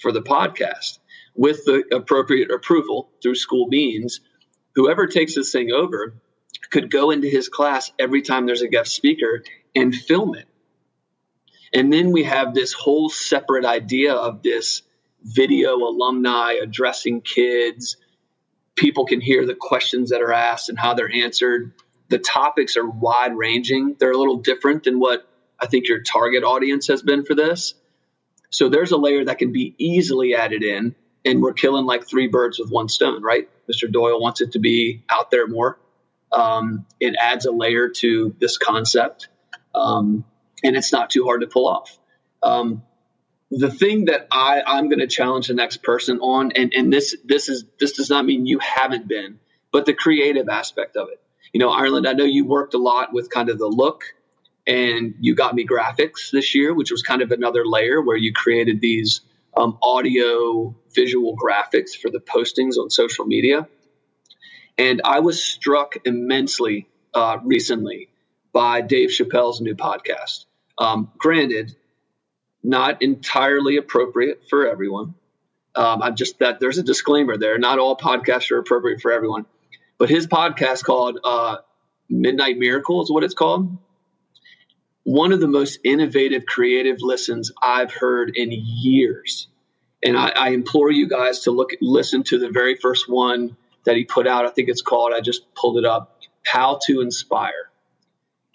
for 0.00 0.12
the 0.12 0.20
podcast 0.20 0.98
with 1.34 1.64
the 1.64 1.84
appropriate 1.92 2.50
approval 2.50 3.08
through 3.22 3.36
school 3.36 3.68
beans. 3.68 4.20
Whoever 4.74 5.06
takes 5.06 5.34
this 5.34 5.52
thing 5.52 5.70
over 5.72 6.14
could 6.70 6.90
go 6.90 7.10
into 7.10 7.28
his 7.28 7.48
class 7.48 7.92
every 7.98 8.22
time 8.22 8.46
there's 8.46 8.62
a 8.62 8.68
guest 8.68 8.94
speaker 8.94 9.42
and 9.74 9.94
film 9.94 10.34
it. 10.34 10.46
And 11.74 11.92
then 11.92 12.12
we 12.12 12.24
have 12.24 12.54
this 12.54 12.72
whole 12.72 13.08
separate 13.08 13.64
idea 13.64 14.12
of 14.12 14.42
this 14.42 14.82
video 15.22 15.74
alumni 15.76 16.52
addressing 16.62 17.22
kids. 17.22 17.96
People 18.74 19.06
can 19.06 19.20
hear 19.20 19.46
the 19.46 19.54
questions 19.54 20.10
that 20.10 20.20
are 20.20 20.32
asked 20.32 20.68
and 20.68 20.78
how 20.78 20.94
they're 20.94 21.12
answered 21.12 21.72
the 22.12 22.18
topics 22.18 22.76
are 22.76 22.86
wide 22.86 23.34
ranging. 23.34 23.96
They're 23.98 24.12
a 24.12 24.18
little 24.18 24.36
different 24.36 24.84
than 24.84 25.00
what 25.00 25.26
I 25.58 25.66
think 25.66 25.88
your 25.88 26.02
target 26.02 26.44
audience 26.44 26.86
has 26.88 27.02
been 27.02 27.24
for 27.24 27.34
this. 27.34 27.72
So 28.50 28.68
there's 28.68 28.92
a 28.92 28.98
layer 28.98 29.24
that 29.24 29.38
can 29.38 29.50
be 29.50 29.74
easily 29.78 30.34
added 30.34 30.62
in, 30.62 30.94
and 31.24 31.40
we're 31.40 31.54
killing 31.54 31.86
like 31.86 32.06
three 32.06 32.28
birds 32.28 32.58
with 32.58 32.70
one 32.70 32.90
stone, 32.90 33.22
right? 33.22 33.48
Mr. 33.66 33.90
Doyle 33.90 34.20
wants 34.20 34.42
it 34.42 34.52
to 34.52 34.58
be 34.58 35.02
out 35.08 35.30
there 35.30 35.46
more. 35.46 35.78
Um, 36.30 36.84
it 37.00 37.14
adds 37.18 37.46
a 37.46 37.50
layer 37.50 37.88
to 37.88 38.36
this 38.38 38.58
concept, 38.58 39.28
um, 39.74 40.24
and 40.62 40.76
it's 40.76 40.92
not 40.92 41.10
too 41.10 41.24
hard 41.24 41.40
to 41.40 41.46
pull 41.46 41.66
off. 41.66 41.98
Um, 42.42 42.82
the 43.50 43.70
thing 43.70 44.06
that 44.06 44.28
I, 44.30 44.62
I'm 44.66 44.88
going 44.88 45.00
to 45.00 45.06
challenge 45.06 45.48
the 45.48 45.54
next 45.54 45.82
person 45.82 46.18
on, 46.20 46.52
and, 46.52 46.72
and 46.74 46.92
this 46.92 47.14
this 47.24 47.48
is 47.48 47.64
this 47.78 47.92
does 47.92 48.08
not 48.10 48.24
mean 48.24 48.46
you 48.46 48.58
haven't 48.60 49.06
been, 49.06 49.38
but 49.70 49.84
the 49.84 49.94
creative 49.94 50.48
aspect 50.48 50.96
of 50.96 51.08
it 51.10 51.22
you 51.52 51.60
know, 51.60 51.70
Ireland, 51.70 52.08
I 52.08 52.14
know 52.14 52.24
you 52.24 52.46
worked 52.46 52.74
a 52.74 52.78
lot 52.78 53.12
with 53.12 53.30
kind 53.30 53.50
of 53.50 53.58
the 53.58 53.66
look 53.66 54.04
and 54.66 55.14
you 55.20 55.34
got 55.34 55.54
me 55.54 55.66
graphics 55.66 56.30
this 56.30 56.54
year, 56.54 56.72
which 56.74 56.90
was 56.90 57.02
kind 57.02 57.20
of 57.20 57.30
another 57.30 57.66
layer 57.66 58.00
where 58.00 58.16
you 58.16 58.32
created 58.32 58.80
these 58.80 59.20
um, 59.56 59.76
audio 59.82 60.74
visual 60.94 61.36
graphics 61.36 61.90
for 61.90 62.10
the 62.10 62.20
postings 62.20 62.78
on 62.78 62.88
social 62.88 63.26
media. 63.26 63.68
And 64.78 65.02
I 65.04 65.20
was 65.20 65.42
struck 65.44 65.96
immensely 66.06 66.88
uh, 67.12 67.38
recently 67.44 68.08
by 68.52 68.80
Dave 68.80 69.10
Chappelle's 69.10 69.60
new 69.60 69.74
podcast. 69.74 70.46
Um, 70.78 71.10
granted, 71.18 71.76
not 72.62 73.02
entirely 73.02 73.76
appropriate 73.76 74.44
for 74.48 74.68
everyone. 74.68 75.14
Um, 75.74 76.02
I'm 76.02 76.16
just 76.16 76.38
that 76.40 76.60
there's 76.60 76.78
a 76.78 76.82
disclaimer 76.82 77.36
there. 77.36 77.58
Not 77.58 77.78
all 77.78 77.96
podcasts 77.96 78.50
are 78.50 78.58
appropriate 78.58 79.00
for 79.00 79.10
everyone. 79.12 79.46
But 79.98 80.10
his 80.10 80.26
podcast 80.26 80.84
called 80.84 81.18
uh, 81.24 81.58
Midnight 82.08 82.58
Miracle 82.58 83.02
is 83.02 83.10
what 83.10 83.24
it's 83.24 83.34
called. 83.34 83.78
One 85.04 85.32
of 85.32 85.40
the 85.40 85.48
most 85.48 85.80
innovative, 85.82 86.46
creative 86.46 86.98
listens 87.00 87.50
I've 87.62 87.92
heard 87.92 88.36
in 88.36 88.50
years. 88.52 89.48
And 90.04 90.16
I, 90.16 90.32
I 90.36 90.48
implore 90.50 90.90
you 90.90 91.08
guys 91.08 91.40
to 91.40 91.50
look, 91.50 91.70
listen 91.80 92.22
to 92.24 92.38
the 92.38 92.50
very 92.50 92.76
first 92.76 93.08
one 93.08 93.56
that 93.84 93.96
he 93.96 94.04
put 94.04 94.26
out. 94.26 94.46
I 94.46 94.50
think 94.50 94.68
it's 94.68 94.82
called. 94.82 95.12
I 95.12 95.20
just 95.20 95.52
pulled 95.54 95.78
it 95.78 95.84
up. 95.84 96.20
How 96.44 96.78
to 96.86 97.00
Inspire. 97.00 97.71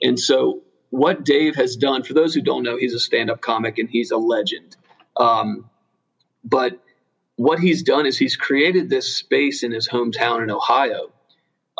And 0.01 0.19
so, 0.19 0.61
what 0.89 1.25
Dave 1.25 1.55
has 1.55 1.75
done, 1.75 2.03
for 2.03 2.13
those 2.13 2.33
who 2.33 2.41
don't 2.41 2.63
know, 2.63 2.77
he's 2.77 2.93
a 2.93 2.99
stand-up 2.99 3.41
comic 3.41 3.77
and 3.77 3.89
he's 3.89 4.11
a 4.11 4.17
legend. 4.17 4.77
Um, 5.17 5.69
but 6.43 6.79
what 7.35 7.59
he's 7.59 7.83
done 7.83 8.05
is 8.05 8.17
he's 8.17 8.35
created 8.35 8.89
this 8.89 9.13
space 9.13 9.63
in 9.63 9.71
his 9.71 9.89
hometown 9.89 10.43
in 10.43 10.51
Ohio 10.51 11.11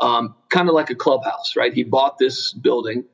um, 0.01 0.36
kind 0.49 0.70
of 0.70 0.76
like 0.76 0.89
a 0.89 0.95
clubhouse, 0.95 1.55
right? 1.55 1.74
He 1.74 1.84
bought 1.84 2.18
this 2.18 2.53
building 2.53 3.05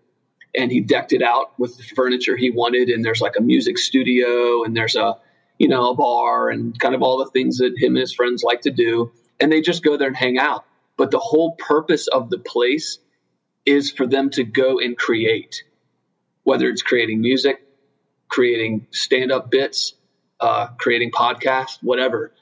and 0.55 0.71
he 0.71 0.81
decked 0.81 1.13
it 1.13 1.21
out 1.21 1.57
with 1.59 1.77
the 1.77 1.83
furniture 1.83 2.35
he 2.35 2.49
wanted. 2.49 2.89
And 2.89 3.03
there's 3.03 3.21
like 3.21 3.35
a 3.37 3.41
music 3.41 3.77
studio 3.77 4.63
and 4.63 4.75
there's 4.75 4.95
a, 4.95 5.17
you 5.59 5.67
know, 5.67 5.91
a 5.91 5.95
bar 5.95 6.49
and 6.49 6.77
kind 6.79 6.95
of 6.95 7.01
all 7.01 7.17
the 7.17 7.29
things 7.31 7.57
that 7.57 7.73
him 7.77 7.95
and 7.95 7.99
his 7.99 8.13
friends 8.13 8.43
like 8.43 8.61
to 8.61 8.71
do. 8.71 9.11
And 9.39 9.51
they 9.51 9.61
just 9.61 9.83
go 9.83 9.97
there 9.97 10.07
and 10.07 10.17
hang 10.17 10.37
out. 10.37 10.65
But 10.97 11.11
the 11.11 11.19
whole 11.19 11.55
purpose 11.55 12.07
of 12.07 12.29
the 12.29 12.37
place 12.37 12.99
is 13.65 13.91
for 13.91 14.05
them 14.05 14.29
to 14.31 14.43
go 14.43 14.79
and 14.79 14.97
create, 14.97 15.63
whether 16.43 16.69
it's 16.69 16.81
creating 16.81 17.21
music, 17.21 17.65
creating 18.27 18.87
stand 18.91 19.31
up 19.31 19.49
bits, 19.49 19.93
uh, 20.39 20.67
creating 20.77 21.11
podcasts, 21.11 21.77
whatever. 21.81 22.33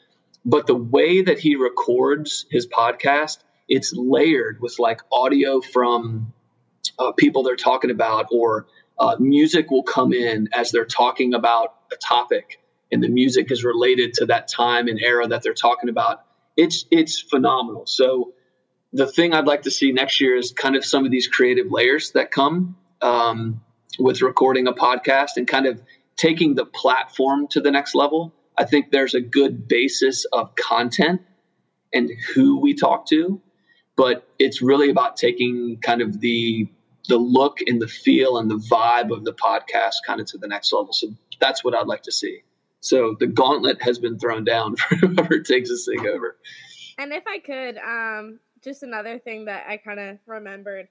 But 0.43 0.65
the 0.65 0.75
way 0.75 1.21
that 1.21 1.39
he 1.39 1.55
records 1.55 2.45
his 2.49 2.67
podcast, 2.67 3.39
it's 3.67 3.93
layered 3.93 4.59
with 4.61 4.79
like 4.79 5.01
audio 5.11 5.61
from 5.61 6.33
uh, 6.97 7.11
people 7.11 7.43
they're 7.43 7.55
talking 7.55 7.91
about, 7.91 8.27
or 8.31 8.65
uh, 8.97 9.15
music 9.19 9.69
will 9.69 9.83
come 9.83 10.13
in 10.13 10.49
as 10.53 10.71
they're 10.71 10.85
talking 10.85 11.33
about 11.33 11.75
a 11.91 11.95
topic, 11.97 12.59
and 12.91 13.03
the 13.03 13.09
music 13.09 13.51
is 13.51 13.63
related 13.63 14.13
to 14.15 14.25
that 14.25 14.47
time 14.47 14.87
and 14.87 14.99
era 14.99 15.27
that 15.27 15.43
they're 15.43 15.53
talking 15.53 15.89
about. 15.89 16.23
It's 16.57 16.85
it's 16.91 17.19
phenomenal. 17.21 17.85
So 17.85 18.33
the 18.93 19.07
thing 19.07 19.33
I'd 19.33 19.45
like 19.45 19.63
to 19.63 19.71
see 19.71 19.91
next 19.91 20.19
year 20.19 20.35
is 20.35 20.51
kind 20.51 20.75
of 20.75 20.83
some 20.83 21.05
of 21.05 21.11
these 21.11 21.27
creative 21.27 21.71
layers 21.71 22.11
that 22.11 22.31
come 22.31 22.75
um, 23.01 23.61
with 23.99 24.21
recording 24.21 24.67
a 24.67 24.73
podcast 24.73 25.31
and 25.37 25.47
kind 25.47 25.65
of 25.65 25.81
taking 26.17 26.55
the 26.55 26.65
platform 26.65 27.47
to 27.47 27.61
the 27.61 27.71
next 27.71 27.95
level. 27.95 28.33
I 28.57 28.65
think 28.65 28.91
there's 28.91 29.15
a 29.15 29.21
good 29.21 29.67
basis 29.67 30.25
of 30.25 30.55
content 30.55 31.21
and 31.93 32.11
who 32.33 32.59
we 32.59 32.73
talk 32.73 33.07
to, 33.07 33.41
but 33.95 34.27
it's 34.39 34.61
really 34.61 34.89
about 34.89 35.17
taking 35.17 35.77
kind 35.81 36.01
of 36.01 36.19
the 36.19 36.67
the 37.07 37.17
look 37.17 37.57
and 37.65 37.81
the 37.81 37.87
feel 37.87 38.37
and 38.37 38.49
the 38.49 38.63
vibe 38.71 39.11
of 39.11 39.25
the 39.25 39.33
podcast 39.33 39.95
kind 40.05 40.21
of 40.21 40.27
to 40.27 40.37
the 40.37 40.47
next 40.47 40.71
level. 40.71 40.93
So 40.93 41.07
that's 41.39 41.63
what 41.63 41.75
I'd 41.75 41.87
like 41.87 42.03
to 42.03 42.11
see. 42.11 42.41
So 42.79 43.15
the 43.19 43.25
gauntlet 43.25 43.81
has 43.81 43.97
been 43.97 44.19
thrown 44.19 44.43
down 44.43 44.75
for 44.77 44.95
whoever 44.95 45.39
takes 45.39 45.69
this 45.69 45.85
thing 45.85 46.07
over. 46.07 46.37
And 46.99 47.11
if 47.11 47.23
I 47.25 47.39
could, 47.39 47.77
um, 47.77 48.39
just 48.63 48.83
another 48.83 49.19
thing 49.19 49.45
that 49.45 49.65
I 49.67 49.77
kind 49.77 49.99
of 49.99 50.17
remembered. 50.25 50.87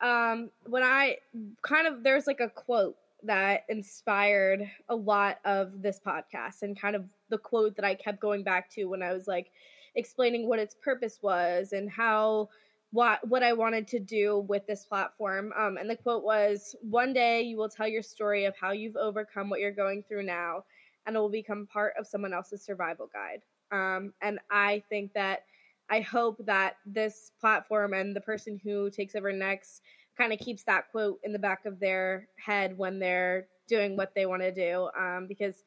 Um, 0.00 0.50
when 0.66 0.82
I 0.82 1.16
kind 1.62 1.86
of 1.86 2.02
there's 2.02 2.26
like 2.26 2.40
a 2.40 2.50
quote 2.50 2.96
that 3.22 3.64
inspired 3.68 4.70
a 4.88 4.94
lot 4.94 5.38
of 5.44 5.82
this 5.82 6.00
podcast 6.04 6.62
and 6.62 6.78
kind 6.78 6.94
of 6.94 7.04
the 7.30 7.38
quote 7.38 7.74
that 7.76 7.84
I 7.84 7.94
kept 7.94 8.20
going 8.20 8.42
back 8.44 8.70
to 8.72 8.84
when 8.84 9.02
I 9.02 9.12
was 9.12 9.26
like 9.26 9.50
explaining 9.94 10.48
what 10.48 10.58
its 10.58 10.74
purpose 10.74 11.18
was 11.22 11.72
and 11.72 11.90
how 11.90 12.50
what 12.92 13.26
what 13.26 13.42
I 13.42 13.52
wanted 13.52 13.88
to 13.88 13.98
do 13.98 14.44
with 14.48 14.66
this 14.66 14.84
platform. 14.84 15.52
Um, 15.56 15.76
and 15.76 15.88
the 15.90 15.96
quote 15.96 16.24
was, 16.24 16.76
"One 16.82 17.12
day 17.12 17.42
you 17.42 17.56
will 17.56 17.68
tell 17.68 17.88
your 17.88 18.02
story 18.02 18.44
of 18.44 18.54
how 18.56 18.72
you've 18.72 18.96
overcome 18.96 19.50
what 19.50 19.60
you're 19.60 19.72
going 19.72 20.02
through 20.02 20.24
now, 20.24 20.64
and 21.06 21.16
it 21.16 21.18
will 21.18 21.28
become 21.28 21.66
part 21.66 21.94
of 21.98 22.06
someone 22.06 22.32
else's 22.32 22.62
survival 22.62 23.10
guide." 23.12 23.42
Um, 23.72 24.12
and 24.22 24.38
I 24.50 24.82
think 24.88 25.12
that 25.14 25.44
I 25.90 26.00
hope 26.00 26.38
that 26.46 26.76
this 26.84 27.32
platform 27.40 27.92
and 27.92 28.14
the 28.14 28.20
person 28.20 28.60
who 28.62 28.90
takes 28.90 29.14
over 29.14 29.32
next 29.32 29.82
kind 30.16 30.32
of 30.32 30.38
keeps 30.38 30.62
that 30.64 30.90
quote 30.90 31.20
in 31.22 31.32
the 31.32 31.38
back 31.38 31.66
of 31.66 31.78
their 31.78 32.28
head 32.44 32.76
when 32.76 32.98
they're 32.98 33.46
doing 33.68 33.96
what 33.96 34.14
they 34.14 34.26
want 34.26 34.42
to 34.42 34.52
do 34.52 34.88
um, 34.98 35.26
because 35.28 35.62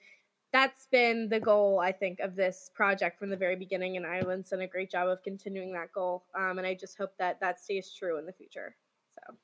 that's 0.51 0.88
been 0.91 1.30
the 1.30 1.39
goal 1.39 1.80
i 1.80 1.91
think 1.91 2.20
of 2.20 2.36
this 2.36 2.72
project 2.74 3.20
from 3.20 3.30
the 3.30 3.38
very 3.38 3.55
beginning 3.55 3.97
and 3.97 4.05
ireland's 4.05 4.49
done 4.49 4.61
a 4.61 4.67
great 4.67 4.89
job 4.89 5.07
of 5.07 5.22
continuing 5.24 5.72
that 5.74 5.91
goal 5.93 6.24
um, 6.36 6.57
and 6.57 6.65
i 6.65 6.74
just 6.74 6.97
hope 6.97 7.11
that 7.20 7.39
that 7.39 7.59
stays 7.59 7.93
true 7.93 8.17
in 8.17 8.26
the 8.26 8.34
future 8.34 8.76
so. 9.15 9.36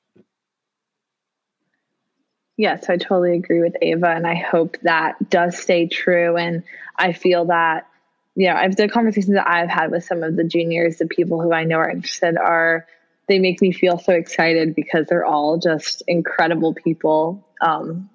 Yes 2.57 2.89
i 2.89 2.95
totally 2.95 3.35
agree 3.35 3.59
with 3.59 3.75
ava 3.81 4.07
and 4.07 4.25
i 4.25 4.35
hope 4.35 4.77
that 4.83 5.29
does 5.29 5.57
stay 5.57 5.87
true 5.87 6.37
and 6.37 6.63
i 6.97 7.11
feel 7.11 7.45
that 7.45 7.87
you 8.35 8.47
know, 8.47 8.55
I've 8.55 8.75
the 8.75 8.89
conversations 8.89 9.33
that 9.33 9.49
I've 9.49 9.69
had 9.69 9.91
with 9.91 10.03
some 10.03 10.23
of 10.23 10.35
the 10.35 10.43
juniors, 10.43 10.97
the 10.97 11.07
people 11.07 11.41
who 11.41 11.53
I 11.53 11.63
know 11.63 11.77
are 11.77 11.89
interested 11.89 12.37
are 12.37 12.85
they 13.27 13.39
make 13.39 13.61
me 13.61 13.71
feel 13.71 13.97
so 13.97 14.13
excited 14.13 14.75
because 14.75 15.07
they're 15.07 15.25
all 15.25 15.57
just 15.57 16.03
incredible 16.07 16.73
people. 16.73 17.47
Um, 17.61 18.09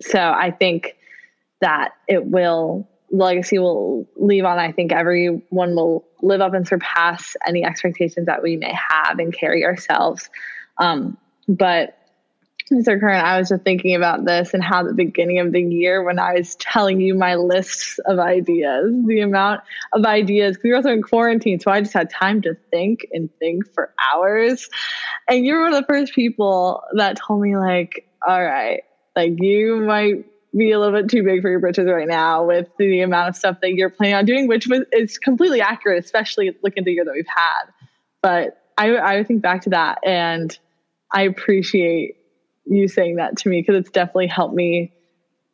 so 0.00 0.18
I 0.18 0.52
think 0.52 0.96
that 1.60 1.90
it 2.06 2.24
will 2.24 2.88
legacy 3.10 3.58
will 3.58 4.06
leave 4.16 4.44
on. 4.44 4.58
I 4.58 4.72
think 4.72 4.92
everyone 4.92 5.74
will 5.74 6.04
live 6.22 6.40
up 6.40 6.54
and 6.54 6.66
surpass 6.66 7.36
any 7.46 7.64
expectations 7.64 8.26
that 8.26 8.42
we 8.42 8.56
may 8.56 8.72
have 8.72 9.18
and 9.18 9.32
carry 9.32 9.64
ourselves. 9.64 10.30
Um, 10.78 11.18
but 11.48 11.97
Mr. 12.70 13.00
Kern, 13.00 13.16
I 13.16 13.38
was 13.38 13.48
just 13.48 13.62
thinking 13.62 13.94
about 13.94 14.24
this 14.24 14.52
and 14.52 14.62
how 14.62 14.82
the 14.82 14.92
beginning 14.92 15.38
of 15.38 15.52
the 15.52 15.62
year, 15.62 16.02
when 16.02 16.18
I 16.18 16.34
was 16.34 16.54
telling 16.56 17.00
you 17.00 17.14
my 17.14 17.34
lists 17.36 17.98
of 18.06 18.18
ideas, 18.18 18.92
the 19.06 19.20
amount 19.20 19.62
of 19.92 20.04
ideas, 20.04 20.56
because 20.56 20.64
we 20.64 20.70
were 20.70 20.76
also 20.76 20.90
in 20.90 21.02
quarantine, 21.02 21.60
so 21.60 21.70
I 21.70 21.80
just 21.80 21.94
had 21.94 22.10
time 22.10 22.42
to 22.42 22.54
think 22.70 23.06
and 23.12 23.30
think 23.38 23.72
for 23.72 23.92
hours. 24.12 24.68
And 25.28 25.46
you 25.46 25.54
were 25.54 25.62
one 25.62 25.74
of 25.74 25.80
the 25.80 25.86
first 25.86 26.14
people 26.14 26.82
that 26.94 27.16
told 27.16 27.40
me, 27.40 27.56
like, 27.56 28.08
all 28.26 28.44
right, 28.44 28.82
like 29.16 29.32
you 29.38 29.80
might 29.80 30.26
be 30.56 30.72
a 30.72 30.78
little 30.78 30.98
bit 30.98 31.10
too 31.10 31.22
big 31.22 31.42
for 31.42 31.50
your 31.50 31.60
britches 31.60 31.86
right 31.86 32.08
now 32.08 32.44
with 32.44 32.68
the 32.78 33.00
amount 33.00 33.28
of 33.28 33.36
stuff 33.36 33.58
that 33.60 33.72
you're 33.72 33.90
planning 33.90 34.14
on 34.14 34.24
doing, 34.24 34.48
which 34.48 34.66
was 34.66 34.80
is 34.92 35.18
completely 35.18 35.60
accurate, 35.60 36.02
especially 36.04 36.54
looking 36.62 36.82
at 36.82 36.84
the 36.84 36.92
year 36.92 37.04
that 37.04 37.14
we've 37.14 37.26
had. 37.26 37.72
But 38.22 38.62
I, 38.76 38.96
I 38.96 39.24
think 39.24 39.42
back 39.42 39.62
to 39.62 39.70
that 39.70 39.98
and 40.04 40.56
I 41.12 41.22
appreciate 41.22 42.16
you 42.68 42.88
saying 42.88 43.16
that 43.16 43.36
to 43.38 43.48
me 43.48 43.60
because 43.60 43.76
it's 43.76 43.90
definitely 43.90 44.26
helped 44.26 44.54
me 44.54 44.92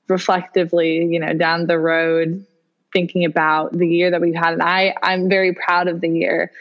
reflectively, 0.09 1.05
you 1.05 1.19
know, 1.21 1.33
down 1.33 1.67
the 1.67 1.79
road 1.79 2.45
thinking 2.93 3.25
about 3.25 3.73
the 3.73 3.87
year 3.87 4.11
that 4.11 4.21
we've 4.21 4.35
had. 4.35 4.53
And 4.53 4.63
I, 4.63 4.95
I'm 5.03 5.29
very 5.29 5.53
proud 5.53 5.89
of 5.89 6.01
the 6.01 6.09
year 6.09 6.53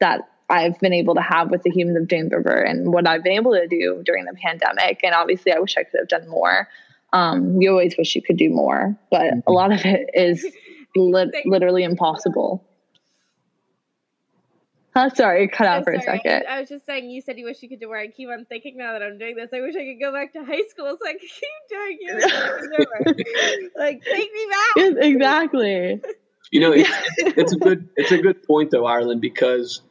that 0.00 0.28
I've 0.50 0.78
been 0.80 0.92
able 0.92 1.14
to 1.14 1.20
have 1.20 1.50
with 1.50 1.62
the 1.62 1.70
Humans 1.70 1.96
of 1.98 2.08
James 2.08 2.32
River 2.32 2.62
and 2.62 2.92
what 2.92 3.06
I've 3.08 3.22
been 3.22 3.34
able 3.34 3.52
to 3.52 3.66
do 3.66 4.02
during 4.04 4.24
the 4.24 4.34
pandemic. 4.34 5.00
And 5.02 5.14
obviously, 5.14 5.52
I 5.52 5.58
wish 5.58 5.76
I 5.76 5.82
could 5.82 5.98
have 5.98 6.08
done 6.08 6.28
more. 6.28 6.68
Um, 7.12 7.60
you 7.60 7.70
always 7.70 7.96
wish 7.96 8.14
you 8.14 8.22
could 8.22 8.36
do 8.36 8.50
more, 8.50 8.96
but 9.10 9.32
a 9.46 9.52
lot 9.52 9.72
of 9.72 9.84
it 9.84 10.10
is 10.14 10.46
li- 10.96 11.42
literally 11.44 11.84
impossible. 11.84 12.64
Huh? 14.94 15.10
Sorry, 15.10 15.48
cut 15.48 15.66
out 15.66 15.78
I'm 15.78 15.84
for 15.84 15.94
sorry. 15.94 16.18
a 16.18 16.22
second. 16.22 16.46
I 16.48 16.60
was 16.60 16.68
just 16.68 16.86
saying, 16.86 17.10
you 17.10 17.20
said 17.20 17.38
you 17.38 17.44
wish 17.44 17.62
you 17.62 17.68
could 17.68 17.80
do 17.80 17.88
where 17.88 18.00
I 18.00 18.08
keep 18.08 18.28
on 18.28 18.46
thinking 18.46 18.78
now 18.78 18.92
that 18.92 19.02
I'm 19.02 19.18
doing 19.18 19.36
this. 19.36 19.50
I 19.52 19.60
wish 19.60 19.76
I 19.76 19.84
could 19.84 20.00
go 20.00 20.12
back 20.12 20.32
to 20.32 20.44
high 20.44 20.62
school 20.68 20.96
so 21.00 21.08
I 21.08 21.12
could 21.12 21.20
keep 21.20 21.68
doing 21.68 21.98
it. 22.00 23.70
like, 23.76 24.02
take 24.02 24.32
me 24.32 24.46
back. 24.50 24.76
Yes, 24.76 24.94
exactly. 24.98 26.00
You 26.50 26.60
know, 26.60 26.72
it's, 26.72 26.90
it's 27.18 27.52
a 27.52 27.56
good 27.56 27.88
it's 27.96 28.12
a 28.12 28.18
good 28.18 28.42
point 28.42 28.70
though, 28.70 28.86
Ireland, 28.86 29.20
because 29.20 29.82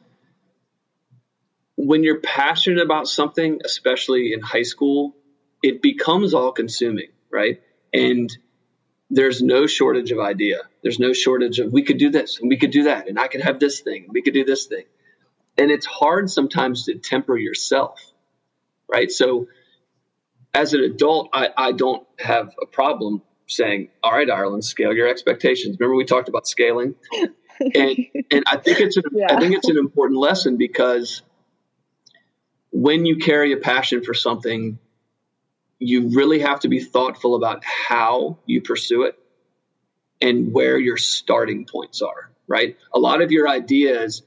when 1.76 2.02
you're 2.02 2.20
passionate 2.20 2.82
about 2.82 3.06
something, 3.06 3.60
especially 3.64 4.32
in 4.32 4.40
high 4.40 4.62
school, 4.62 5.14
it 5.62 5.80
becomes 5.80 6.34
all 6.34 6.50
consuming, 6.52 7.08
right? 7.30 7.60
And 7.94 8.36
there's 9.10 9.42
no 9.42 9.66
shortage 9.66 10.10
of 10.12 10.18
idea. 10.18 10.58
There's 10.82 10.98
no 10.98 11.12
shortage 11.12 11.58
of 11.58 11.72
we 11.72 11.82
could 11.82 11.98
do 11.98 12.10
this 12.10 12.38
and 12.40 12.48
we 12.48 12.56
could 12.56 12.70
do 12.70 12.84
that 12.84 13.08
and 13.08 13.18
I 13.18 13.28
could 13.28 13.40
have 13.40 13.58
this 13.58 13.80
thing, 13.80 14.04
and 14.04 14.12
we 14.12 14.22
could 14.22 14.34
do 14.34 14.44
this 14.44 14.66
thing 14.66 14.84
and 15.58 15.70
it's 15.70 15.84
hard 15.84 16.30
sometimes 16.30 16.84
to 16.84 16.94
temper 16.94 17.36
yourself 17.36 18.00
right 18.88 19.10
so 19.10 19.48
as 20.54 20.72
an 20.72 20.80
adult 20.80 21.28
I, 21.32 21.48
I 21.56 21.72
don't 21.72 22.06
have 22.18 22.54
a 22.62 22.66
problem 22.66 23.22
saying 23.46 23.88
all 24.02 24.12
right 24.12 24.30
ireland 24.30 24.64
scale 24.64 24.94
your 24.94 25.08
expectations 25.08 25.76
remember 25.78 25.96
we 25.96 26.04
talked 26.04 26.28
about 26.28 26.46
scaling 26.46 26.94
and 27.60 27.98
and 28.30 28.44
i 28.46 28.56
think 28.56 28.80
it's 28.80 28.96
a, 28.96 29.02
yeah. 29.12 29.26
i 29.30 29.40
think 29.40 29.54
it's 29.54 29.68
an 29.68 29.78
important 29.78 30.20
lesson 30.20 30.56
because 30.56 31.22
when 32.70 33.04
you 33.04 33.16
carry 33.16 33.52
a 33.52 33.56
passion 33.56 34.04
for 34.04 34.14
something 34.14 34.78
you 35.78 36.08
really 36.08 36.40
have 36.40 36.60
to 36.60 36.68
be 36.68 36.80
thoughtful 36.80 37.34
about 37.34 37.64
how 37.64 38.38
you 38.46 38.60
pursue 38.60 39.02
it 39.04 39.18
and 40.20 40.52
where 40.52 40.78
your 40.78 40.96
starting 40.96 41.64
points 41.64 42.02
are 42.02 42.30
right 42.46 42.76
a 42.92 42.98
lot 42.98 43.22
of 43.22 43.30
your 43.30 43.48
ideas 43.48 44.22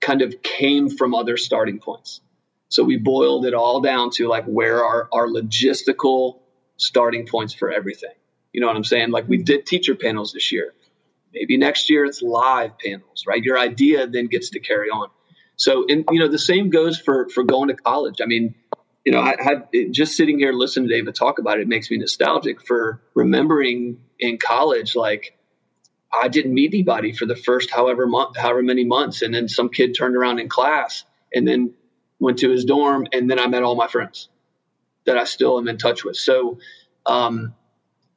kind 0.00 0.22
of 0.22 0.42
came 0.42 0.88
from 0.88 1.14
other 1.14 1.36
starting 1.36 1.78
points. 1.78 2.20
So 2.68 2.84
we 2.84 2.96
boiled 2.96 3.46
it 3.46 3.54
all 3.54 3.80
down 3.80 4.10
to 4.12 4.28
like 4.28 4.44
where 4.44 4.84
are 4.84 5.08
our 5.12 5.26
logistical 5.28 6.38
starting 6.76 7.26
points 7.26 7.52
for 7.52 7.70
everything. 7.70 8.14
You 8.52 8.60
know 8.60 8.66
what 8.66 8.76
I'm 8.76 8.84
saying? 8.84 9.10
Like 9.10 9.28
we 9.28 9.38
did 9.38 9.66
teacher 9.66 9.94
panels 9.94 10.32
this 10.32 10.50
year. 10.50 10.74
Maybe 11.32 11.56
next 11.56 11.90
year 11.90 12.04
it's 12.04 12.22
live 12.22 12.78
panels, 12.78 13.24
right? 13.26 13.42
Your 13.42 13.58
idea 13.58 14.06
then 14.06 14.26
gets 14.26 14.50
to 14.50 14.60
carry 14.60 14.88
on. 14.88 15.08
So, 15.56 15.84
and 15.88 16.04
you 16.10 16.18
know, 16.18 16.28
the 16.28 16.38
same 16.38 16.70
goes 16.70 16.98
for 16.98 17.28
for 17.28 17.44
going 17.44 17.68
to 17.68 17.74
college. 17.74 18.20
I 18.22 18.26
mean, 18.26 18.54
you 19.04 19.12
know, 19.12 19.20
I 19.20 19.36
have 19.38 19.68
just 19.90 20.16
sitting 20.16 20.38
here 20.38 20.52
listening 20.52 20.88
to 20.88 20.94
David 20.94 21.14
talk 21.14 21.38
about 21.38 21.58
it, 21.58 21.62
it 21.62 21.68
makes 21.68 21.90
me 21.90 21.96
nostalgic 21.96 22.60
for 22.60 23.00
remembering 23.14 24.00
in 24.18 24.38
college, 24.38 24.94
like 24.94 25.36
I 26.12 26.28
didn't 26.28 26.52
meet 26.52 26.74
anybody 26.74 27.12
for 27.12 27.24
the 27.24 27.36
first 27.36 27.70
however 27.70 28.06
month, 28.06 28.36
however 28.36 28.62
many 28.62 28.84
months, 28.84 29.22
and 29.22 29.34
then 29.34 29.48
some 29.48 29.68
kid 29.68 29.94
turned 29.96 30.16
around 30.16 30.38
in 30.38 30.48
class 30.48 31.04
and 31.32 31.46
then 31.46 31.74
went 32.18 32.40
to 32.40 32.50
his 32.50 32.64
dorm, 32.64 33.06
and 33.12 33.30
then 33.30 33.38
I 33.38 33.46
met 33.46 33.62
all 33.62 33.76
my 33.76 33.86
friends 33.86 34.28
that 35.06 35.16
I 35.16 35.24
still 35.24 35.58
am 35.58 35.68
in 35.68 35.78
touch 35.78 36.04
with. 36.04 36.16
So, 36.16 36.58
um, 37.06 37.54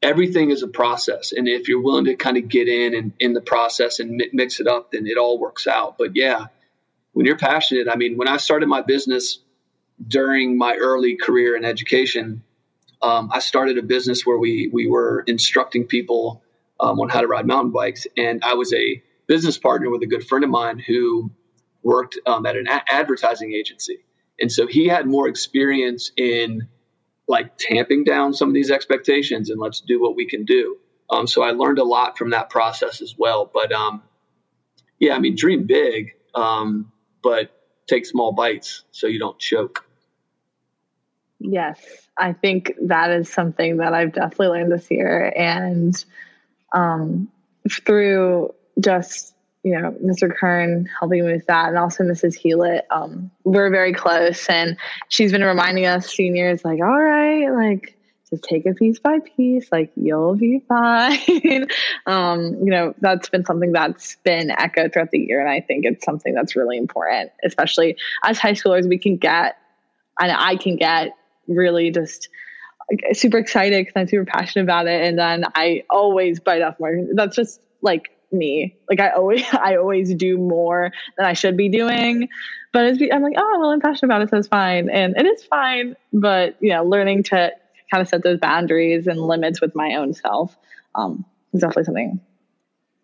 everything 0.01 0.51
is 0.51 0.63
a 0.63 0.67
process. 0.67 1.31
And 1.31 1.47
if 1.47 1.69
you're 1.69 1.81
willing 1.81 2.05
to 2.05 2.15
kind 2.15 2.35
of 2.35 2.49
get 2.49 2.67
in 2.67 2.93
and 2.93 3.13
in 3.19 3.31
the 3.31 3.41
process 3.41 3.99
and 3.99 4.21
mix 4.33 4.59
it 4.59 4.67
up, 4.67 4.91
then 4.91 5.07
it 5.07 5.17
all 5.17 5.39
works 5.39 5.65
out. 5.65 5.97
But 5.97 6.15
yeah, 6.15 6.47
when 7.13 7.25
you're 7.25 7.37
passionate, 7.37 7.87
I 7.89 7.95
mean, 7.95 8.17
when 8.17 8.27
I 8.27 8.37
started 8.37 8.67
my 8.67 8.81
business 8.81 9.39
during 10.07 10.57
my 10.57 10.75
early 10.75 11.15
career 11.15 11.55
in 11.55 11.65
education, 11.65 12.43
um, 13.01 13.29
I 13.31 13.39
started 13.39 13.77
a 13.77 13.83
business 13.83 14.25
where 14.25 14.37
we 14.37 14.69
we 14.71 14.87
were 14.87 15.23
instructing 15.27 15.85
people 15.85 16.43
um, 16.79 16.99
on 16.99 17.09
how 17.09 17.21
to 17.21 17.27
ride 17.27 17.45
mountain 17.45 17.71
bikes, 17.71 18.07
and 18.17 18.43
I 18.43 18.53
was 18.53 18.73
a 18.73 19.01
business 19.27 19.57
partner 19.57 19.89
with 19.89 20.01
a 20.03 20.07
good 20.07 20.25
friend 20.27 20.43
of 20.43 20.49
mine 20.49 20.79
who 20.79 21.31
worked 21.81 22.17
um, 22.25 22.45
at 22.45 22.55
an 22.55 22.67
a- 22.67 22.83
advertising 22.91 23.53
agency, 23.53 23.99
and 24.39 24.51
so 24.51 24.67
he 24.67 24.87
had 24.87 25.05
more 25.05 25.27
experience 25.27 26.11
in 26.15 26.67
like 27.27 27.57
tamping 27.57 28.03
down 28.03 28.33
some 28.33 28.49
of 28.49 28.53
these 28.53 28.71
expectations 28.71 29.49
and 29.49 29.59
let's 29.59 29.81
do 29.81 30.01
what 30.01 30.15
we 30.15 30.25
can 30.25 30.45
do. 30.45 30.77
Um, 31.09 31.27
so 31.27 31.41
I 31.41 31.51
learned 31.51 31.79
a 31.79 31.83
lot 31.83 32.17
from 32.17 32.31
that 32.31 32.49
process 32.49 33.01
as 33.01 33.15
well. 33.17 33.49
But 33.51 33.71
um, 33.71 34.03
yeah, 34.99 35.15
I 35.15 35.19
mean, 35.19 35.35
dream 35.35 35.65
big, 35.65 36.13
um, 36.35 36.91
but 37.21 37.62
take 37.87 38.05
small 38.05 38.31
bites 38.31 38.83
so 38.91 39.07
you 39.07 39.19
don't 39.19 39.39
choke. 39.39 39.85
Yes, 41.39 41.79
I 42.17 42.33
think 42.33 42.73
that 42.81 43.11
is 43.11 43.29
something 43.29 43.77
that 43.77 43.93
I've 43.93 44.13
definitely 44.13 44.47
learned 44.47 44.71
this 44.71 44.89
year. 44.89 45.33
And 45.35 46.03
um, 46.73 47.29
through 47.69 48.53
just 48.79 49.33
you 49.63 49.79
know, 49.79 49.95
Mr. 50.03 50.33
Kern 50.35 50.87
helping 50.99 51.25
me 51.25 51.31
with 51.31 51.45
that, 51.47 51.69
and 51.69 51.77
also 51.77 52.03
Mrs. 52.03 52.35
Hewlett. 52.35 52.85
Um, 52.91 53.31
we're 53.45 53.69
very 53.69 53.93
close, 53.93 54.47
and 54.49 54.77
she's 55.07 55.31
been 55.31 55.43
reminding 55.43 55.85
us 55.85 56.13
seniors, 56.13 56.65
like, 56.65 56.81
all 56.81 57.01
right, 57.01 57.49
like, 57.49 57.97
just 58.33 58.43
take 58.43 58.65
it 58.65 58.77
piece 58.77 58.99
by 58.99 59.19
piece, 59.19 59.71
like, 59.71 59.91
you'll 59.95 60.35
be 60.35 60.59
fine. 60.67 61.67
um, 62.07 62.55
you 62.55 62.71
know, 62.71 62.95
that's 62.99 63.29
been 63.29 63.45
something 63.45 63.71
that's 63.71 64.15
been 64.23 64.49
echoed 64.49 64.91
throughout 64.91 65.11
the 65.11 65.19
year, 65.19 65.39
and 65.39 65.49
I 65.49 65.61
think 65.61 65.85
it's 65.85 66.03
something 66.03 66.33
that's 66.33 66.55
really 66.55 66.77
important, 66.77 67.31
especially 67.45 67.97
as 68.23 68.39
high 68.39 68.53
schoolers. 68.53 68.89
We 68.89 68.97
can 68.97 69.17
get, 69.17 69.57
and 70.19 70.31
I 70.31 70.55
can 70.55 70.77
get 70.77 71.11
really 71.47 71.91
just 71.91 72.29
super 73.13 73.37
excited 73.37 73.85
because 73.85 73.99
I'm 73.99 74.07
super 74.07 74.25
passionate 74.25 74.63
about 74.63 74.87
it, 74.87 75.05
and 75.05 75.17
then 75.17 75.45
I 75.55 75.83
always 75.89 76.39
bite 76.39 76.61
off 76.61 76.79
more. 76.79 76.95
That's 77.13 77.35
just 77.35 77.61
like 77.81 78.09
me. 78.31 78.75
Like 78.89 78.99
I 78.99 79.11
always, 79.11 79.45
I 79.53 79.75
always 79.75 80.13
do 80.15 80.37
more 80.37 80.91
than 81.17 81.25
I 81.25 81.33
should 81.33 81.55
be 81.55 81.69
doing. 81.69 82.29
But 82.71 82.85
it's, 82.85 83.03
I'm 83.13 83.21
like, 83.21 83.35
oh, 83.37 83.57
well, 83.59 83.69
I'm 83.69 83.79
passionate 83.79 84.07
about 84.07 84.23
it, 84.23 84.31
so 84.31 84.37
it's 84.37 84.47
fine, 84.47 84.89
and 84.89 85.15
it 85.15 85.27
is 85.27 85.43
fine. 85.43 85.95
But 86.11 86.57
you 86.59 86.69
know, 86.69 86.83
learning 86.83 87.23
to 87.23 87.51
kind 87.93 88.01
of 88.01 88.09
set 88.09 88.23
those 88.23 88.39
boundaries 88.39 89.05
and 89.05 89.19
limits 89.19 89.61
with 89.61 89.75
my 89.75 89.95
own 89.95 90.13
self 90.15 90.57
um, 90.95 91.23
is 91.53 91.61
definitely 91.61 91.83
something 91.83 92.21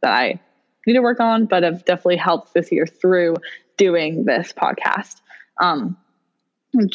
that 0.02 0.12
I 0.12 0.40
need 0.88 0.94
to 0.94 1.02
work 1.02 1.20
on, 1.20 1.46
but 1.46 1.62
have 1.62 1.86
definitely 1.86 2.18
helped 2.18 2.56
this 2.56 2.72
year 2.72 2.88
through 2.88 3.36
doing 3.78 4.26
this 4.26 4.52
podcast. 4.52 5.22
Um, 5.62 5.96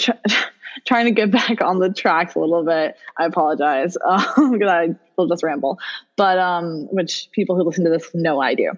trying 0.87 1.05
to 1.05 1.13
get 1.13 1.31
back 1.31 1.61
on 1.63 1.79
the 1.79 1.93
tracks 1.93 2.35
a 2.35 2.41
little 2.41 2.65
bit. 2.65 2.97
I 3.17 3.27
apologize 3.27 3.97
because 4.37 4.69
I 4.69 4.97
will 5.17 5.29
just 5.29 5.45
ramble, 5.45 5.79
but 6.17 6.39
um, 6.39 6.89
which 6.91 7.29
people 7.31 7.55
who 7.55 7.63
listen 7.63 7.85
to 7.85 7.91
this 7.91 8.11
know 8.13 8.41
I 8.41 8.55
do. 8.57 8.73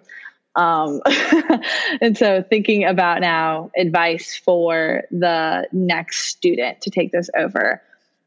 Um, 0.57 1.01
and 2.03 2.19
so 2.19 2.43
thinking 2.43 2.85
about 2.85 3.23
now 3.23 3.71
advice 3.79 4.37
for 4.37 5.05
the 5.11 5.69
next 5.73 6.27
student 6.27 6.83
to 6.83 6.91
take 6.91 7.13
this 7.13 7.31
over 7.35 7.81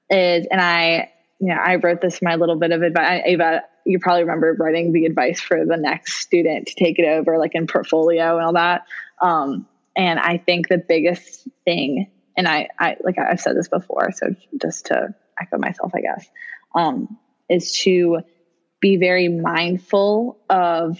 is, 0.10 0.48
and 0.50 0.62
I, 0.62 1.12
you 1.40 1.48
know, 1.48 1.56
I 1.56 1.76
wrote 1.76 2.02
this 2.02 2.22
my 2.22 2.36
little 2.36 2.58
bit 2.58 2.72
of 2.72 2.82
advice. 2.82 3.22
Ava, 3.26 3.64
you 3.86 4.00
probably 4.00 4.24
remember 4.24 4.56
writing 4.60 4.92
the 4.92 5.06
advice 5.06 5.40
for 5.40 5.66
the 5.66 5.78
next 5.78 6.22
student 6.22 6.68
to 6.68 6.76
take 6.76 7.00
it 7.00 7.08
over, 7.08 7.38
like 7.38 7.56
in 7.56 7.68
portfolio 7.68 8.38
and 8.38 8.46
all 8.46 8.54
that. 8.54 8.86
Um, 9.22 9.68
and 9.96 10.20
I 10.20 10.38
think 10.38 10.68
the 10.68 10.78
biggest 10.78 11.48
thing 11.66 12.08
and 12.40 12.48
I, 12.48 12.70
I 12.80 12.96
like 13.04 13.18
I've 13.20 13.42
said 13.42 13.58
this 13.58 13.68
before, 13.68 14.14
so 14.14 14.34
just 14.62 14.86
to 14.86 15.14
echo 15.40 15.58
myself, 15.58 15.92
I 15.94 16.00
guess, 16.00 16.26
um, 16.74 17.18
is 17.50 17.74
to 17.80 18.22
be 18.80 18.96
very 18.96 19.28
mindful 19.28 20.38
of 20.50 20.98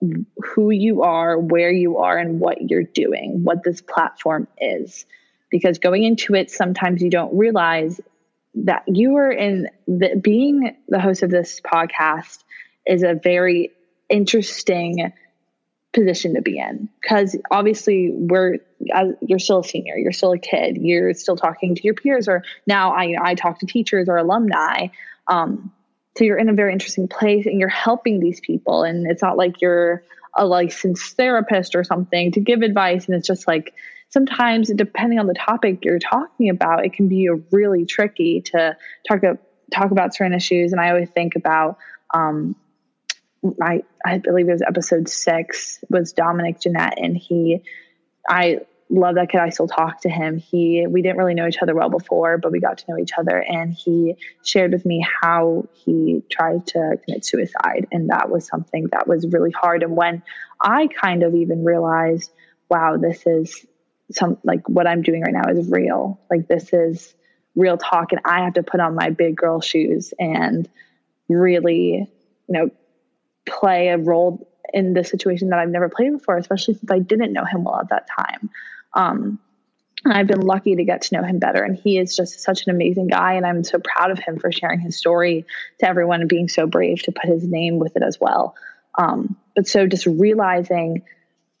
who 0.00 0.70
you 0.70 1.02
are, 1.02 1.36
where 1.36 1.72
you 1.72 1.98
are, 1.98 2.16
and 2.16 2.38
what 2.38 2.70
you're 2.70 2.84
doing, 2.84 3.42
what 3.42 3.64
this 3.64 3.80
platform 3.80 4.46
is. 4.56 5.04
Because 5.50 5.80
going 5.80 6.04
into 6.04 6.36
it, 6.36 6.48
sometimes 6.48 7.02
you 7.02 7.10
don't 7.10 7.36
realize 7.36 8.00
that 8.64 8.84
you 8.86 9.16
are 9.16 9.30
in 9.30 9.68
the, 9.86 10.16
being 10.20 10.76
the 10.88 11.00
host 11.00 11.22
of 11.22 11.30
this 11.30 11.60
podcast 11.60 12.44
is 12.86 13.02
a 13.02 13.14
very 13.14 13.72
interesting 14.08 15.12
position 15.92 16.34
to 16.34 16.42
be 16.42 16.58
in. 16.58 16.88
Because 17.00 17.36
obviously 17.50 18.10
we're 18.12 18.58
as 18.92 19.08
you're 19.20 19.38
still 19.38 19.60
a 19.60 19.64
senior 19.64 19.96
you're 19.96 20.12
still 20.12 20.32
a 20.32 20.38
kid 20.38 20.76
you're 20.76 21.12
still 21.14 21.36
talking 21.36 21.74
to 21.74 21.82
your 21.82 21.94
peers 21.94 22.28
or 22.28 22.42
now 22.66 22.92
i 22.92 23.14
i 23.22 23.34
talk 23.34 23.58
to 23.58 23.66
teachers 23.66 24.08
or 24.08 24.16
alumni 24.16 24.86
um, 25.26 25.70
so 26.16 26.24
you're 26.24 26.38
in 26.38 26.48
a 26.48 26.54
very 26.54 26.72
interesting 26.72 27.06
place 27.06 27.44
and 27.44 27.60
you're 27.60 27.68
helping 27.68 28.18
these 28.18 28.40
people 28.40 28.82
and 28.82 29.06
it's 29.10 29.22
not 29.22 29.36
like 29.36 29.60
you're 29.60 30.02
a 30.34 30.46
licensed 30.46 31.16
therapist 31.16 31.74
or 31.74 31.84
something 31.84 32.32
to 32.32 32.40
give 32.40 32.62
advice 32.62 33.06
and 33.06 33.14
it's 33.14 33.26
just 33.26 33.46
like 33.46 33.74
sometimes 34.10 34.72
depending 34.74 35.18
on 35.18 35.26
the 35.26 35.34
topic 35.34 35.84
you're 35.84 35.98
talking 35.98 36.48
about 36.48 36.84
it 36.84 36.92
can 36.92 37.08
be 37.08 37.28
really 37.50 37.84
tricky 37.84 38.40
to 38.40 38.76
talk 39.08 39.18
about 39.18 39.38
talk 39.72 39.90
about 39.90 40.14
certain 40.14 40.32
issues 40.32 40.72
and 40.72 40.80
i 40.80 40.90
always 40.90 41.10
think 41.10 41.36
about 41.36 41.78
um, 42.14 42.56
I 43.62 43.82
I 44.04 44.18
believe 44.18 44.48
it 44.48 44.52
was 44.52 44.62
episode 44.62 45.08
six 45.08 45.82
was 45.88 46.12
Dominic 46.12 46.60
Jeanette, 46.60 46.98
and 46.98 47.16
he 47.16 47.62
I 48.28 48.60
love 48.90 49.16
that 49.16 49.30
kid. 49.30 49.40
I 49.40 49.50
still 49.50 49.68
talk 49.68 50.00
to 50.02 50.08
him. 50.08 50.38
He 50.38 50.86
we 50.88 51.02
didn't 51.02 51.18
really 51.18 51.34
know 51.34 51.46
each 51.46 51.62
other 51.62 51.74
well 51.74 51.90
before, 51.90 52.38
but 52.38 52.50
we 52.50 52.60
got 52.60 52.78
to 52.78 52.84
know 52.88 52.98
each 52.98 53.12
other, 53.16 53.38
and 53.38 53.72
he 53.72 54.16
shared 54.44 54.72
with 54.72 54.84
me 54.84 55.06
how 55.22 55.68
he 55.72 56.22
tried 56.30 56.66
to 56.68 56.98
commit 57.04 57.24
suicide, 57.24 57.86
and 57.92 58.10
that 58.10 58.30
was 58.30 58.46
something 58.46 58.88
that 58.92 59.06
was 59.06 59.26
really 59.28 59.52
hard. 59.52 59.82
And 59.82 59.96
when 59.96 60.22
I 60.60 60.88
kind 60.88 61.22
of 61.22 61.34
even 61.34 61.64
realized, 61.64 62.32
wow, 62.68 62.96
this 62.96 63.24
is 63.26 63.64
some 64.12 64.38
like 64.44 64.68
what 64.68 64.86
I'm 64.86 65.02
doing 65.02 65.22
right 65.22 65.32
now 65.32 65.50
is 65.50 65.70
real. 65.70 66.20
Like 66.30 66.48
this 66.48 66.72
is 66.72 67.14
real 67.54 67.76
talk, 67.76 68.12
and 68.12 68.20
I 68.24 68.44
have 68.44 68.54
to 68.54 68.62
put 68.62 68.80
on 68.80 68.94
my 68.94 69.10
big 69.10 69.36
girl 69.36 69.60
shoes 69.60 70.14
and 70.18 70.68
really, 71.28 71.96
you 71.96 72.08
know, 72.48 72.70
play 73.46 73.88
a 73.88 73.98
role 73.98 74.48
in 74.72 74.94
the 74.94 75.04
situation 75.04 75.50
that 75.50 75.58
I've 75.58 75.70
never 75.70 75.88
played 75.88 76.12
before, 76.12 76.36
especially 76.36 76.74
since 76.74 76.90
I 76.90 76.98
didn't 76.98 77.32
know 77.32 77.44
him 77.44 77.64
well 77.64 77.80
at 77.80 77.88
that 77.90 78.06
time. 78.16 78.50
Um, 78.94 79.38
and 80.04 80.14
I've 80.14 80.26
been 80.26 80.40
lucky 80.40 80.76
to 80.76 80.84
get 80.84 81.02
to 81.02 81.16
know 81.16 81.24
him 81.24 81.38
better. 81.38 81.62
And 81.62 81.76
he 81.76 81.98
is 81.98 82.14
just 82.14 82.40
such 82.40 82.66
an 82.66 82.70
amazing 82.70 83.08
guy. 83.08 83.34
And 83.34 83.44
I'm 83.44 83.64
so 83.64 83.78
proud 83.78 84.10
of 84.10 84.18
him 84.18 84.38
for 84.38 84.52
sharing 84.52 84.80
his 84.80 84.96
story 84.96 85.44
to 85.80 85.88
everyone 85.88 86.20
and 86.20 86.28
being 86.28 86.48
so 86.48 86.66
brave 86.66 87.02
to 87.02 87.12
put 87.12 87.24
his 87.24 87.44
name 87.44 87.78
with 87.78 87.96
it 87.96 88.02
as 88.02 88.20
well. 88.20 88.54
Um, 88.96 89.36
but 89.56 89.66
so 89.66 89.86
just 89.86 90.06
realizing 90.06 91.02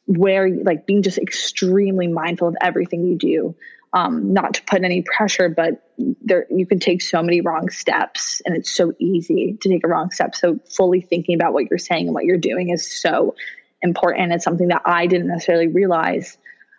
where, 0.08 0.50
like, 0.50 0.86
being 0.86 1.02
just 1.02 1.18
extremely 1.18 2.08
mindful 2.08 2.48
of 2.48 2.56
everything 2.60 3.06
you 3.06 3.16
do 3.16 3.54
um, 3.92 4.32
not 4.32 4.54
to 4.54 4.62
put 4.64 4.84
any 4.84 5.02
pressure, 5.02 5.48
but 5.48 5.82
there 5.96 6.46
you 6.50 6.66
can 6.66 6.78
take 6.78 7.00
so 7.00 7.22
many 7.22 7.40
wrong 7.40 7.70
steps, 7.70 8.42
and 8.44 8.56
it's 8.56 8.70
so 8.70 8.92
easy 8.98 9.56
to 9.60 9.68
take 9.68 9.84
a 9.84 9.88
wrong 9.88 10.10
step. 10.10 10.34
So 10.34 10.58
fully 10.76 11.00
thinking 11.00 11.34
about 11.34 11.52
what 11.52 11.70
you're 11.70 11.78
saying 11.78 12.06
and 12.06 12.14
what 12.14 12.24
you're 12.24 12.36
doing 12.36 12.70
is 12.70 13.00
so 13.00 13.34
important. 13.80 14.32
It's 14.32 14.44
something 14.44 14.68
that 14.68 14.82
I 14.84 15.06
didn't 15.06 15.28
necessarily 15.28 15.68
realize 15.68 16.36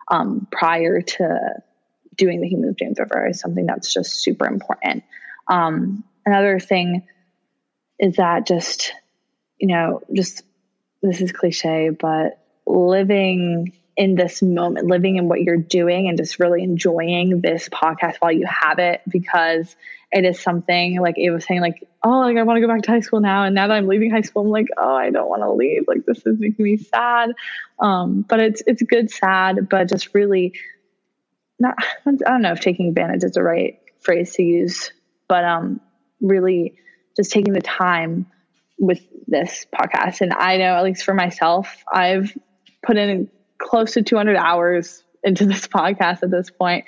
um, 0.09 0.47
prior 0.51 1.01
to 1.01 1.61
doing 2.15 2.41
the 2.41 2.47
Human 2.47 2.75
James 2.77 2.99
River 2.99 3.27
is 3.27 3.39
something 3.39 3.65
that's 3.65 3.91
just 3.91 4.21
super 4.21 4.45
important. 4.45 5.03
Um, 5.47 6.03
another 6.25 6.59
thing 6.59 7.07
is 7.97 8.17
that 8.17 8.45
just 8.45 8.93
you 9.57 9.67
know 9.67 10.01
just 10.13 10.43
this 11.01 11.21
is 11.21 11.31
cliche, 11.31 11.89
but 11.89 12.38
living 12.69 13.73
in 13.97 14.15
this 14.15 14.41
moment, 14.41 14.87
living 14.87 15.17
in 15.17 15.27
what 15.27 15.41
you're 15.41 15.57
doing 15.57 16.07
and 16.07 16.17
just 16.17 16.39
really 16.39 16.63
enjoying 16.63 17.41
this 17.41 17.67
podcast 17.67 18.15
while 18.19 18.31
you 18.31 18.45
have 18.47 18.79
it 18.79 19.01
because 19.09 19.75
it 20.11 20.23
is 20.23 20.39
something 20.39 21.01
like 21.01 21.17
Ava 21.17 21.35
was 21.35 21.45
saying, 21.45 21.61
like, 21.61 21.83
oh, 22.03 22.21
like 22.21 22.37
I 22.37 22.43
want 22.43 22.57
to 22.57 22.61
go 22.61 22.67
back 22.67 22.81
to 22.83 22.91
high 22.91 23.01
school 23.01 23.19
now. 23.19 23.43
And 23.43 23.53
now 23.53 23.67
that 23.67 23.73
I'm 23.73 23.87
leaving 23.87 24.09
high 24.09 24.21
school, 24.21 24.43
I'm 24.43 24.49
like, 24.49 24.67
oh, 24.77 24.95
I 24.95 25.09
don't 25.09 25.27
want 25.27 25.41
to 25.41 25.51
leave. 25.51 25.83
Like 25.87 26.05
this 26.05 26.25
is 26.25 26.39
making 26.39 26.63
me 26.63 26.77
sad. 26.77 27.31
Um, 27.79 28.25
but 28.27 28.39
it's 28.39 28.63
it's 28.65 28.81
good 28.83 29.11
sad, 29.11 29.67
but 29.69 29.89
just 29.89 30.13
really 30.13 30.53
not 31.59 31.75
I 32.07 32.11
don't 32.11 32.41
know 32.41 32.53
if 32.53 32.61
taking 32.61 32.87
advantage 32.87 33.23
is 33.23 33.33
the 33.33 33.43
right 33.43 33.79
phrase 33.99 34.33
to 34.35 34.43
use, 34.43 34.91
but 35.27 35.43
um 35.43 35.81
really 36.21 36.75
just 37.15 37.31
taking 37.31 37.53
the 37.53 37.61
time 37.61 38.25
with 38.79 39.01
this 39.27 39.65
podcast. 39.75 40.21
And 40.21 40.33
I 40.33 40.57
know, 40.57 40.75
at 40.75 40.83
least 40.83 41.03
for 41.03 41.13
myself, 41.13 41.83
I've 41.91 42.33
put 42.85 42.97
in 42.97 43.29
close 43.57 43.93
to 43.93 44.03
200 44.03 44.35
hours 44.35 45.03
into 45.23 45.45
this 45.47 45.67
podcast 45.67 46.23
at 46.23 46.31
this 46.31 46.49
point 46.49 46.85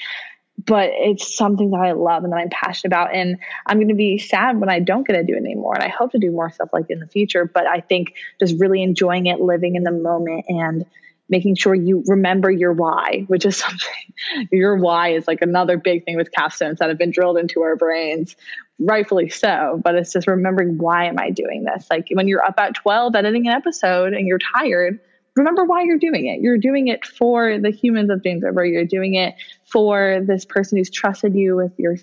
but 0.65 0.89
it's 0.93 1.35
something 1.35 1.71
that 1.71 1.79
I 1.79 1.91
love 1.93 2.23
and 2.23 2.33
that 2.33 2.37
I'm 2.37 2.49
passionate 2.49 2.89
about. 2.89 3.13
And 3.13 3.37
I'm 3.65 3.77
going 3.77 3.89
to 3.89 3.95
be 3.95 4.17
sad 4.17 4.59
when 4.59 4.69
I 4.69 4.79
don't 4.79 5.07
get 5.07 5.13
to 5.13 5.23
do 5.23 5.33
it 5.33 5.37
anymore. 5.37 5.75
And 5.75 5.83
I 5.83 5.89
hope 5.89 6.11
to 6.11 6.19
do 6.19 6.31
more 6.31 6.51
stuff 6.51 6.69
like 6.73 6.89
in 6.89 6.99
the 6.99 7.07
future. 7.07 7.45
But 7.45 7.67
I 7.67 7.79
think 7.79 8.13
just 8.39 8.59
really 8.59 8.83
enjoying 8.83 9.27
it, 9.27 9.39
living 9.39 9.75
in 9.75 9.83
the 9.83 9.91
moment, 9.91 10.45
and 10.49 10.85
making 11.29 11.55
sure 11.55 11.73
you 11.73 12.03
remember 12.07 12.51
your 12.51 12.73
why, 12.73 13.23
which 13.27 13.45
is 13.45 13.57
something 13.57 14.49
your 14.51 14.75
why 14.75 15.09
is 15.13 15.27
like 15.27 15.41
another 15.41 15.77
big 15.77 16.03
thing 16.03 16.17
with 16.17 16.29
capstones 16.31 16.77
that 16.77 16.89
have 16.89 16.97
been 16.97 17.11
drilled 17.11 17.37
into 17.37 17.61
our 17.61 17.75
brains, 17.75 18.35
rightfully 18.79 19.29
so. 19.29 19.79
But 19.83 19.95
it's 19.95 20.13
just 20.13 20.27
remembering 20.27 20.77
why 20.77 21.05
am 21.05 21.17
I 21.17 21.29
doing 21.29 21.63
this? 21.63 21.87
Like 21.89 22.07
when 22.11 22.27
you're 22.27 22.43
up 22.43 22.59
at 22.59 22.75
12 22.75 23.15
editing 23.15 23.47
an 23.47 23.53
episode 23.53 24.13
and 24.13 24.27
you're 24.27 24.39
tired, 24.57 24.99
remember 25.35 25.63
why 25.63 25.83
you're 25.83 25.97
doing 25.97 26.25
it. 26.25 26.41
You're 26.41 26.57
doing 26.57 26.87
it 26.87 27.05
for 27.05 27.57
the 27.57 27.71
humans 27.71 28.09
of 28.09 28.23
James 28.23 28.43
River. 28.43 28.65
You're 28.65 28.85
doing 28.85 29.15
it 29.15 29.35
for 29.71 30.21
this 30.25 30.45
person 30.45 30.77
who's 30.77 30.89
trusted 30.89 31.35
you 31.35 31.55
with 31.55 31.73
your, 31.77 31.95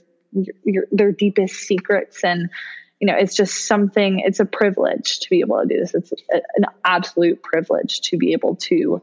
your, 0.65 0.87
their 0.91 1.13
deepest 1.13 1.55
secrets 1.57 2.25
and 2.25 2.49
you 3.01 3.07
know 3.07 3.15
it's 3.17 3.35
just 3.35 3.67
something 3.67 4.21
it's 4.21 4.41
a 4.41 4.45
privilege 4.45 5.21
to 5.21 5.31
be 5.31 5.41
able 5.41 5.61
to 5.61 5.67
do 5.67 5.79
this 5.79 5.95
it's 5.95 6.13
a, 6.33 6.37
an 6.57 6.65
absolute 6.85 7.43
privilege 7.43 8.01
to 8.01 8.17
be 8.17 8.33
able 8.33 8.57
to 8.57 9.01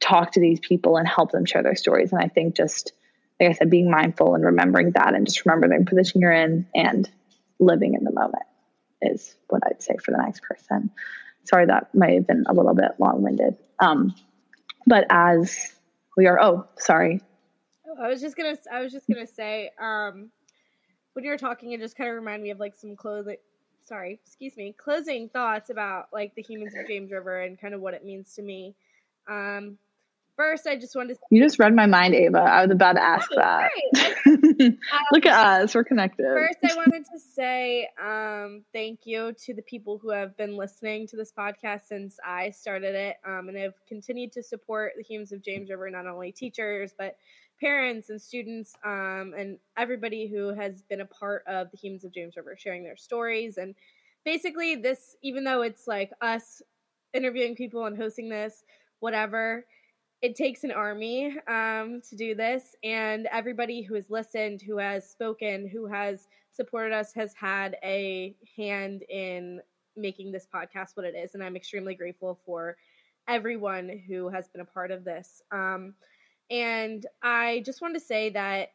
talk 0.00 0.32
to 0.32 0.40
these 0.40 0.60
people 0.60 0.96
and 0.96 1.06
help 1.06 1.30
them 1.32 1.44
share 1.44 1.62
their 1.62 1.76
stories 1.76 2.12
and 2.12 2.20
i 2.20 2.28
think 2.28 2.54
just 2.54 2.92
like 3.40 3.50
i 3.50 3.52
said 3.52 3.70
being 3.70 3.90
mindful 3.90 4.34
and 4.34 4.44
remembering 4.44 4.90
that 4.90 5.14
and 5.14 5.26
just 5.26 5.44
remembering 5.46 5.84
the 5.84 5.88
position 5.88 6.20
you're 6.20 6.32
in 6.32 6.66
and 6.74 7.08
living 7.58 7.94
in 7.94 8.04
the 8.04 8.12
moment 8.12 8.44
is 9.02 9.34
what 9.48 9.62
i'd 9.66 9.82
say 9.82 9.96
for 10.02 10.10
the 10.10 10.18
next 10.18 10.42
person 10.42 10.90
sorry 11.46 11.66
that 11.66 11.94
might 11.94 12.14
have 12.14 12.26
been 12.26 12.44
a 12.48 12.54
little 12.54 12.74
bit 12.74 12.92
long-winded. 12.98 13.56
Um, 13.78 14.14
but 14.86 15.06
as 15.10 15.74
we 16.16 16.26
are 16.26 16.40
oh 16.40 16.66
sorry. 16.78 17.20
I 18.00 18.08
was 18.08 18.20
just 18.20 18.36
gonna 18.36 18.56
i 18.70 18.80
was 18.80 18.92
just 18.92 19.06
gonna 19.08 19.26
say 19.26 19.70
um, 19.80 20.30
when 21.14 21.24
you 21.24 21.30
were 21.30 21.38
talking 21.38 21.72
it 21.72 21.80
just 21.80 21.96
kind 21.96 22.10
of 22.10 22.16
reminded 22.16 22.42
me 22.42 22.50
of 22.50 22.60
like 22.60 22.74
some 22.76 22.94
clothing 22.94 23.38
sorry 23.84 24.20
excuse 24.26 24.56
me 24.56 24.74
closing 24.76 25.28
thoughts 25.28 25.70
about 25.70 26.08
like 26.12 26.34
the 26.34 26.42
humans 26.42 26.74
of 26.74 26.86
james 26.88 27.10
river 27.10 27.42
and 27.42 27.58
kind 27.60 27.72
of 27.72 27.80
what 27.80 27.94
it 27.94 28.04
means 28.04 28.34
to 28.34 28.42
me. 28.42 28.74
Um, 29.28 29.78
first 30.36 30.66
i 30.66 30.76
just 30.76 30.94
wanted 30.94 31.14
to 31.14 31.20
you 31.30 31.42
just 31.42 31.58
read 31.58 31.74
my 31.74 31.86
mind 31.86 32.14
ava. 32.14 32.38
I 32.38 32.62
was 32.62 32.70
about 32.70 32.94
to 32.94 33.02
ask 33.02 33.28
oh, 33.32 33.36
that 33.36 33.70
um, 34.26 34.78
look 35.12 35.26
at 35.26 35.62
us. 35.62 35.74
We're 35.74 35.84
connected. 35.84 36.24
first 36.24 36.58
i 36.64 36.74
wanted 36.76 37.04
to 37.12 37.18
say 37.18 37.88
um, 38.02 38.64
thank 38.72 39.00
you 39.04 39.32
to 39.44 39.54
the 39.54 39.62
people 39.62 39.98
who 39.98 40.10
have 40.10 40.36
been 40.36 40.56
listening 40.56 41.06
to 41.08 41.16
this 41.16 41.32
podcast 41.36 41.82
since 41.88 42.18
i 42.24 42.50
started 42.50 42.94
it 42.94 43.16
um, 43.26 43.48
and 43.48 43.56
have 43.56 43.74
continued 43.88 44.32
to 44.32 44.42
support 44.42 44.92
the 44.96 45.02
humans 45.02 45.32
of 45.32 45.42
james 45.42 45.70
river 45.70 45.88
not 45.90 46.06
only 46.06 46.32
teachers 46.32 46.94
but 46.96 47.16
parents 47.60 48.10
and 48.10 48.20
students 48.20 48.74
um, 48.84 49.32
and 49.36 49.58
everybody 49.76 50.26
who 50.26 50.54
has 50.54 50.82
been 50.82 51.00
a 51.00 51.06
part 51.06 51.42
of 51.46 51.70
the 51.70 51.76
humans 51.76 52.04
of 52.04 52.12
james 52.12 52.36
river 52.36 52.56
sharing 52.58 52.84
their 52.84 52.96
stories. 52.96 53.56
And 53.58 53.74
basically 54.24 54.76
this 54.76 55.16
even 55.22 55.44
though 55.44 55.62
it's 55.62 55.86
like 55.86 56.10
us 56.20 56.60
interviewing 57.14 57.54
people 57.54 57.86
and 57.86 57.96
hosting 57.96 58.28
this 58.28 58.64
whatever 59.00 59.64
it 60.26 60.34
takes 60.34 60.64
an 60.64 60.72
army 60.72 61.38
um, 61.46 62.00
to 62.10 62.16
do 62.16 62.34
this, 62.34 62.74
and 62.82 63.28
everybody 63.30 63.80
who 63.80 63.94
has 63.94 64.10
listened, 64.10 64.60
who 64.60 64.76
has 64.76 65.08
spoken, 65.08 65.68
who 65.68 65.86
has 65.86 66.26
supported 66.50 66.92
us 66.92 67.12
has 67.12 67.32
had 67.32 67.76
a 67.84 68.34
hand 68.56 69.04
in 69.08 69.60
making 69.96 70.32
this 70.32 70.48
podcast 70.52 70.96
what 70.96 71.06
it 71.06 71.14
is. 71.14 71.34
And 71.34 71.44
I'm 71.44 71.54
extremely 71.54 71.94
grateful 71.94 72.40
for 72.44 72.76
everyone 73.28 74.02
who 74.08 74.28
has 74.28 74.48
been 74.48 74.62
a 74.62 74.64
part 74.64 74.90
of 74.90 75.04
this. 75.04 75.42
Um, 75.52 75.94
and 76.50 77.06
I 77.22 77.62
just 77.64 77.80
want 77.80 77.94
to 77.94 78.00
say 78.00 78.30
that 78.30 78.70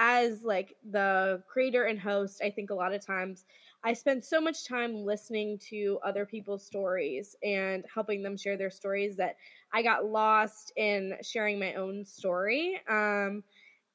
as 0.00 0.42
like 0.42 0.74
the 0.90 1.40
creator 1.46 1.84
and 1.84 2.00
host, 2.00 2.42
I 2.42 2.50
think 2.50 2.70
a 2.70 2.74
lot 2.74 2.92
of 2.92 3.06
times 3.06 3.44
I 3.86 3.92
spend 3.92 4.24
so 4.24 4.40
much 4.40 4.64
time 4.66 5.04
listening 5.04 5.58
to 5.70 6.00
other 6.04 6.26
people's 6.26 6.66
stories 6.66 7.36
and 7.44 7.84
helping 7.92 8.20
them 8.20 8.36
share 8.36 8.56
their 8.56 8.68
stories 8.68 9.16
that 9.18 9.36
I 9.72 9.82
got 9.82 10.04
lost 10.04 10.72
in 10.74 11.14
sharing 11.22 11.60
my 11.60 11.74
own 11.74 12.04
story. 12.04 12.80
Um, 12.90 13.44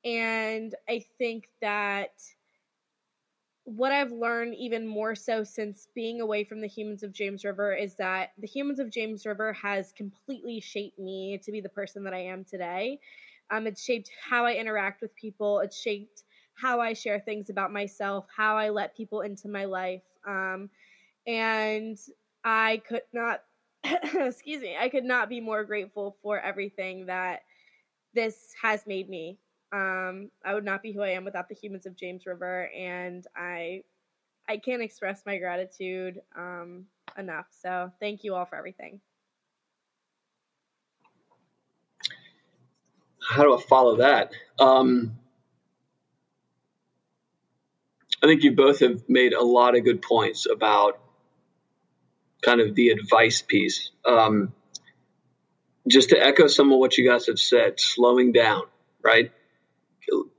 and 0.05 0.73
I 0.87 1.03
think 1.17 1.49
that 1.59 2.13
what 3.65 3.91
I've 3.91 4.13
learned 4.13 4.55
even 4.55 4.87
more 4.87 5.13
so 5.13 5.43
since 5.43 5.89
being 5.93 6.21
away 6.21 6.45
from 6.45 6.61
the 6.61 6.67
humans 6.67 7.03
of 7.03 7.11
James 7.11 7.43
River 7.43 7.73
is 7.73 7.95
that 7.95 8.29
the 8.37 8.47
humans 8.47 8.79
of 8.79 8.89
James 8.89 9.25
River 9.25 9.51
has 9.51 9.91
completely 9.91 10.61
shaped 10.61 10.99
me 10.99 11.37
to 11.43 11.51
be 11.51 11.59
the 11.59 11.67
person 11.67 12.05
that 12.05 12.13
I 12.13 12.21
am 12.21 12.45
today. 12.45 12.97
Um, 13.49 13.67
it's 13.67 13.83
shaped 13.83 14.09
how 14.29 14.45
I 14.45 14.53
interact 14.53 15.01
with 15.01 15.13
people. 15.17 15.59
It's 15.59 15.77
shaped 15.77 16.23
how 16.61 16.79
I 16.79 16.93
share 16.93 17.19
things 17.19 17.49
about 17.49 17.73
myself, 17.73 18.27
how 18.35 18.55
I 18.55 18.69
let 18.69 18.95
people 18.95 19.21
into 19.21 19.47
my 19.47 19.65
life. 19.65 20.03
Um, 20.27 20.69
and 21.25 21.97
I 22.43 22.83
could 22.87 23.01
not, 23.13 23.41
excuse 23.83 24.61
me, 24.61 24.77
I 24.79 24.87
could 24.87 25.03
not 25.03 25.27
be 25.27 25.41
more 25.41 25.63
grateful 25.63 26.17
for 26.21 26.39
everything 26.39 27.07
that 27.07 27.41
this 28.13 28.53
has 28.61 28.85
made 28.85 29.09
me. 29.09 29.39
Um, 29.73 30.29
I 30.45 30.53
would 30.53 30.65
not 30.65 30.83
be 30.83 30.91
who 30.91 31.01
I 31.01 31.09
am 31.09 31.25
without 31.25 31.49
the 31.49 31.55
humans 31.55 31.85
of 31.85 31.95
James 31.95 32.25
River, 32.25 32.69
and 32.77 33.25
I, 33.35 33.83
I 34.47 34.57
can't 34.57 34.81
express 34.81 35.23
my 35.25 35.37
gratitude 35.37 36.21
um, 36.35 36.85
enough. 37.17 37.47
So 37.49 37.91
thank 37.99 38.23
you 38.23 38.35
all 38.35 38.45
for 38.45 38.57
everything. 38.57 38.99
How 43.27 43.43
do 43.43 43.57
I 43.57 43.61
follow 43.61 43.95
that? 43.95 44.33
Um, 44.59 45.17
I 48.23 48.27
think 48.27 48.43
you 48.43 48.51
both 48.53 48.79
have 48.79 49.03
made 49.09 49.33
a 49.33 49.43
lot 49.43 49.75
of 49.75 49.83
good 49.83 50.01
points 50.01 50.45
about 50.51 50.99
kind 52.41 52.61
of 52.61 52.75
the 52.75 52.89
advice 52.89 53.41
piece. 53.41 53.91
Um, 54.05 54.53
just 55.87 56.09
to 56.09 56.19
echo 56.19 56.47
some 56.47 56.71
of 56.71 56.79
what 56.79 56.97
you 56.97 57.09
guys 57.09 57.27
have 57.27 57.39
said, 57.39 57.79
slowing 57.79 58.31
down, 58.31 58.63
right? 59.03 59.31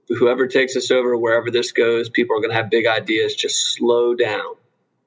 Whoever 0.08 0.46
takes 0.46 0.76
us 0.76 0.90
over, 0.90 1.16
wherever 1.16 1.50
this 1.50 1.72
goes, 1.72 2.08
people 2.08 2.36
are 2.36 2.40
going 2.40 2.50
to 2.50 2.56
have 2.56 2.70
big 2.70 2.86
ideas. 2.86 3.34
Just 3.34 3.74
slow 3.74 4.14
down 4.14 4.54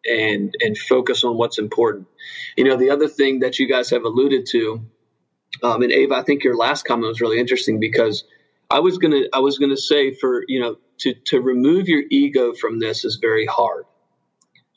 and 0.06 0.54
and 0.62 0.78
focus 0.78 1.24
on 1.24 1.38
what's 1.38 1.58
important. 1.58 2.08
You 2.58 2.66
know, 2.66 2.76
the 2.78 2.90
other 2.90 3.08
thing 3.08 3.40
that 3.40 3.60
you 3.60 3.68
guys 3.68 3.90
have 3.92 4.04
alluded 4.04 4.46
to, 4.48 4.86
um, 5.64 5.82
and 5.82 5.92
Ava, 5.92 6.16
I 6.16 6.24
think 6.24 6.44
your 6.44 6.56
last 6.56 6.86
comment 6.86 7.08
was 7.08 7.22
really 7.22 7.40
interesting 7.40 7.80
because 7.80 8.26
I 8.70 8.80
was 8.80 8.98
gonna 8.98 9.24
I 9.34 9.40
was 9.40 9.58
gonna 9.58 9.78
say 9.78 10.14
for 10.14 10.44
you 10.48 10.60
know 10.60 10.78
to 11.00 11.14
to 11.26 11.42
remove 11.42 11.88
your 11.88 12.04
ego 12.10 12.54
from 12.54 12.80
this 12.80 13.06
is 13.06 13.18
very 13.18 13.46
hard, 13.46 13.86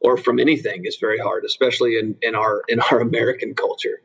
or 0.01 0.17
from 0.17 0.39
anything 0.39 0.85
is 0.85 0.97
very 0.97 1.19
hard, 1.19 1.45
especially 1.45 1.99
in 1.99 2.17
in 2.23 2.35
our 2.35 2.63
in 2.69 2.81
our 2.81 3.01
American 3.09 3.55
culture, 3.55 4.01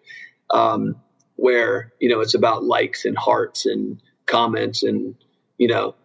um, 0.51 0.95
where 1.35 1.93
you 1.99 2.09
know 2.09 2.21
it's 2.21 2.33
about 2.33 2.63
likes 2.63 3.05
and 3.05 3.17
hearts 3.17 3.65
and 3.65 4.01
comments 4.25 4.83
and 4.83 5.15
you 5.57 5.67
know 5.67 5.95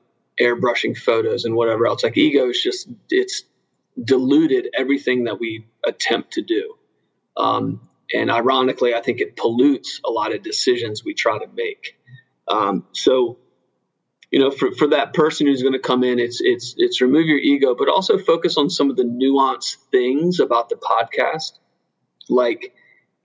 airbrushing 0.41 0.97
photos 0.97 1.45
and 1.45 1.55
whatever 1.55 1.87
else. 1.87 2.03
Like 2.05 2.17
ego 2.17 2.49
is 2.49 2.63
just 2.63 2.89
it's 3.11 3.43
diluted 4.03 4.69
everything 4.77 5.25
that 5.25 5.41
we 5.41 5.67
attempt 5.85 6.33
to 6.33 6.43
do. 6.43 6.75
Um, 7.37 7.81
and 8.15 8.31
ironically, 8.31 8.95
I 8.95 9.01
think 9.01 9.21
it 9.21 9.37
pollutes 9.37 10.01
a 10.05 10.11
lot 10.11 10.35
of 10.35 10.43
decisions 10.43 11.05
we 11.05 11.15
try 11.15 11.39
to 11.39 11.47
make. 11.55 11.99
Um, 12.49 12.87
so 12.93 13.39
you 14.31 14.39
know, 14.39 14.51
for, 14.51 14.73
for 14.73 14.89
that 14.89 15.15
person 15.15 15.47
who's 15.47 15.63
going 15.63 15.73
to 15.73 15.79
come 15.79 16.05
in, 16.05 16.19
it's 16.19 16.41
it's 16.41 16.75
it's 16.77 17.01
remove 17.01 17.27
your 17.27 17.39
ego, 17.39 17.75
but 17.75 17.89
also 17.89 18.19
focus 18.19 18.57
on 18.59 18.69
some 18.69 18.91
of 18.91 18.97
the 18.97 19.05
nuanced 19.05 19.77
things 19.91 20.39
about 20.39 20.69
the 20.69 20.77
podcast, 20.77 21.59
like 22.29 22.75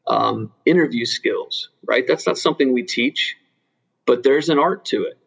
um, 0.08 0.52
interview 0.66 1.06
skills. 1.06 1.70
Right, 1.86 2.08
that's 2.08 2.26
not 2.26 2.38
something 2.38 2.72
we 2.72 2.84
teach, 2.84 3.36
but 4.06 4.24
there's 4.24 4.50
an 4.50 4.60
art 4.60 4.86
to 4.86 5.04
it. 5.04 5.18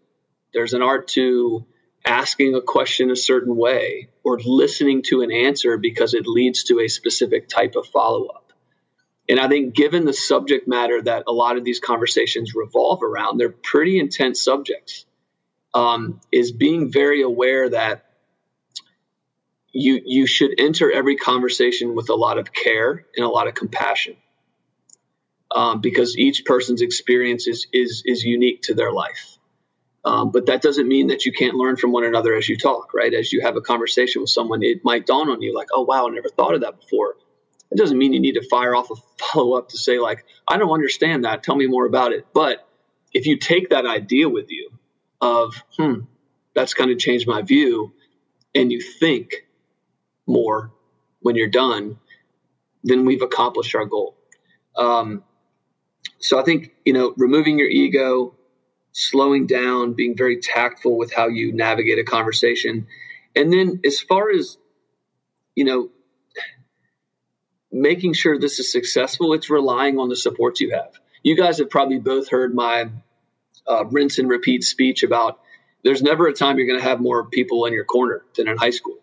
There's 0.55 0.73
an 0.73 0.83
art 0.83 1.09
to 1.09 1.67
asking 2.07 2.55
a 2.55 2.63
question 2.63 3.11
a 3.11 3.17
certain 3.17 3.57
way 3.57 4.09
or 4.25 4.39
listening 4.39 5.03
to 5.03 5.21
an 5.23 5.31
answer 5.31 5.77
because 5.77 6.15
it 6.15 6.27
leads 6.27 6.65
to 6.65 6.81
a 6.81 6.89
specific 6.89 7.49
type 7.49 7.75
of 7.75 7.87
follow 7.89 8.27
up. 8.27 8.53
And 9.29 9.41
I 9.41 9.49
think, 9.49 9.75
given 9.75 10.07
the 10.07 10.15
subject 10.15 10.67
matter 10.67 11.03
that 11.03 11.25
a 11.27 11.33
lot 11.33 11.59
of 11.59 11.65
these 11.65 11.81
conversations 11.81 12.55
revolve 12.55 13.03
around, 13.03 13.37
they're 13.37 13.51
pretty 13.51 13.99
intense 13.99 14.43
subjects 14.43 15.05
um, 15.77 16.21
is 16.33 16.53
being 16.53 16.91
very 16.91 17.23
aware 17.23 17.69
that 17.69 18.07
you 19.73 20.01
you 20.07 20.27
should 20.27 20.59
enter 20.59 20.91
every 20.91 21.17
conversation 21.17 21.95
with 21.95 22.09
a 22.09 22.15
lot 22.15 22.39
of 22.39 22.51
care 22.55 23.05
and 23.15 23.27
a 23.27 23.29
lot 23.29 23.47
of 23.47 23.55
compassion 23.55 24.17
um, 25.55 25.83
because 25.83 26.17
each 26.17 26.47
person's 26.47 26.81
experience 26.81 27.47
is 27.47 27.67
is 27.75 28.03
is 28.07 28.25
unique 28.25 28.63
to 28.63 28.75
their 28.75 28.91
life. 28.91 29.37
Um, 30.03 30.31
but 30.31 30.47
that 30.47 30.63
doesn't 30.63 30.89
mean 30.89 31.09
that 31.09 31.27
you 31.27 31.33
can't 31.33 31.57
learn 31.57 31.77
from 31.77 31.93
one 31.93 32.05
another 32.05 32.35
as 32.37 32.49
you 32.49 32.57
talk, 32.57 32.95
right? 32.95 33.13
As 33.13 33.33
you 33.33 33.43
have 33.43 33.57
a 33.57 33.61
conversation 33.61 34.23
with 34.23 34.31
someone, 34.31 34.63
it 34.63 34.85
might 34.85 35.05
dawn 35.05 35.29
on 35.29 35.43
you 35.43 35.55
like, 35.55 35.69
"Oh 35.75 35.83
wow, 35.83 36.07
I 36.07 36.11
never 36.11 36.31
thought 36.31 36.55
of 36.55 36.63
that 36.63 36.81
before." 36.81 37.17
It 37.71 37.77
doesn't 37.77 37.99
mean 37.99 38.15
you 38.15 38.21
need 38.21 38.37
to 38.41 38.49
fire 38.49 38.75
off 38.75 38.91
a 38.91 38.95
follow 39.25 39.59
up 39.59 39.69
to 39.71 39.77
say 39.79 39.99
like, 39.99 40.25
"I 40.49 40.57
don't 40.57 40.73
understand 40.73 41.25
that. 41.27 41.43
Tell 41.43 41.57
me 41.57 41.67
more 41.67 41.85
about 41.85 42.13
it." 42.13 42.27
But 42.33 42.67
if 43.13 43.27
you 43.27 43.37
take 43.37 43.71
that 43.71 43.85
idea 43.85 44.31
with 44.31 44.51
you 44.51 44.71
of, 45.21 45.63
hmm, 45.77 46.01
That's 46.55 46.75
kind 46.75 46.91
of 46.91 46.99
changed 46.99 47.29
my 47.29 47.43
view. 47.43 47.93
And 48.55 48.73
you 48.73 48.81
think 48.81 49.47
more 50.27 50.73
when 51.21 51.37
you're 51.37 51.49
done, 51.51 51.99
then 52.83 53.05
we've 53.05 53.23
accomplished 53.23 53.75
our 53.75 53.85
goal. 53.85 54.17
Um, 54.77 55.23
so 56.19 56.41
I 56.41 56.43
think, 56.43 56.73
you 56.85 56.93
know, 56.93 57.13
removing 57.17 57.59
your 57.59 57.69
ego, 57.69 58.35
slowing 58.93 59.47
down, 59.47 59.93
being 59.93 60.17
very 60.17 60.41
tactful 60.41 60.97
with 60.97 61.13
how 61.13 61.29
you 61.29 61.53
navigate 61.53 61.99
a 61.99 62.05
conversation. 62.05 62.87
And 63.35 63.53
then 63.53 63.81
as 63.85 64.01
far 64.01 64.31
as, 64.31 64.57
you 65.55 65.65
know, 65.65 65.91
making 67.71 68.15
sure 68.15 68.39
this 68.39 68.59
is 68.59 68.73
successful, 68.73 69.35
it's 69.35 69.51
relying 69.51 69.99
on 69.99 70.09
the 70.09 70.17
supports 70.17 70.61
you 70.61 70.71
have. 70.71 70.99
You 71.23 71.37
guys 71.37 71.59
have 71.59 71.69
probably 71.69 71.99
both 71.99 72.31
heard 72.31 72.55
my 72.55 72.89
uh, 73.69 73.85
rinse 73.87 74.19
and 74.19 74.29
repeat 74.29 74.65
speech 74.65 75.03
about 75.03 75.41
there's 75.83 76.03
never 76.03 76.27
a 76.27 76.33
time 76.33 76.59
you're 76.59 76.67
going 76.67 76.81
to 76.81 76.89
have 76.89 77.01
more 77.01 77.27
people 77.27 77.65
in 77.67 77.73
your 77.73 77.85
corner 77.85 78.23
than 78.37 78.49
in 78.49 78.57
high 78.57 78.71
school. 78.71 78.99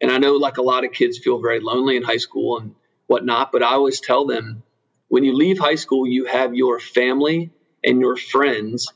And 0.00 0.10
I 0.10 0.18
know 0.18 0.34
like 0.34 0.58
a 0.58 0.62
lot 0.62 0.84
of 0.84 0.92
kids 0.92 1.18
feel 1.18 1.40
very 1.40 1.60
lonely 1.60 1.96
in 1.96 2.02
high 2.02 2.18
school 2.18 2.58
and 2.58 2.74
whatnot, 3.06 3.52
but 3.52 3.62
I 3.62 3.72
always 3.72 4.00
tell 4.00 4.26
them 4.26 4.62
when 5.08 5.24
you 5.24 5.34
leave 5.34 5.58
high 5.58 5.76
school, 5.76 6.06
you 6.06 6.26
have 6.26 6.54
your 6.54 6.78
family 6.78 7.50
and 7.82 8.00
your 8.00 8.16
friends, 8.16 8.92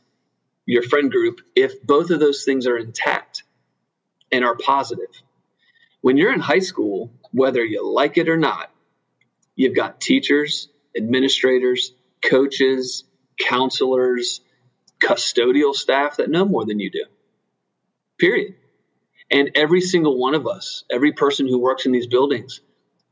your 0.66 0.82
friend 0.82 1.10
group, 1.10 1.40
if 1.56 1.82
both 1.82 2.10
of 2.10 2.20
those 2.20 2.44
things 2.44 2.66
are 2.66 2.76
intact 2.76 3.44
and 4.30 4.44
are 4.44 4.56
positive. 4.56 5.10
When 6.00 6.16
you're 6.16 6.32
in 6.32 6.40
high 6.40 6.58
school, 6.58 7.12
whether 7.30 7.64
you 7.64 7.88
like 7.88 8.18
it 8.18 8.28
or 8.28 8.36
not, 8.36 8.70
you've 9.54 9.76
got 9.76 10.00
teachers, 10.00 10.68
administrators, 10.96 11.92
coaches, 12.22 13.04
counselors, 13.38 14.40
custodial 15.02 15.74
staff 15.74 16.16
that 16.16 16.30
know 16.30 16.44
more 16.44 16.64
than 16.64 16.78
you 16.78 16.90
do. 16.90 17.04
Period. 18.18 18.54
And 19.30 19.50
every 19.54 19.80
single 19.80 20.18
one 20.18 20.34
of 20.34 20.46
us, 20.46 20.84
every 20.90 21.12
person 21.12 21.48
who 21.48 21.58
works 21.58 21.86
in 21.86 21.92
these 21.92 22.06
buildings, 22.06 22.60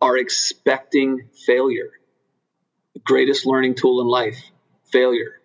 are 0.01 0.17
expecting 0.17 1.29
failure. 1.47 1.91
The 2.95 3.01
greatest 3.01 3.47
learning 3.47 3.75
tool 3.75 4.01
in 4.01 4.07
life, 4.07 4.39
failure. 4.93 5.41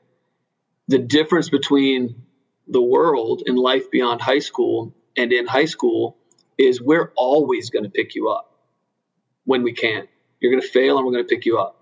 The 0.88 1.00
difference 1.00 1.50
between 1.50 2.24
the 2.68 2.82
world 2.82 3.44
and 3.46 3.58
life 3.58 3.90
beyond 3.92 4.22
high 4.22 4.40
school 4.40 4.94
and 5.16 5.32
in 5.32 5.48
high 5.48 5.66
school 5.66 6.18
is 6.58 6.82
we're 6.82 7.12
always 7.16 7.70
going 7.70 7.84
to 7.84 7.90
pick 7.90 8.16
you 8.16 8.30
up 8.30 8.52
when 9.46 9.64
we 9.64 9.74
can. 9.74 10.08
You're 10.40 10.52
going 10.52 10.62
to 10.62 10.68
fail 10.68 10.98
and 10.98 11.06
we're 11.06 11.14
going 11.14 11.26
to 11.26 11.36
pick 11.36 11.46
you 11.46 11.58
up. 11.58 11.80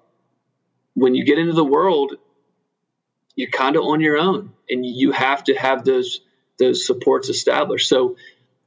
When 0.94 1.16
you 1.16 1.26
get 1.26 1.40
into 1.40 1.54
the 1.54 1.66
world, 1.66 2.14
you're 3.36 3.50
kind 3.50 3.76
of 3.76 3.84
on 3.84 4.02
your 4.02 4.18
own 4.18 4.54
and 4.70 4.86
you 4.86 5.12
have 5.12 5.44
to 5.46 5.56
have 5.56 5.86
those 5.86 6.22
those 6.60 6.86
supports 6.86 7.30
established. 7.30 7.88
So 7.90 8.16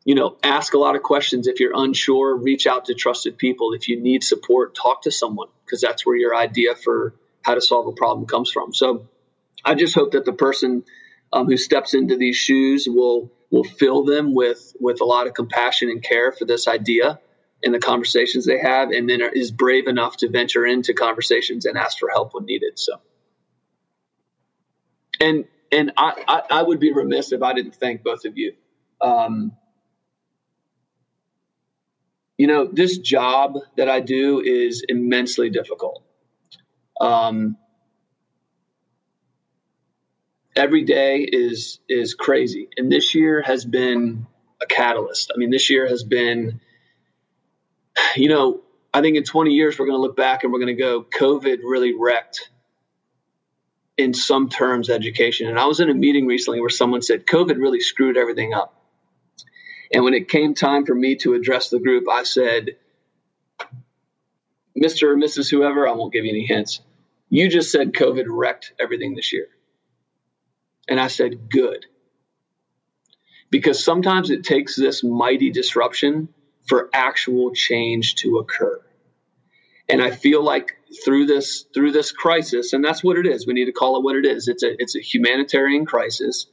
you 0.05 0.15
know, 0.15 0.37
ask 0.45 0.73
a 0.73 0.79
lot 0.79 0.95
of 0.95 1.03
questions. 1.03 1.49
If 1.49 1.59
you're 1.59 1.73
unsure, 1.75 2.37
reach 2.37 2.69
out 2.69 2.85
to 2.85 2.95
trusted 2.95 3.37
people. 3.37 3.73
If 3.73 3.89
you 3.89 4.01
need 4.01 4.23
support, 4.23 4.77
talk 4.77 5.03
to 5.03 5.11
someone 5.11 5.49
because 5.65 5.81
that's 5.81 6.07
where 6.07 6.15
your 6.15 6.35
idea 6.35 6.77
for 6.77 7.13
how 7.43 7.55
to 7.55 7.61
solve 7.61 7.89
a 7.89 7.93
problem 7.93 8.25
comes 8.27 8.49
from. 8.49 8.73
So 8.73 9.09
I 9.65 9.75
just 9.75 9.97
hope 9.97 10.13
that 10.13 10.25
the 10.25 10.33
person 10.33 10.85
um, 11.33 11.47
who 11.47 11.57
steps 11.57 11.93
into 11.93 12.17
these 12.17 12.37
shoes 12.37 12.87
will 12.89 13.33
will 13.51 13.65
fill 13.65 14.05
them 14.05 14.33
with 14.33 14.75
with 14.79 15.01
a 15.01 15.05
lot 15.05 15.27
of 15.27 15.35
compassion 15.35 15.91
and 15.91 16.03
care 16.03 16.31
for 16.31 16.45
this 16.45 16.69
idea 16.69 17.19
and 17.65 17.75
the 17.75 17.81
conversations 17.81 18.47
they 18.47 18.59
have, 18.59 18.91
and 18.91 19.09
then 19.09 19.21
is 19.33 19.51
brave 19.51 19.89
enough 19.89 20.19
to 20.19 20.29
venture 20.29 20.65
into 20.65 20.95
conversations 20.95 21.65
and 21.65 21.77
ask 21.77 21.99
for 21.99 22.09
help 22.11 22.35
when 22.35 22.45
needed. 22.45 22.79
So, 22.79 23.01
and 25.21 25.45
and 25.73 25.93
I, 25.97 26.23
I, 26.29 26.43
I 26.51 26.63
would 26.63 26.81
be 26.81 26.93
remiss 26.93 27.33
if 27.33 27.43
I 27.43 27.53
didn't 27.53 27.75
thank 27.75 28.03
both 28.03 28.25
of 28.25 28.37
you. 28.37 28.55
Um, 29.01 29.53
you 32.39 32.47
know, 32.47 32.69
this 32.71 32.99
job 32.99 33.59
that 33.77 33.89
I 33.89 34.01
do 34.01 34.41
is 34.41 34.85
immensely 34.89 35.51
difficult. 35.51 36.03
Um, 37.01 37.57
every 40.55 40.85
day 40.85 41.27
is 41.31 41.81
is 41.89 42.15
crazy, 42.15 42.69
and 42.77 42.91
this 42.91 43.15
year 43.15 43.43
has 43.43 43.65
been 43.65 44.27
a 44.63 44.67
catalyst. 44.67 45.33
I 45.35 45.39
mean, 45.39 45.51
this 45.51 45.71
year 45.71 45.89
has 45.89 46.05
been, 46.05 46.61
you 48.17 48.29
know, 48.29 48.63
I 48.93 49.03
think 49.03 49.17
in 49.17 49.25
20 49.25 49.53
years 49.53 49.79
we're 49.79 49.87
going 49.87 49.99
to 49.99 50.01
look 50.01 50.17
back 50.17 50.43
and 50.43 50.53
we're 50.53 50.61
going 50.61 50.75
to 50.75 50.83
go, 50.83 51.03
COVID 51.03 51.59
really 51.63 51.95
wrecked 51.95 52.51
in 53.97 54.13
some 54.13 54.49
terms 54.49 54.91
education. 54.91 55.49
And 55.49 55.59
I 55.59 55.67
was 55.67 55.81
in 55.81 55.91
a 55.91 55.95
meeting 55.95 56.27
recently 56.27 56.61
where 56.61 56.69
someone 56.69 57.03
said 57.03 57.27
COVID 57.27 57.57
really 57.57 57.81
screwed 57.81 58.17
everything 58.17 58.53
up. 58.53 58.75
And 59.93 60.05
when 60.05 60.15
it 60.15 60.29
came 60.29 60.55
time 60.55 60.85
for 60.85 60.95
me 60.95 61.17
to 61.17 61.35
address 61.35 61.71
the 61.71 61.79
group, 61.79 62.09
I 62.11 62.25
said, 62.25 62.77
Mr. 64.77 65.05
or 65.05 65.17
Mrs. 65.17 65.51
Whoever, 65.51 65.89
I 65.89 65.93
won't 65.93 66.13
give 66.13 66.25
you 66.25 66.31
any 66.31 66.45
hints. 66.45 66.81
You 67.29 67.49
just 67.49 67.73
said 67.73 67.93
COVID 67.93 68.25
wrecked 68.29 68.73
everything 68.79 69.15
this 69.15 69.33
year. 69.33 69.49
And 70.89 71.01
I 71.01 71.09
said, 71.09 71.51
good. 71.51 71.87
Because 73.51 73.83
sometimes 73.83 74.31
it 74.31 74.45
takes 74.45 74.77
this 74.77 75.03
mighty 75.03 75.51
disruption 75.51 76.29
for 76.67 76.91
actual 76.93 77.53
change 77.55 78.17
to 78.17 78.39
occur. 78.39 78.81
And 79.89 80.03
I 80.03 80.11
feel 80.11 80.43
like 80.43 80.76
through 81.05 81.27
this 81.27 81.67
through 81.75 81.93
this 81.93 82.13
crisis, 82.13 82.73
and 82.73 82.85
that's 82.85 83.03
what 83.03 83.19
it 83.19 83.27
is. 83.27 83.47
We 83.47 83.55
need 83.55 83.67
to 83.67 83.73
call 83.73 83.97
it 83.97 84.05
what 84.05 84.17
it 84.17 84.27
is. 84.27 84.49
It's 84.49 84.63
a 84.63 84.81
it's 84.81 84.97
a 84.97 85.01
humanitarian 85.01 85.87
crisis. 85.87 86.47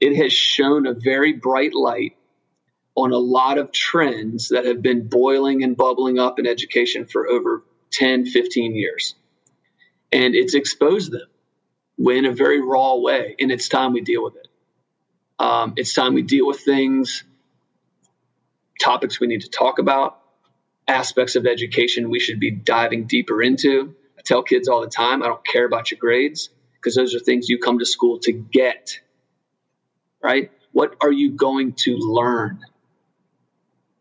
It 0.00 0.16
has 0.16 0.32
shown 0.32 0.86
a 0.86 0.94
very 0.94 1.32
bright 1.32 1.74
light 1.74 2.16
on 2.94 3.12
a 3.12 3.18
lot 3.18 3.58
of 3.58 3.72
trends 3.72 4.48
that 4.48 4.64
have 4.64 4.82
been 4.82 5.06
boiling 5.06 5.62
and 5.62 5.76
bubbling 5.76 6.18
up 6.18 6.38
in 6.38 6.46
education 6.46 7.06
for 7.06 7.28
over 7.28 7.62
10, 7.92 8.26
15 8.26 8.74
years. 8.74 9.14
And 10.12 10.34
it's 10.34 10.54
exposed 10.54 11.12
them 11.12 11.28
in 11.98 12.24
a 12.24 12.32
very 12.32 12.60
raw 12.60 12.96
way. 12.96 13.36
And 13.38 13.52
it's 13.52 13.68
time 13.68 13.92
we 13.92 14.00
deal 14.00 14.24
with 14.24 14.36
it. 14.36 14.48
Um, 15.38 15.74
it's 15.76 15.94
time 15.94 16.14
we 16.14 16.22
deal 16.22 16.46
with 16.46 16.60
things, 16.60 17.24
topics 18.80 19.20
we 19.20 19.26
need 19.26 19.42
to 19.42 19.48
talk 19.48 19.78
about, 19.78 20.19
aspects 20.90 21.36
of 21.36 21.46
education 21.46 22.10
we 22.10 22.20
should 22.20 22.40
be 22.40 22.50
diving 22.50 23.06
deeper 23.06 23.40
into. 23.40 23.94
I 24.18 24.22
tell 24.24 24.42
kids 24.42 24.68
all 24.68 24.80
the 24.80 24.88
time 24.88 25.22
I 25.22 25.26
don't 25.26 25.46
care 25.46 25.64
about 25.64 25.90
your 25.90 25.98
grades 25.98 26.50
because 26.74 26.94
those 26.94 27.14
are 27.14 27.20
things 27.20 27.48
you 27.48 27.58
come 27.58 27.78
to 27.78 27.86
school 27.86 28.18
to 28.20 28.32
get. 28.32 29.00
Right? 30.22 30.50
What 30.72 30.96
are 31.00 31.12
you 31.12 31.30
going 31.32 31.72
to 31.84 31.96
learn? 31.96 32.60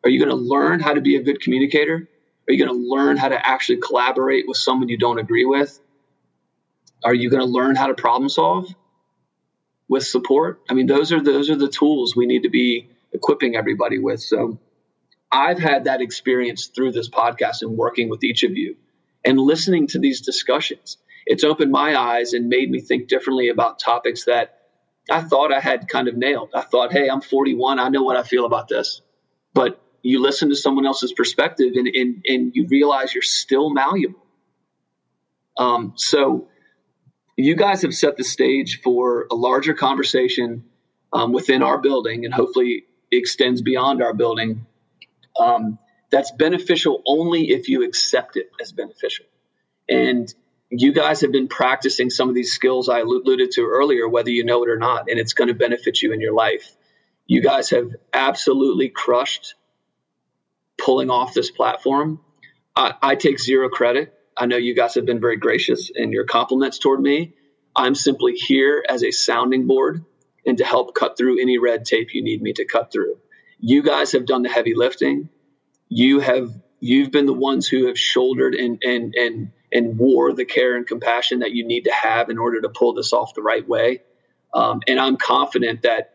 Are 0.04 0.10
you 0.10 0.20
going 0.20 0.30
to 0.30 0.36
learn 0.36 0.80
how 0.80 0.94
to 0.94 1.02
be 1.02 1.16
a 1.16 1.24
good 1.24 1.42
communicator? 1.42 2.08
Are 2.48 2.54
you 2.54 2.66
going 2.66 2.76
to 2.76 2.90
learn 2.90 3.18
how 3.18 3.30
to 3.30 3.48
actually 3.48 3.80
collaborate 3.80 4.48
with 4.48 4.58
someone 4.58 4.90
you 4.90 4.98
don't 4.98 5.20
agree 5.20 5.46
with? 5.46 5.80
Are 7.04 7.14
you 7.14 7.30
going 7.30 7.42
to 7.42 7.48
learn 7.48 7.76
how 7.76 7.88
to 7.88 7.94
problem 7.94 8.30
solve 8.30 8.74
with 9.88 10.06
support? 10.06 10.60
I 10.70 10.74
mean, 10.74 10.88
those 10.88 11.12
are 11.12 11.22
those 11.22 11.50
are 11.50 11.56
the 11.56 11.70
tools 11.70 12.16
we 12.16 12.26
need 12.26 12.44
to 12.44 12.50
be 12.50 12.90
equipping 13.14 13.56
everybody 13.56 14.00
with. 14.00 14.22
So 14.22 14.60
I've 15.32 15.60
had 15.60 15.84
that 15.84 16.02
experience 16.02 16.68
through 16.68 16.92
this 16.92 17.10
podcast 17.10 17.62
and 17.62 17.78
working 17.78 18.10
with 18.10 18.24
each 18.24 18.44
of 18.44 18.52
you 18.58 18.76
and 19.24 19.40
listening 19.40 19.88
to 19.88 20.00
these 20.00 20.22
discussions. 20.22 20.98
It's 21.26 21.44
opened 21.44 21.72
my 21.72 21.96
eyes 21.96 22.34
and 22.34 22.48
made 22.48 22.72
me 22.72 22.80
think 22.80 23.08
differently 23.08 23.50
about 23.50 23.80
topics 23.80 24.26
that 24.26 24.60
I 25.12 25.22
thought 25.22 25.54
I 25.54 25.60
had 25.60 25.88
kind 25.88 26.08
of 26.08 26.16
nailed. 26.16 26.50
I 26.54 26.62
thought, 26.62 26.92
hey, 26.92 27.10
I'm 27.10 27.22
41. 27.22 27.80
I 27.80 27.90
know 27.90 28.04
what 28.04 28.18
I 28.18 28.24
feel 28.24 28.46
about 28.46 28.68
this. 28.68 29.02
But 29.54 29.82
you 30.02 30.22
listen 30.22 30.50
to 30.50 30.56
someone 30.56 30.86
else's 30.86 31.14
perspective 31.14 31.74
and, 31.76 31.88
and, 31.88 32.26
and 32.26 32.52
you 32.56 32.68
realize 32.68 33.14
you're 33.14 33.22
still 33.22 33.70
malleable. 33.70 34.24
Um, 35.58 35.94
so 35.96 36.48
you 37.36 37.56
guys 37.56 37.82
have 37.82 37.94
set 37.94 38.18
the 38.18 38.24
stage 38.24 38.82
for 38.82 39.28
a 39.30 39.36
larger 39.36 39.74
conversation 39.74 40.64
um, 41.12 41.34
within 41.34 41.64
our 41.64 41.78
building 41.78 42.26
and 42.26 42.34
hopefully 42.34 42.84
extends 43.12 43.62
beyond 43.62 44.02
our 44.02 44.14
building. 44.14 44.66
Um, 45.40 45.80
that's 46.12 46.32
beneficial 46.32 47.02
only 47.06 47.52
if 47.52 47.70
you 47.70 47.84
accept 47.84 48.36
it 48.36 48.50
as 48.60 48.72
beneficial. 48.72 49.26
And 49.88 50.34
you 50.70 50.94
guys 50.94 51.22
have 51.22 51.32
been 51.32 51.48
practicing 51.48 52.10
some 52.10 52.30
of 52.30 52.36
these 52.36 52.52
skills 52.52 52.90
I 52.90 53.00
alluded 53.00 53.52
to 53.52 53.62
earlier, 53.62 54.08
whether 54.08 54.30
you 54.30 54.44
know 54.44 54.64
it 54.64 54.70
or 54.70 54.78
not, 54.78 55.10
and 55.10 55.20
it's 55.20 55.34
going 55.34 55.48
to 55.48 55.54
benefit 55.54 56.02
you 56.02 56.14
in 56.14 56.22
your 56.22 56.34
life. 56.34 56.76
You 57.26 57.42
guys 57.42 57.72
have 57.72 57.90
absolutely 58.14 58.90
crushed 58.90 59.56
pulling 60.80 61.10
off 61.10 61.34
this 61.34 61.52
platform. 61.52 62.22
I, 62.76 62.94
I 63.02 63.16
take 63.16 63.40
zero 63.40 63.70
credit. 63.70 64.14
I 64.38 64.46
know 64.46 64.58
you 64.58 64.76
guys 64.76 64.96
have 64.96 65.06
been 65.06 65.20
very 65.20 65.38
gracious 65.38 65.92
in 65.94 66.12
your 66.12 66.26
compliments 66.26 66.80
toward 66.80 67.02
me. 67.02 67.34
I'm 67.76 67.96
simply 67.96 68.34
here 68.34 68.84
as 68.88 69.04
a 69.04 69.12
sounding 69.12 69.68
board 69.68 70.06
and 70.46 70.58
to 70.58 70.66
help 70.66 70.96
cut 70.96 71.18
through 71.18 71.42
any 71.42 71.58
red 71.58 71.86
tape 71.86 72.14
you 72.14 72.24
need 72.24 72.42
me 72.42 72.54
to 72.54 72.66
cut 72.66 72.92
through. 72.92 73.18
You 73.60 73.84
guys 73.84 74.12
have 74.14 74.26
done 74.26 74.42
the 74.42 74.50
heavy 74.50 74.74
lifting. 74.76 75.30
You 75.90 76.20
have 76.20 76.50
you've 76.80 77.12
been 77.12 77.26
the 77.26 77.34
ones 77.34 77.68
who 77.68 77.88
have 77.88 77.98
shouldered 78.00 78.56
and 78.56 78.82
and 78.84 79.14
and 79.16 79.52
and 79.72 79.98
wore 79.98 80.34
the 80.34 80.46
care 80.46 80.76
and 80.76 80.88
compassion 80.88 81.40
that 81.40 81.52
you 81.52 81.66
need 81.66 81.86
to 81.86 81.92
have 81.92 82.30
in 82.30 82.38
order 82.38 82.62
to 82.62 82.70
pull 82.70 82.94
this 82.94 83.14
off 83.14 83.34
the 83.34 83.42
right 83.42 83.68
way. 83.68 84.02
Um, 84.54 84.82
and 84.88 85.00
I'm 85.00 85.18
confident 85.18 85.84
that 85.84 86.14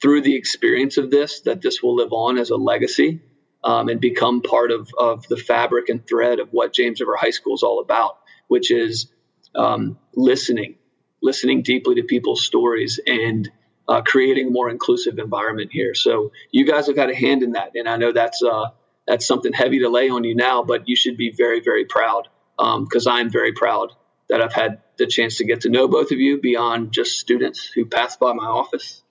through 0.00 0.22
the 0.22 0.34
experience 0.36 0.96
of 0.96 1.10
this 1.10 1.40
that 1.40 1.62
this 1.62 1.82
will 1.82 1.96
live 1.96 2.12
on 2.12 2.38
as 2.38 2.50
a 2.50 2.56
legacy 2.56 3.20
um, 3.64 3.88
and 3.88 4.00
become 4.00 4.42
part 4.42 4.70
of, 4.70 4.88
of 4.98 5.26
the 5.28 5.36
fabric 5.36 5.88
and 5.88 6.06
thread 6.06 6.38
of 6.40 6.48
what 6.52 6.72
James 6.72 7.00
River 7.00 7.16
High 7.16 7.30
School 7.30 7.54
is 7.54 7.62
all 7.62 7.80
about, 7.80 8.18
which 8.48 8.70
is 8.70 9.08
um, 9.54 9.98
listening, 10.14 10.76
listening 11.22 11.62
deeply 11.62 11.96
to 11.96 12.02
people's 12.02 12.44
stories 12.44 13.00
and 13.06 13.50
uh, 13.88 14.02
creating 14.02 14.48
a 14.48 14.50
more 14.50 14.70
inclusive 14.70 15.18
environment 15.18 15.70
here. 15.72 15.94
So 15.94 16.32
you 16.50 16.66
guys 16.66 16.86
have 16.86 16.96
had 16.96 17.10
a 17.10 17.14
hand 17.14 17.42
in 17.42 17.52
that, 17.52 17.72
and 17.74 17.88
I 17.88 17.96
know 17.96 18.12
that's 18.12 18.42
uh, 18.42 18.70
that's 19.06 19.26
something 19.26 19.52
heavy 19.52 19.80
to 19.80 19.88
lay 19.88 20.10
on 20.10 20.24
you 20.24 20.34
now, 20.34 20.62
but 20.62 20.88
you 20.88 20.94
should 20.94 21.16
be 21.16 21.30
very, 21.30 21.60
very 21.60 21.86
proud 21.86 22.28
because 22.56 23.06
um, 23.06 23.12
I'm 23.12 23.30
very 23.30 23.52
proud 23.52 23.92
that 24.28 24.42
I've 24.42 24.52
had 24.52 24.82
the 24.98 25.06
chance 25.06 25.38
to 25.38 25.44
get 25.44 25.62
to 25.62 25.70
know 25.70 25.88
both 25.88 26.12
of 26.12 26.18
you 26.18 26.40
beyond 26.40 26.92
just 26.92 27.18
students 27.18 27.64
who 27.64 27.86
pass 27.86 28.16
by 28.16 28.34
my 28.34 28.44
office. 28.44 29.02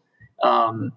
Um, 0.43 0.91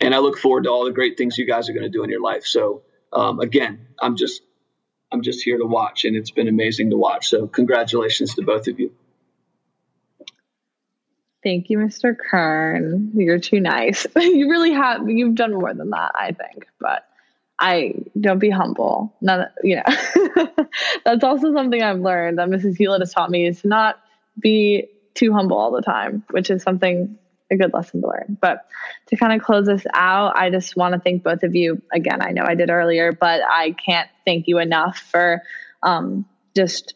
and 0.00 0.14
I 0.14 0.18
look 0.18 0.38
forward 0.38 0.64
to 0.64 0.70
all 0.70 0.84
the 0.84 0.92
great 0.92 1.18
things 1.18 1.38
you 1.38 1.46
guys 1.46 1.68
are 1.68 1.72
going 1.72 1.84
to 1.84 1.90
do 1.90 2.04
in 2.04 2.10
your 2.10 2.22
life. 2.22 2.44
So 2.44 2.82
um, 3.12 3.40
again, 3.40 3.88
I'm 4.00 4.16
just 4.16 4.42
I'm 5.12 5.22
just 5.22 5.42
here 5.42 5.58
to 5.58 5.64
watch, 5.64 6.04
and 6.04 6.16
it's 6.16 6.32
been 6.32 6.48
amazing 6.48 6.90
to 6.90 6.96
watch. 6.96 7.28
So 7.28 7.46
congratulations 7.46 8.34
to 8.34 8.42
both 8.42 8.68
of 8.68 8.78
you. 8.78 8.92
Thank 11.46 11.70
you, 11.70 11.78
Mr. 11.78 12.16
Kern. 12.18 13.12
You're 13.14 13.38
too 13.38 13.60
nice. 13.60 14.04
you 14.16 14.50
really 14.50 14.72
have 14.72 15.08
you've 15.08 15.36
done 15.36 15.54
more 15.54 15.72
than 15.72 15.90
that, 15.90 16.10
I 16.16 16.32
think. 16.32 16.66
But 16.80 17.06
I 17.56 17.94
don't 18.20 18.40
be 18.40 18.50
humble. 18.50 19.14
None, 19.20 19.46
you 19.62 19.76
know, 19.76 20.56
that's 21.04 21.22
also 21.22 21.54
something 21.54 21.80
I've 21.80 22.00
learned 22.00 22.40
that 22.40 22.48
Mrs. 22.48 22.76
Hewlett 22.76 23.00
has 23.00 23.12
taught 23.12 23.30
me 23.30 23.46
is 23.46 23.62
to 23.62 23.68
not 23.68 24.00
be 24.40 24.88
too 25.14 25.32
humble 25.32 25.56
all 25.56 25.70
the 25.70 25.82
time, 25.82 26.24
which 26.32 26.50
is 26.50 26.64
something 26.64 27.16
a 27.48 27.56
good 27.56 27.72
lesson 27.72 28.00
to 28.00 28.08
learn. 28.08 28.36
But 28.40 28.66
to 29.10 29.16
kind 29.16 29.32
of 29.32 29.40
close 29.40 29.66
this 29.66 29.86
out, 29.94 30.36
I 30.36 30.50
just 30.50 30.76
want 30.76 30.94
to 30.94 31.00
thank 31.00 31.22
both 31.22 31.44
of 31.44 31.54
you 31.54 31.80
again. 31.92 32.22
I 32.22 32.32
know 32.32 32.42
I 32.44 32.56
did 32.56 32.70
earlier, 32.70 33.12
but 33.12 33.40
I 33.48 33.70
can't 33.70 34.10
thank 34.24 34.48
you 34.48 34.58
enough 34.58 34.98
for 34.98 35.42
um, 35.84 36.26
just 36.56 36.94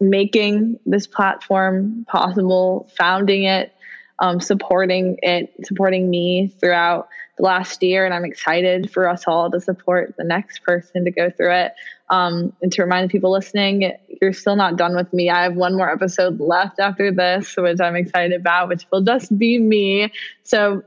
making 0.00 0.80
this 0.86 1.06
platform 1.06 2.06
possible, 2.08 2.90
founding 2.96 3.44
it, 3.44 3.74
um, 4.22 4.40
supporting 4.40 5.18
it, 5.20 5.52
supporting 5.64 6.08
me 6.08 6.46
throughout 6.60 7.08
the 7.36 7.42
last 7.42 7.82
year. 7.82 8.04
And 8.04 8.14
I'm 8.14 8.24
excited 8.24 8.90
for 8.90 9.08
us 9.08 9.24
all 9.26 9.50
to 9.50 9.60
support 9.60 10.14
the 10.16 10.22
next 10.22 10.62
person 10.62 11.04
to 11.04 11.10
go 11.10 11.28
through 11.28 11.52
it. 11.54 11.72
Um, 12.08 12.52
and 12.62 12.70
to 12.72 12.82
remind 12.82 13.08
the 13.08 13.12
people 13.12 13.32
listening, 13.32 13.92
you're 14.20 14.32
still 14.32 14.54
not 14.54 14.76
done 14.76 14.94
with 14.94 15.12
me. 15.12 15.28
I 15.28 15.42
have 15.42 15.56
one 15.56 15.76
more 15.76 15.90
episode 15.90 16.38
left 16.38 16.78
after 16.78 17.10
this, 17.10 17.56
which 17.56 17.80
I'm 17.80 17.96
excited 17.96 18.40
about, 18.40 18.68
which 18.68 18.86
will 18.92 19.02
just 19.02 19.36
be 19.36 19.58
me. 19.58 20.12
So 20.44 20.84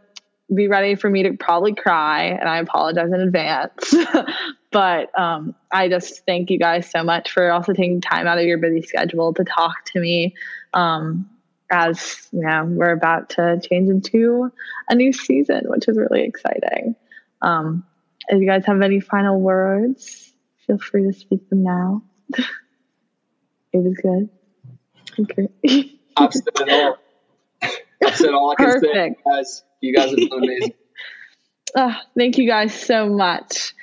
be 0.53 0.67
ready 0.67 0.95
for 0.95 1.09
me 1.09 1.23
to 1.23 1.33
probably 1.33 1.73
cry, 1.73 2.25
and 2.25 2.47
I 2.47 2.59
apologize 2.59 3.11
in 3.11 3.19
advance. 3.19 3.95
but 4.71 5.19
um, 5.19 5.55
I 5.71 5.89
just 5.89 6.23
thank 6.25 6.51
you 6.51 6.59
guys 6.59 6.89
so 6.89 7.03
much 7.03 7.31
for 7.31 7.51
also 7.51 7.73
taking 7.73 7.99
time 7.99 8.27
out 8.27 8.37
of 8.37 8.45
your 8.45 8.59
busy 8.59 8.83
schedule 8.83 9.33
to 9.33 9.43
talk 9.43 9.83
to 9.93 9.99
me. 9.99 10.35
Um, 10.75 11.27
as 11.71 12.27
you 12.31 12.41
know, 12.41 12.65
we're 12.65 12.91
about 12.91 13.29
to 13.31 13.59
change 13.59 13.89
into 13.89 14.51
a 14.89 14.95
new 14.95 15.11
season, 15.11 15.63
which 15.65 15.87
is 15.87 15.97
really 15.97 16.23
exciting. 16.23 16.95
Um, 17.41 17.85
if 18.27 18.39
you 18.41 18.47
guys 18.47 18.65
have 18.65 18.81
any 18.81 18.99
final 18.99 19.39
words, 19.39 20.25
Feel 20.65 20.79
free 20.79 21.03
to 21.03 21.13
speak 21.13 21.47
them 21.49 21.63
now. 21.63 22.01
it 22.37 22.47
was 23.73 23.95
good. 24.01 24.29
Okay. 25.19 25.91
I've 26.17 26.33
said 26.33 26.69
all. 26.69 26.97
I've 28.03 28.15
said 28.15 28.33
all 28.33 28.51
I 28.51 28.55
can 28.55 28.65
Perfect. 28.65 28.93
say. 28.93 29.15
Guys, 29.25 29.63
you 29.81 29.95
guys 29.95 30.09
have 30.09 30.17
been 30.17 30.29
amazing. 30.31 30.73
oh, 31.75 31.95
thank 32.17 32.37
you 32.37 32.47
guys 32.47 32.73
so 32.73 33.07
much. 33.09 33.73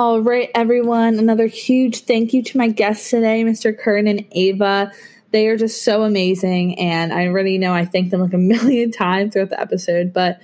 All 0.00 0.22
right, 0.22 0.50
everyone. 0.54 1.18
Another 1.18 1.46
huge 1.46 2.04
thank 2.04 2.32
you 2.32 2.42
to 2.44 2.56
my 2.56 2.68
guests 2.68 3.10
today, 3.10 3.44
Mr. 3.44 3.78
Kern 3.78 4.08
and 4.08 4.24
Ava. 4.32 4.92
They 5.30 5.46
are 5.48 5.58
just 5.58 5.84
so 5.84 6.04
amazing. 6.04 6.78
And 6.78 7.12
I 7.12 7.26
already 7.26 7.58
know 7.58 7.74
I 7.74 7.84
thank 7.84 8.10
them 8.10 8.22
like 8.22 8.32
a 8.32 8.38
million 8.38 8.92
times 8.92 9.34
throughout 9.34 9.50
the 9.50 9.60
episode, 9.60 10.14
but 10.14 10.40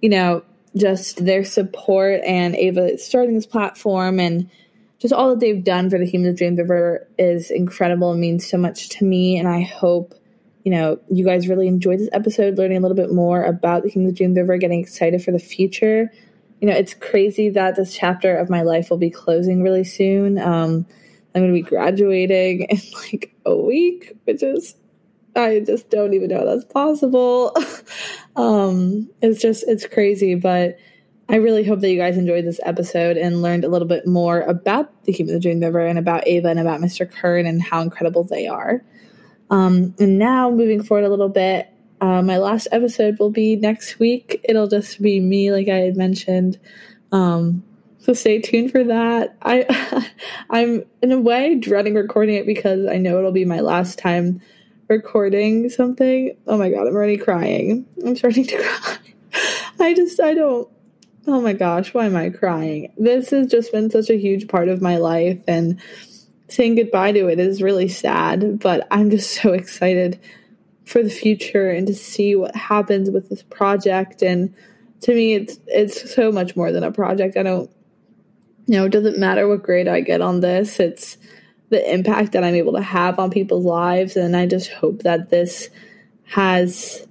you 0.00 0.08
know, 0.08 0.44
just 0.78 1.22
their 1.22 1.44
support 1.44 2.22
and 2.24 2.56
Ava 2.56 2.96
starting 2.96 3.34
this 3.34 3.44
platform 3.44 4.18
and 4.18 4.48
just 4.98 5.12
all 5.12 5.28
that 5.28 5.40
they've 5.40 5.62
done 5.62 5.90
for 5.90 5.98
the 5.98 6.06
Humans 6.06 6.30
of 6.30 6.38
James 6.38 6.58
River 6.58 7.06
is 7.18 7.50
incredible 7.50 8.12
and 8.12 8.20
means 8.22 8.48
so 8.48 8.56
much 8.56 8.88
to 8.88 9.04
me. 9.04 9.36
And 9.36 9.46
I 9.46 9.60
hope, 9.60 10.14
you 10.64 10.72
know, 10.72 10.98
you 11.10 11.22
guys 11.22 11.48
really 11.48 11.68
enjoyed 11.68 11.98
this 11.98 12.08
episode, 12.14 12.56
learning 12.56 12.78
a 12.78 12.80
little 12.80 12.96
bit 12.96 13.12
more 13.12 13.44
about 13.44 13.82
the 13.82 13.90
Humans 13.90 14.12
of 14.12 14.16
James 14.16 14.38
River, 14.38 14.56
getting 14.56 14.80
excited 14.80 15.22
for 15.22 15.32
the 15.32 15.38
future. 15.38 16.10
You 16.60 16.68
know, 16.68 16.74
it's 16.74 16.94
crazy 16.94 17.50
that 17.50 17.76
this 17.76 17.94
chapter 17.94 18.36
of 18.36 18.48
my 18.50 18.62
life 18.62 18.90
will 18.90 18.96
be 18.96 19.10
closing 19.10 19.62
really 19.62 19.84
soon. 19.84 20.38
Um, 20.38 20.86
I'm 21.34 21.42
going 21.42 21.54
to 21.54 21.62
be 21.62 21.68
graduating 21.68 22.62
in 22.62 22.80
like 23.12 23.34
a 23.44 23.54
week, 23.54 24.16
which 24.24 24.42
is, 24.42 24.74
I 25.34 25.60
just 25.60 25.90
don't 25.90 26.14
even 26.14 26.28
know 26.28 26.46
that's 26.46 26.64
possible. 26.72 27.54
um, 28.36 29.10
it's 29.20 29.40
just, 29.40 29.64
it's 29.68 29.86
crazy. 29.86 30.34
But 30.34 30.78
I 31.28 31.36
really 31.36 31.64
hope 31.64 31.80
that 31.80 31.90
you 31.90 31.98
guys 31.98 32.16
enjoyed 32.16 32.44
this 32.44 32.60
episode 32.62 33.16
and 33.16 33.42
learned 33.42 33.64
a 33.64 33.68
little 33.68 33.88
bit 33.88 34.06
more 34.06 34.40
about 34.42 35.04
the 35.04 35.12
Humans 35.12 35.36
of 35.36 35.42
James 35.42 35.62
River 35.62 35.84
and 35.84 35.98
about 35.98 36.26
Ava 36.26 36.48
and 36.48 36.60
about 36.60 36.80
Mr. 36.80 37.10
Kern 37.10 37.46
and 37.46 37.60
how 37.60 37.82
incredible 37.82 38.24
they 38.24 38.46
are. 38.46 38.82
Um, 39.50 39.94
and 39.98 40.18
now, 40.18 40.50
moving 40.50 40.82
forward 40.82 41.04
a 41.04 41.08
little 41.08 41.28
bit, 41.28 41.68
uh, 42.00 42.22
my 42.22 42.38
last 42.38 42.68
episode 42.72 43.18
will 43.18 43.30
be 43.30 43.56
next 43.56 43.98
week. 43.98 44.40
It'll 44.44 44.68
just 44.68 45.00
be 45.00 45.20
me, 45.20 45.52
like 45.52 45.68
I 45.68 45.78
had 45.78 45.96
mentioned. 45.96 46.58
Um, 47.12 47.64
so 47.98 48.12
stay 48.12 48.40
tuned 48.40 48.70
for 48.70 48.84
that. 48.84 49.36
I 49.42 50.10
I'm 50.50 50.84
in 51.02 51.12
a 51.12 51.20
way 51.20 51.54
dreading 51.56 51.94
recording 51.94 52.36
it 52.36 52.46
because 52.46 52.86
I 52.86 52.98
know 52.98 53.18
it'll 53.18 53.32
be 53.32 53.44
my 53.44 53.60
last 53.60 53.98
time 53.98 54.40
recording 54.88 55.68
something. 55.70 56.36
Oh 56.46 56.58
my 56.58 56.70
god, 56.70 56.86
I'm 56.86 56.94
already 56.94 57.16
crying. 57.16 57.86
I'm 58.04 58.16
starting 58.16 58.46
to 58.46 58.62
cry. 58.62 58.98
I 59.80 59.94
just 59.94 60.20
I 60.20 60.34
don't 60.34 60.68
Oh 61.28 61.40
my 61.40 61.54
gosh, 61.54 61.92
why 61.92 62.06
am 62.06 62.14
I 62.14 62.30
crying? 62.30 62.92
This 62.96 63.30
has 63.30 63.48
just 63.48 63.72
been 63.72 63.90
such 63.90 64.10
a 64.10 64.16
huge 64.16 64.46
part 64.46 64.68
of 64.68 64.80
my 64.80 64.98
life 64.98 65.42
and 65.48 65.80
saying 66.48 66.76
goodbye 66.76 67.10
to 67.12 67.26
it 67.26 67.40
is 67.40 67.60
really 67.60 67.88
sad, 67.88 68.60
but 68.60 68.86
I'm 68.92 69.10
just 69.10 69.30
so 69.30 69.52
excited 69.52 70.20
for 70.86 71.02
the 71.02 71.10
future 71.10 71.68
and 71.68 71.86
to 71.86 71.94
see 71.94 72.34
what 72.34 72.56
happens 72.56 73.10
with 73.10 73.28
this 73.28 73.42
project 73.42 74.22
and 74.22 74.54
to 75.00 75.12
me 75.14 75.34
it's 75.34 75.58
it's 75.66 76.14
so 76.14 76.32
much 76.32 76.56
more 76.56 76.72
than 76.72 76.84
a 76.84 76.92
project. 76.92 77.36
I 77.36 77.42
don't 77.42 77.70
you 78.66 78.74
know, 78.74 78.86
it 78.86 78.92
doesn't 78.92 79.18
matter 79.18 79.48
what 79.48 79.62
grade 79.62 79.88
I 79.88 80.00
get 80.00 80.20
on 80.20 80.40
this. 80.40 80.80
It's 80.80 81.16
the 81.68 81.92
impact 81.92 82.32
that 82.32 82.44
I'm 82.44 82.54
able 82.54 82.74
to 82.74 82.82
have 82.82 83.18
on 83.18 83.30
people's 83.30 83.64
lives. 83.64 84.16
And 84.16 84.36
I 84.36 84.46
just 84.46 84.70
hope 84.70 85.02
that 85.02 85.30
this 85.30 85.70
has 86.24 87.06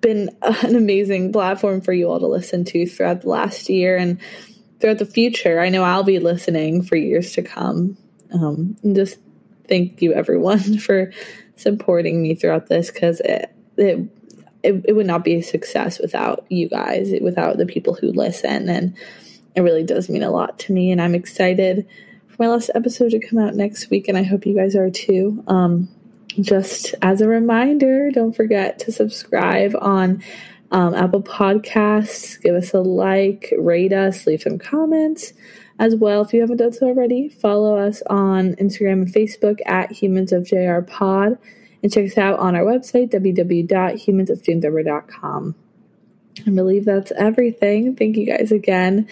been 0.00 0.30
an 0.42 0.76
amazing 0.76 1.32
platform 1.32 1.80
for 1.80 1.92
you 1.92 2.10
all 2.10 2.20
to 2.20 2.26
listen 2.26 2.64
to 2.66 2.86
throughout 2.86 3.22
the 3.22 3.28
last 3.28 3.68
year 3.68 3.96
and 3.96 4.20
throughout 4.80 4.98
the 4.98 5.06
future. 5.06 5.60
I 5.60 5.70
know 5.70 5.82
I'll 5.82 6.04
be 6.04 6.18
listening 6.18 6.82
for 6.82 6.96
years 6.96 7.32
to 7.32 7.42
come. 7.42 7.96
Um, 8.32 8.76
and 8.82 8.94
just 8.94 9.18
thank 9.68 10.02
you, 10.02 10.12
everyone, 10.12 10.78
for 10.78 11.12
supporting 11.56 12.22
me 12.22 12.34
throughout 12.34 12.68
this 12.68 12.90
because 12.90 13.20
it, 13.20 13.52
it, 13.76 14.08
it, 14.62 14.84
it 14.88 14.92
would 14.92 15.06
not 15.06 15.24
be 15.24 15.36
a 15.36 15.42
success 15.42 15.98
without 15.98 16.46
you 16.48 16.68
guys, 16.68 17.12
without 17.20 17.56
the 17.56 17.66
people 17.66 17.94
who 17.94 18.12
listen. 18.12 18.68
And 18.68 18.96
it 19.54 19.62
really 19.62 19.84
does 19.84 20.08
mean 20.08 20.22
a 20.22 20.30
lot 20.30 20.58
to 20.60 20.72
me, 20.72 20.90
and 20.90 21.00
I'm 21.00 21.14
excited 21.14 21.86
for 22.28 22.36
my 22.38 22.48
last 22.48 22.70
episode 22.74 23.10
to 23.12 23.26
come 23.26 23.38
out 23.38 23.54
next 23.54 23.90
week, 23.90 24.08
and 24.08 24.18
I 24.18 24.22
hope 24.22 24.46
you 24.46 24.54
guys 24.54 24.76
are 24.76 24.90
too. 24.90 25.42
Um, 25.46 25.88
just 26.40 26.94
as 27.00 27.22
a 27.22 27.28
reminder, 27.28 28.10
don't 28.10 28.36
forget 28.36 28.78
to 28.80 28.92
subscribe 28.92 29.74
on 29.80 30.22
um, 30.70 30.94
Apple 30.94 31.22
Podcasts. 31.22 32.40
Give 32.42 32.54
us 32.54 32.74
a 32.74 32.80
like, 32.80 33.54
rate 33.56 33.94
us, 33.94 34.26
leave 34.26 34.42
some 34.42 34.58
comments 34.58 35.32
as 35.78 35.94
well. 35.94 36.22
If 36.22 36.32
you 36.32 36.40
haven't 36.40 36.56
done 36.56 36.72
so 36.72 36.86
already, 36.86 37.28
follow 37.28 37.76
us 37.76 38.02
on 38.08 38.54
Instagram 38.56 39.02
and 39.02 39.12
Facebook 39.12 39.60
at 39.66 39.92
Humans 39.92 40.32
of 40.32 40.46
JR 40.46 40.80
Pod, 40.80 41.36
and 41.82 41.92
check 41.92 42.06
us 42.06 42.16
out 42.18 42.38
on 42.38 42.56
our 42.56 42.62
website 42.62 43.10
www.humansofjamesriver.com. 43.10 45.54
I 46.46 46.50
believe 46.50 46.84
that's 46.84 47.12
everything. 47.12 47.96
Thank 47.96 48.16
you 48.16 48.26
guys 48.26 48.52
again. 48.52 49.08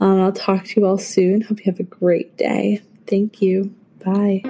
Um, 0.00 0.20
I'll 0.20 0.32
talk 0.32 0.64
to 0.64 0.80
you 0.80 0.86
all 0.86 0.98
soon. 0.98 1.40
Hope 1.40 1.58
you 1.58 1.72
have 1.72 1.80
a 1.80 1.84
great 1.84 2.36
day. 2.36 2.82
Thank 3.06 3.42
you. 3.42 3.74
Bye. 4.04 4.42